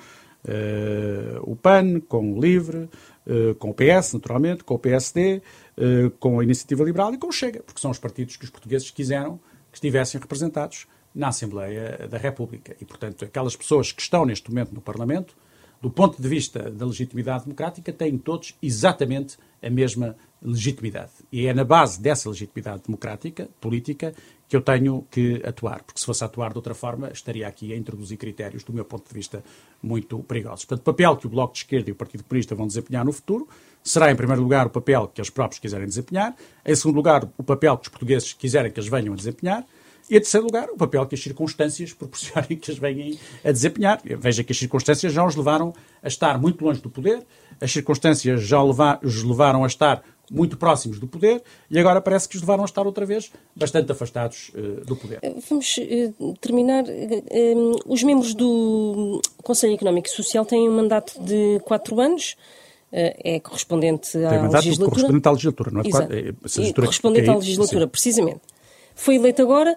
o 1.44 1.56
PAN, 1.56 2.00
com 2.02 2.34
o 2.34 2.40
LIVRE, 2.40 2.90
uh, 3.26 3.56
com 3.56 3.70
o 3.70 3.74
PS, 3.74 4.14
naturalmente, 4.14 4.64
com 4.64 4.76
o 4.76 4.80
PSD, 4.80 5.42
eh, 5.78 6.12
com 6.20 6.40
a 6.40 6.44
Iniciativa 6.44 6.84
Liberal 6.84 7.14
e 7.14 7.18
com 7.18 7.28
o 7.28 7.32
Chega, 7.32 7.64
porque 7.64 7.82
são 7.82 7.90
os 7.90 7.98
partidos 7.98 8.36
que 8.36 8.44
os 8.44 8.52
portugueses 8.52 8.92
quiseram 8.92 9.40
que 9.72 9.78
estivessem 9.78 10.20
representados 10.20 10.86
na 11.16 11.30
Assembleia 11.30 12.08
da 12.10 12.18
República. 12.18 12.76
E, 12.80 12.86
portanto, 12.86 13.26
aquelas 13.26 13.56
pessoas 13.56 13.92
que 13.92 14.02
estão 14.02 14.26
neste 14.26 14.50
momento 14.50 14.74
no 14.76 14.82
Parlamento, 14.82 15.36
do 15.82 15.90
ponto 15.90 16.22
de 16.22 16.28
vista 16.28 16.70
da 16.70 16.86
legitimidade 16.86 17.46
democrática, 17.46 17.92
têm 17.92 18.18
todos 18.18 18.56
exatamente 18.62 19.38
a 19.62 19.70
mesma 19.70 20.16
legitimidade. 20.42 21.12
E 21.32 21.48
é 21.48 21.54
na 21.54 21.64
base 21.64 22.00
dessa 22.00 22.30
legitimidade 22.30 22.84
democrática, 22.86 23.50
política, 23.60 24.14
que 24.52 24.58
eu 24.58 24.62
tenho 24.62 25.08
que 25.10 25.42
atuar, 25.46 25.82
porque 25.82 25.98
se 25.98 26.06
fosse 26.06 26.26
atuar 26.26 26.52
de 26.52 26.58
outra 26.58 26.74
forma, 26.74 27.10
estaria 27.10 27.48
aqui 27.48 27.72
a 27.72 27.78
introduzir 27.78 28.18
critérios, 28.18 28.66
do 28.66 28.74
meu 28.74 28.84
ponto 28.84 29.08
de 29.08 29.14
vista, 29.14 29.42
muito 29.82 30.20
perigosos. 30.24 30.66
Portanto, 30.66 30.82
o 30.82 30.92
papel 30.92 31.16
que 31.16 31.26
o 31.26 31.30
Bloco 31.30 31.54
de 31.54 31.60
Esquerda 31.60 31.90
e 31.90 31.94
o 31.94 31.96
Partido 31.96 32.26
Comunista 32.26 32.54
vão 32.54 32.68
desempenhar 32.68 33.06
no 33.06 33.14
futuro 33.14 33.48
será, 33.82 34.12
em 34.12 34.16
primeiro 34.18 34.42
lugar, 34.42 34.68
o 34.68 34.70
papel 34.70 35.08
que 35.08 35.22
eles 35.22 35.30
próprios 35.30 35.58
quiserem 35.58 35.88
desempenhar, 35.88 36.36
em 36.66 36.76
segundo 36.76 36.98
lugar, 36.98 37.24
o 37.38 37.44
papel 37.44 37.78
que 37.78 37.84
os 37.84 37.88
portugueses 37.88 38.34
quiserem 38.34 38.70
que 38.70 38.78
eles 38.78 38.90
venham 38.90 39.14
a 39.14 39.16
desempenhar, 39.16 39.66
e, 40.10 40.18
em 40.18 40.20
terceiro 40.20 40.46
lugar, 40.46 40.70
o 40.70 40.76
papel 40.76 41.06
que 41.06 41.16
as 41.16 41.24
circunstâncias 41.24 41.94
proporcionem 41.96 42.58
que 42.58 42.72
eles 42.72 42.78
venham 42.78 43.18
a 43.46 43.52
desempenhar. 43.54 44.02
Veja 44.04 44.44
que 44.44 44.52
as 44.52 44.58
circunstâncias 44.58 45.14
já 45.14 45.26
os 45.26 45.34
levaram 45.34 45.74
a 46.04 46.10
estar 46.10 46.38
muito 46.38 46.66
longe 46.66 46.82
do 46.82 46.90
poder, 46.90 47.26
as 47.62 47.72
circunstâncias 47.72 48.42
já 48.42 48.62
os 48.62 49.24
levaram 49.24 49.64
a 49.64 49.68
estar 49.68 50.04
muito 50.32 50.56
próximos 50.56 50.98
do 50.98 51.08
poder 51.08 51.44
e 51.70 51.78
agora 51.78 52.00
parece 52.00 52.30
que 52.30 52.38
os 52.38 52.42
levaram 52.42 52.64
a 52.64 52.66
estar 52.66 52.86
outra 52.86 53.06
vez 53.06 53.30
bastante 53.54 53.92
afastados 53.92 54.50
uh, 54.56 54.86
do 54.86 54.96
poder. 54.96 55.20
Vamos 55.50 55.76
uh, 55.78 56.34
terminar. 56.40 56.86
Uh, 56.86 57.80
os 57.86 58.02
membros 58.02 58.34
do 58.34 59.22
Conselho 59.44 59.74
Económico 59.74 60.08
e 60.08 60.12
Social 60.12 60.46
têm 60.46 60.70
um 60.70 60.76
mandato 60.76 61.22
de 61.22 61.60
quatro 61.66 62.00
anos. 62.00 62.38
É 62.94 63.40
correspondente 63.40 64.18
à 64.18 64.30
Tem 64.30 64.40
mandato 64.40 64.66
legislatura. 64.66 64.90
correspondente 64.90 65.28
à 65.28 65.32
legislatura, 65.32 65.72
não 65.72 65.82
é? 65.82 65.88
Exato. 65.88 66.14
é 66.14 66.74
correspondente 66.74 67.30
à 67.30 67.36
legislatura, 67.36 67.86
sim. 67.86 67.90
precisamente. 67.90 68.42
Foi 68.94 69.16
eleito 69.16 69.42
agora, 69.42 69.74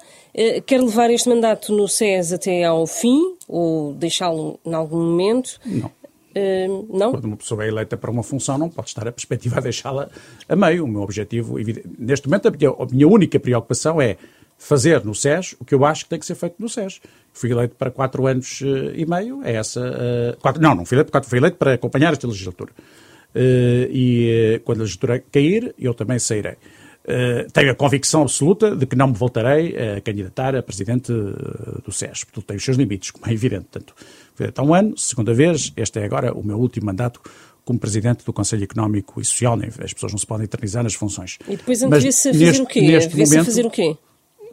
quer 0.67 0.81
levar 0.81 1.09
este 1.11 1.29
mandato 1.29 1.73
no 1.73 1.87
SES 1.87 2.33
até 2.33 2.65
ao 2.65 2.89
fim 2.89 3.37
ou 3.47 3.95
deixá-lo 3.95 4.59
em 4.67 4.75
algum 4.75 4.99
momento? 4.99 5.61
Não. 5.65 5.89
Uh, 6.37 6.99
não? 6.99 7.13
Quando 7.13 7.25
uma 7.27 7.37
pessoa 7.37 7.65
é 7.65 7.69
eleita 7.69 7.97
para 7.97 8.11
uma 8.11 8.23
função, 8.23 8.59
não 8.59 8.69
pode 8.69 8.89
estar 8.89 9.07
a 9.07 9.13
perspectiva 9.13 9.59
a 9.59 9.61
deixá-la 9.61 10.09
a 10.49 10.57
meio. 10.57 10.85
O 10.85 10.89
meu 10.89 11.03
objetivo, 11.03 11.57
neste 11.99 12.29
momento, 12.29 12.49
a 12.49 12.51
minha, 12.51 12.71
a 12.71 12.87
minha, 12.91 13.09
única 13.09 13.39
preocupação 13.39 14.03
é 14.03 14.17
fazer 14.59 15.05
no 15.05 15.15
SES 15.15 15.55
o 15.61 15.65
que 15.65 15.75
eu 15.75 15.85
acho 15.85 16.05
que 16.05 16.11
tem 16.11 16.19
que 16.19 16.27
ser 16.27 16.35
feito 16.35 16.57
no 16.59 16.69
SES. 16.69 17.01
Fui 17.33 17.51
eleito 17.51 17.77
para 17.77 17.91
quatro 17.91 18.27
anos 18.27 18.61
uh, 18.63 18.93
e 18.95 19.07
meio, 19.07 19.43
é 19.45 19.55
essa. 19.55 19.81
Uh, 19.81 20.41
quatro, 20.41 20.61
não, 20.61 20.75
não 20.75 20.85
fui 20.85 20.97
eleito 20.97 21.11
para 21.11 21.21
quatro, 21.21 21.31
fui 21.31 21.39
eleito 21.39 21.57
para 21.57 21.75
acompanhar 21.75 22.13
esta 22.13 22.27
legislatura. 22.27 22.73
e 23.35 24.61
quando 24.65 24.79
a 24.79 24.83
legislatura 24.83 25.23
cair, 25.31 25.75
eu 25.79 25.95
também 25.95 26.19
sairei. 26.19 26.57
Uh, 27.05 27.51
tenho 27.53 27.71
a 27.71 27.75
convicção 27.75 28.23
absoluta 28.23 28.75
de 28.75 28.87
que 28.87 28.97
não 28.97 29.09
me 29.09 29.15
voltarei 29.15 29.77
a 29.77 30.01
candidatar 30.01 30.57
a 30.57 30.63
presidente 30.63 31.13
do 31.13 31.93
SES, 31.93 32.25
porque 32.25 32.41
tem 32.41 32.57
os 32.57 32.65
seus 32.65 32.77
limites, 32.77 33.11
como 33.11 33.31
é 33.31 33.35
evidente. 33.35 33.67
Portanto, 33.71 33.95
há 34.57 34.63
um 34.63 34.75
ano, 34.75 34.97
segunda 34.97 35.33
vez, 35.33 35.73
este 35.77 35.99
é 35.99 36.05
agora 36.05 36.33
o 36.33 36.45
meu 36.45 36.59
último 36.59 36.87
mandato 36.87 37.21
como 37.65 37.79
presidente 37.79 38.25
do 38.25 38.33
Conselho 38.33 38.65
Económico 38.65 39.21
e 39.21 39.25
Social. 39.25 39.59
As 39.83 39.93
pessoas 39.93 40.13
não 40.13 40.19
se 40.19 40.27
podem 40.27 40.45
eternizar 40.45 40.83
nas 40.83 40.95
funções. 40.95 41.39
E 41.49 41.57
depois 41.57 41.83
antevê-se 41.83 42.29
a 42.29 42.33
fazer 42.33 42.61
o 42.61 42.67
quê? 42.67 42.81
Neste 42.83 43.17
momento, 43.17 43.41
a 43.41 43.45
fazer 43.45 43.67
o 43.67 43.71
quê? 43.71 43.97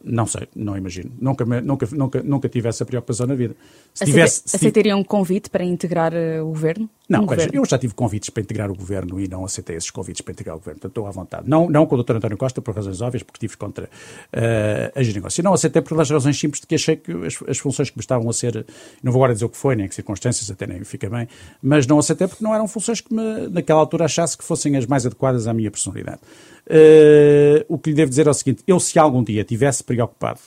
Não 0.04 0.26
sei, 0.26 0.48
não 0.56 0.76
imagino. 0.76 1.12
Nunca, 1.20 1.46
nunca, 1.46 1.88
nunca, 1.92 2.24
nunca 2.24 2.50
tive 2.50 2.68
essa 2.68 2.86
preocupação 2.86 3.28
na 3.28 3.36
vida. 3.36 3.56
Se 3.94 4.06
tivesse, 4.06 4.44
se 4.46 4.56
Aceitariam 4.56 5.00
um 5.00 5.04
convite 5.04 5.50
para 5.50 5.64
integrar 5.64 6.14
uh, 6.14 6.44
o 6.44 6.50
governo? 6.50 6.90
Não, 7.08 7.24
um 7.24 7.28
veja, 7.28 7.42
governo? 7.42 7.60
eu 7.60 7.66
já 7.66 7.78
tive 7.78 7.94
convites 7.94 8.30
para 8.30 8.42
integrar 8.42 8.72
o 8.72 8.76
governo 8.76 9.20
e 9.20 9.28
não 9.28 9.44
aceitei 9.44 9.76
esses 9.76 9.92
convites 9.92 10.22
para 10.22 10.32
integrar 10.32 10.56
o 10.56 10.60
governo. 10.60 10.80
Portanto, 10.80 10.92
estou 10.92 11.08
à 11.08 11.12
vontade. 11.12 11.50
Não, 11.50 11.70
não 11.70 11.86
com 11.86 11.96
o 11.96 12.04
Dr. 12.04 12.16
António 12.16 12.38
Costa, 12.38 12.62
por 12.62 12.74
razões 12.74 13.02
óbvias, 13.02 13.22
porque 13.22 13.38
estive 13.38 13.58
contra 13.58 13.86
uh, 13.86 15.00
a 15.00 15.04
ginegócia. 15.04 15.44
Não 15.44 15.54
aceitei 15.54 15.82
por 15.82 15.98
razões 15.98 16.40
simples 16.40 16.62
de 16.62 16.68
que 16.68 16.76
achei 16.76 16.96
que 16.96 17.12
as, 17.12 17.38
as, 17.48 17.58
funções 17.60 17.90
que 17.90 17.98
me 17.98 18.02
estavam 18.02 18.30
a 18.30 18.34
ser, 18.34 18.66
não 19.04 19.12
vou 19.12 19.20
agora 19.22 19.34
dizer 19.34 19.46
o 19.46 19.50
que 19.50 19.58
foi, 19.58 19.76
nem 19.76 19.88
que 19.88 19.94
circunstâncias, 19.94 20.50
até 20.50 20.66
nem 20.66 20.84
fica 20.84 21.10
bem, 21.10 21.28
mas 21.62 21.86
não 21.86 22.00
aceitei 22.00 22.28
porque 22.28 22.44
não 22.44 22.56
eram 22.56 22.68
funções 22.68 23.02
que 23.02 23.14
me, 23.14 23.50
naquela 23.50 23.80
altura 23.82 24.06
achasse 24.06 24.38
que 24.38 24.44
fossem 24.44 24.76
as 24.78 24.86
mais 24.86 25.06
adequadas 25.06 25.48
à 25.48 25.54
minha 25.54 25.70
personalidade. 25.70 26.22
Uh, 26.67 27.65
o 27.67 27.78
que 27.78 27.89
lhe 27.89 27.95
devo 27.95 28.10
dizer 28.10 28.28
é 28.28 28.30
o 28.30 28.34
seguinte: 28.34 28.63
eu, 28.67 28.80
se 28.80 28.97
algum 29.00 29.24
dia 29.24 29.43
tivesse 29.43 29.84
preocupado 29.84 30.39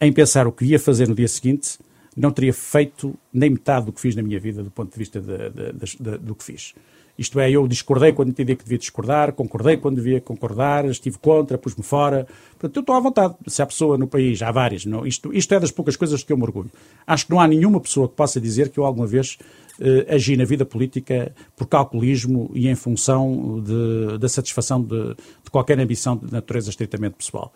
em 0.00 0.12
pensar 0.12 0.46
o 0.46 0.52
que 0.52 0.64
ia 0.64 0.78
fazer 0.78 1.08
no 1.08 1.14
dia 1.14 1.28
seguinte, 1.28 1.78
não 2.16 2.30
teria 2.30 2.52
feito 2.52 3.14
nem 3.32 3.50
metade 3.50 3.86
do 3.86 3.92
que 3.92 4.00
fiz 4.00 4.14
na 4.14 4.22
minha 4.22 4.40
vida 4.40 4.62
do 4.62 4.70
ponto 4.70 4.92
de 4.92 4.98
vista 4.98 5.20
de, 5.20 5.50
de, 5.50 5.72
de, 5.72 6.18
do 6.18 6.34
que 6.34 6.44
fiz. 6.44 6.74
Isto 7.20 7.38
é, 7.38 7.50
eu 7.50 7.68
discordei 7.68 8.14
quando 8.14 8.30
entendi 8.30 8.56
que 8.56 8.64
devia 8.64 8.78
discordar, 8.78 9.34
concordei 9.34 9.76
quando 9.76 9.96
devia 9.96 10.22
concordar, 10.22 10.86
estive 10.86 11.18
contra, 11.18 11.58
pus-me 11.58 11.84
fora. 11.84 12.26
Portanto, 12.52 12.74
eu 12.74 12.80
estou 12.80 12.96
à 12.96 13.00
vontade. 13.00 13.34
Se 13.46 13.60
há 13.60 13.66
pessoa 13.66 13.98
no 13.98 14.06
país, 14.06 14.40
há 14.40 14.50
várias, 14.50 14.86
não, 14.86 15.06
isto, 15.06 15.30
isto 15.34 15.54
é 15.54 15.60
das 15.60 15.70
poucas 15.70 15.96
coisas 15.96 16.24
que 16.24 16.32
eu 16.32 16.36
me 16.38 16.44
orgulho. 16.44 16.70
Acho 17.06 17.26
que 17.26 17.30
não 17.30 17.38
há 17.38 17.46
nenhuma 17.46 17.78
pessoa 17.78 18.08
que 18.08 18.14
possa 18.14 18.40
dizer 18.40 18.70
que 18.70 18.80
eu 18.80 18.86
alguma 18.86 19.06
vez 19.06 19.36
eh, 19.78 20.14
agi 20.14 20.34
na 20.34 20.46
vida 20.46 20.64
política 20.64 21.30
por 21.54 21.66
calculismo 21.66 22.50
e 22.54 22.66
em 22.66 22.74
função 22.74 23.62
de, 23.62 24.16
da 24.16 24.28
satisfação 24.30 24.80
de, 24.80 25.08
de 25.44 25.50
qualquer 25.50 25.78
ambição 25.78 26.16
de 26.16 26.32
natureza 26.32 26.70
estritamente 26.70 27.16
pessoal. 27.16 27.52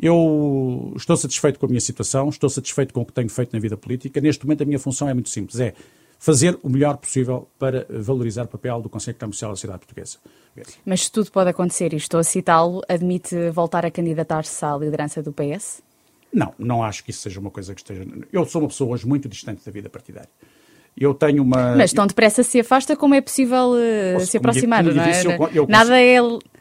Eu 0.00 0.92
estou 0.96 1.16
satisfeito 1.16 1.58
com 1.58 1.66
a 1.66 1.68
minha 1.68 1.80
situação, 1.80 2.28
estou 2.28 2.48
satisfeito 2.48 2.94
com 2.94 3.00
o 3.00 3.04
que 3.04 3.12
tenho 3.12 3.28
feito 3.28 3.52
na 3.52 3.58
vida 3.58 3.76
política. 3.76 4.20
Neste 4.20 4.46
momento, 4.46 4.62
a 4.62 4.64
minha 4.64 4.78
função 4.78 5.08
é 5.08 5.14
muito 5.14 5.28
simples: 5.28 5.58
é 5.58 5.74
fazer 6.18 6.58
o 6.62 6.68
melhor 6.68 6.96
possível 6.96 7.48
para 7.58 7.86
valorizar 7.88 8.44
o 8.44 8.48
papel 8.48 8.80
do 8.82 8.88
Conselho 8.88 9.16
Comercial 9.18 9.52
da 9.52 9.56
sociedade 9.56 9.80
portuguesa. 9.80 10.18
Mas 10.84 11.04
se 11.04 11.12
tudo 11.12 11.30
pode 11.30 11.50
acontecer, 11.50 11.92
e 11.92 11.96
estou 11.96 12.18
a 12.18 12.24
citá-lo, 12.24 12.82
admite 12.88 13.50
voltar 13.50 13.86
a 13.86 13.90
candidatar-se 13.90 14.64
à 14.64 14.76
liderança 14.76 15.22
do 15.22 15.32
PS? 15.32 15.82
Não, 16.32 16.52
não 16.58 16.82
acho 16.82 17.04
que 17.04 17.10
isso 17.10 17.20
seja 17.20 17.38
uma 17.38 17.50
coisa 17.50 17.74
que 17.74 17.80
esteja. 17.80 18.04
Eu 18.32 18.44
sou 18.44 18.62
uma 18.62 18.68
pessoa 18.68 18.92
hoje 18.92 19.06
muito 19.06 19.28
distante 19.28 19.64
da 19.64 19.70
vida 19.70 19.88
partidária. 19.88 20.28
Eu 20.96 21.14
tenho 21.14 21.42
uma. 21.42 21.76
Mas 21.76 21.92
tão 21.92 22.06
depressa 22.06 22.42
se 22.42 22.58
afasta, 22.58 22.96
como 22.96 23.14
é 23.14 23.20
possível 23.20 23.70
uh, 23.70 24.20
se 24.20 24.36
aproximar, 24.36 24.82
não 24.82 25.00
é? 25.00 25.22
Eu, 25.24 25.48
eu 25.54 25.66
Nada 25.68 25.98
é 25.98 26.18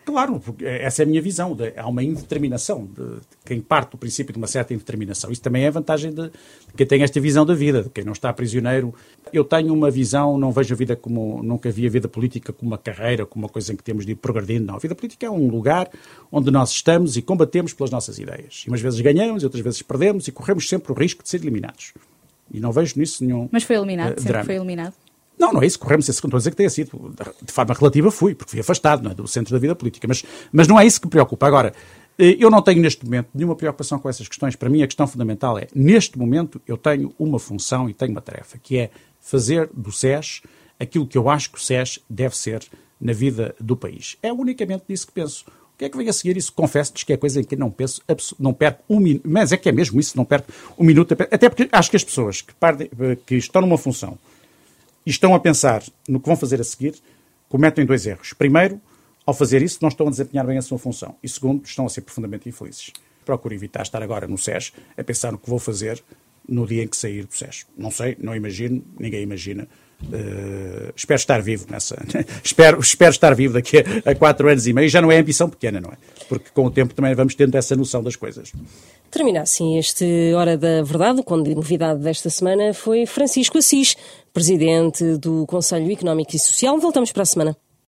Claro, 0.08 0.42
essa 0.62 1.02
é 1.02 1.04
a 1.04 1.06
minha 1.06 1.22
visão. 1.22 1.54
De, 1.54 1.74
há 1.76 1.86
uma 1.86 2.02
indeterminação, 2.02 2.86
de, 2.86 3.20
quem 3.44 3.60
parte 3.60 3.92
do 3.92 3.98
princípio 3.98 4.32
de 4.32 4.38
uma 4.38 4.48
certa 4.48 4.74
indeterminação. 4.74 5.30
Isso 5.30 5.42
também 5.42 5.66
é 5.66 5.68
a 5.68 5.72
vantagem 5.72 6.12
de, 6.12 6.30
de, 6.30 6.32
quem 6.78 6.88
tem 6.88 7.04
esta 7.04 7.20
visão 7.20 7.46
da 7.46 7.54
vida, 7.54 7.84
de 7.84 7.90
quem 7.90 8.06
não 8.06 8.14
está 8.14 8.32
prisioneiro. 8.32 8.96
Eu 9.34 9.44
tenho 9.44 9.74
uma 9.74 9.92
visão, 9.92 10.38
não 10.38 10.50
vejo 10.50 10.74
a 10.74 10.78
vida 10.78 10.96
como. 10.96 11.44
Nunca 11.44 11.70
vi 11.70 11.86
a 11.86 11.90
vida 11.90 12.08
política 12.08 12.54
como 12.54 12.72
uma 12.72 12.78
carreira, 12.78 13.26
como 13.26 13.44
uma 13.44 13.50
coisa 13.50 13.74
em 13.74 13.76
que 13.76 13.84
temos 13.84 14.06
de 14.06 14.14
ir 14.14 14.16
progredindo. 14.16 14.66
Não. 14.66 14.76
A 14.76 14.80
vida 14.80 14.96
política 14.96 15.26
é 15.26 15.30
um 15.30 15.50
lugar 15.50 15.90
onde 16.32 16.50
nós 16.50 16.72
estamos 16.72 17.18
e 17.18 17.22
combatemos 17.22 17.74
pelas 17.74 17.92
nossas 17.92 18.18
ideias. 18.18 18.64
E 18.66 18.70
umas 18.70 18.80
vezes 18.80 19.02
ganhamos, 19.02 19.44
outras 19.44 19.62
vezes 19.62 19.82
perdemos 19.82 20.26
e 20.30 20.32
corremos 20.32 20.70
sempre 20.70 20.90
o 20.94 20.96
risco 20.96 21.22
de 21.22 21.28
ser 21.28 21.42
eliminados. 21.42 21.94
E 22.50 22.62
não 22.62 22.72
vejo 22.72 22.94
nisso 22.98 23.26
nenhum. 23.26 23.50
Mas 23.52 23.64
foi 23.64 23.76
eliminado, 23.76 24.18
uh, 24.18 24.22
sempre 24.22 24.44
foi 24.46 24.56
eliminado. 24.56 24.94
Não, 25.38 25.54
não 25.54 25.62
é 25.62 25.68
isso, 25.68 25.78
corremos 25.78 26.10
esse 26.10 26.20
a 26.24 26.38
dizer 26.38 26.50
que 26.50 26.58
tenha 26.58 26.70
sido. 26.70 27.14
De 27.42 27.52
forma 27.52 27.74
relativa 27.74 28.10
fui, 28.10 28.34
porque 28.34 28.52
fui 28.52 28.60
afastado 28.60 29.10
é, 29.10 29.14
do 29.14 29.28
centro 29.28 29.54
da 29.54 29.60
vida 29.60 29.76
política. 29.76 30.08
Mas, 30.08 30.24
mas 30.52 30.68
não 30.68 30.80
é 30.80 30.86
isso 30.86 31.00
que 31.00 31.08
me 31.08 31.12
preocupa. 31.12 31.46
Agora, 31.46 31.74
eh, 32.18 32.36
eu 32.40 32.50
não 32.50 32.62
tenho 32.62 32.82
neste 32.82 33.06
momento 33.06 33.30
nenhuma 33.34 33.56
preocupação 33.56 34.00
com 34.00 34.10
essas 34.10 34.28
questões. 34.28 34.56
Para 34.56 34.70
mim, 34.70 34.82
a 34.82 34.88
questão 34.88 35.06
fundamental 35.06 35.58
é, 35.58 35.68
neste 35.76 36.18
momento, 36.18 36.60
eu 36.68 36.78
tenho 36.78 37.14
uma 37.20 37.38
função 37.38 37.90
e 37.90 37.94
tenho 37.94 38.12
uma 38.12 38.22
tarefa, 38.22 38.58
que 38.58 38.78
é 38.78 38.90
fazer 39.20 39.70
do 39.74 39.92
SES 39.92 40.42
aquilo 40.80 41.06
que 41.06 41.18
eu 41.18 41.30
acho 41.30 41.52
que 41.52 41.58
o 41.58 41.62
SES 41.62 42.00
deve 42.10 42.36
ser 42.36 42.64
na 43.00 43.14
vida 43.14 43.56
do 43.60 43.78
país. 43.78 44.18
É 44.24 44.34
unicamente 44.34 44.86
disso 44.90 45.08
que 45.08 45.14
penso. 45.14 45.46
O 45.76 45.78
que 45.78 45.86
é 45.86 45.90
que 45.90 45.98
vem 45.98 46.10
a 46.10 46.14
seguir 46.14 46.36
isso? 46.38 46.52
Confesso-lhes 46.54 47.04
que 47.04 47.14
é 47.14 47.18
coisa 47.18 47.40
em 47.40 47.44
que 47.44 47.56
não 47.56 47.70
penso, 47.70 48.02
não 48.40 48.52
perco 48.52 48.84
um 48.90 49.00
minuto, 49.00 49.30
mas 49.30 49.52
é 49.52 49.58
que 49.58 49.70
é 49.70 49.72
mesmo 49.72 50.00
isso, 50.00 50.18
não 50.18 50.26
perco 50.26 50.52
um 50.76 50.84
minuto, 50.84 51.14
até 51.14 51.48
porque 51.48 51.70
acho 51.72 51.92
que 51.92 51.96
as 51.96 52.04
pessoas 52.04 52.42
que, 52.42 52.52
pardem, 52.56 52.90
que 53.28 53.36
estão 53.36 53.62
numa 53.62 53.78
função 53.78 54.18
e 55.08 55.10
estão 55.10 55.34
a 55.34 55.40
pensar 55.40 55.82
no 56.06 56.20
que 56.20 56.28
vão 56.28 56.36
fazer 56.36 56.60
a 56.60 56.64
seguir, 56.66 56.96
cometem 57.48 57.86
dois 57.86 58.06
erros. 58.06 58.34
Primeiro, 58.34 58.82
ao 59.26 59.34
fazer 59.34 59.62
isso, 59.62 59.80
não 59.82 59.88
estão 59.88 60.06
a 60.06 60.10
desempenhar 60.10 60.46
bem 60.46 60.58
a 60.58 60.62
sua 60.62 60.78
função. 60.78 61.16
E 61.24 61.30
segundo, 61.30 61.64
estão 61.64 61.86
a 61.86 61.90
ser 61.90 62.02
profundamente 62.02 62.50
infelizes. 62.50 62.92
Procuro 63.24 63.54
evitar 63.54 63.84
estar 63.84 64.04
agora 64.04 64.28
no 64.28 64.38
SES 64.38 64.74
a 64.98 65.04
pensar 65.06 65.32
no 65.32 65.38
que 65.38 65.50
vou 65.50 65.60
fazer 65.60 66.04
no 66.46 66.68
dia 66.68 66.84
em 66.84 66.90
que 66.90 66.98
sair 66.98 67.24
do 67.24 67.34
SES. 67.34 67.66
Não 67.78 67.90
sei, 67.90 68.18
não 68.20 68.36
imagino, 68.36 68.84
ninguém 69.00 69.24
imagina. 69.24 69.70
Uh, 70.04 70.94
espero 70.96 71.18
estar 71.18 71.42
vivo 71.42 71.66
nessa. 71.70 71.98
espero, 72.44 72.80
espero 72.80 73.12
estar 73.12 73.34
vivo 73.36 73.56
daqui 73.56 73.78
a, 73.78 74.12
a, 74.12 74.16
quatro 74.16 74.48
anos 74.48 74.68
e 74.68 74.74
meio. 74.74 74.88
Já 74.90 75.02
não 75.02 75.12
é 75.12 75.18
ambição 75.18 75.50
pequena, 75.50 75.82
não 75.82 75.90
é? 75.90 75.98
Porque 76.30 76.50
com 76.54 76.66
o 76.66 76.72
tempo 76.72 76.94
também 76.94 77.16
vamos 77.16 77.34
tendo 77.34 77.56
essa 77.56 77.76
noção 77.76 78.04
das 78.04 78.16
coisas. 78.16 78.54
Termina 79.10 79.42
assim 79.42 79.78
este 79.78 80.34
Hora 80.36 80.58
da 80.58 80.84
Verdade, 80.84 81.24
quando 81.24 81.54
novidade 81.54 82.02
desta 82.02 82.30
semana 82.30 82.74
foi 82.74 83.06
Francisco 83.06 83.58
Assis, 83.58 83.96
presidente 84.32 85.18
do 85.18 85.46
Conselho 85.48 85.92
Económico 85.92 86.36
e 86.36 86.40
Social. 86.40 86.80
Voltamos 86.80 87.12
para 87.12 87.24
a 87.24 87.26
semana. 87.26 87.58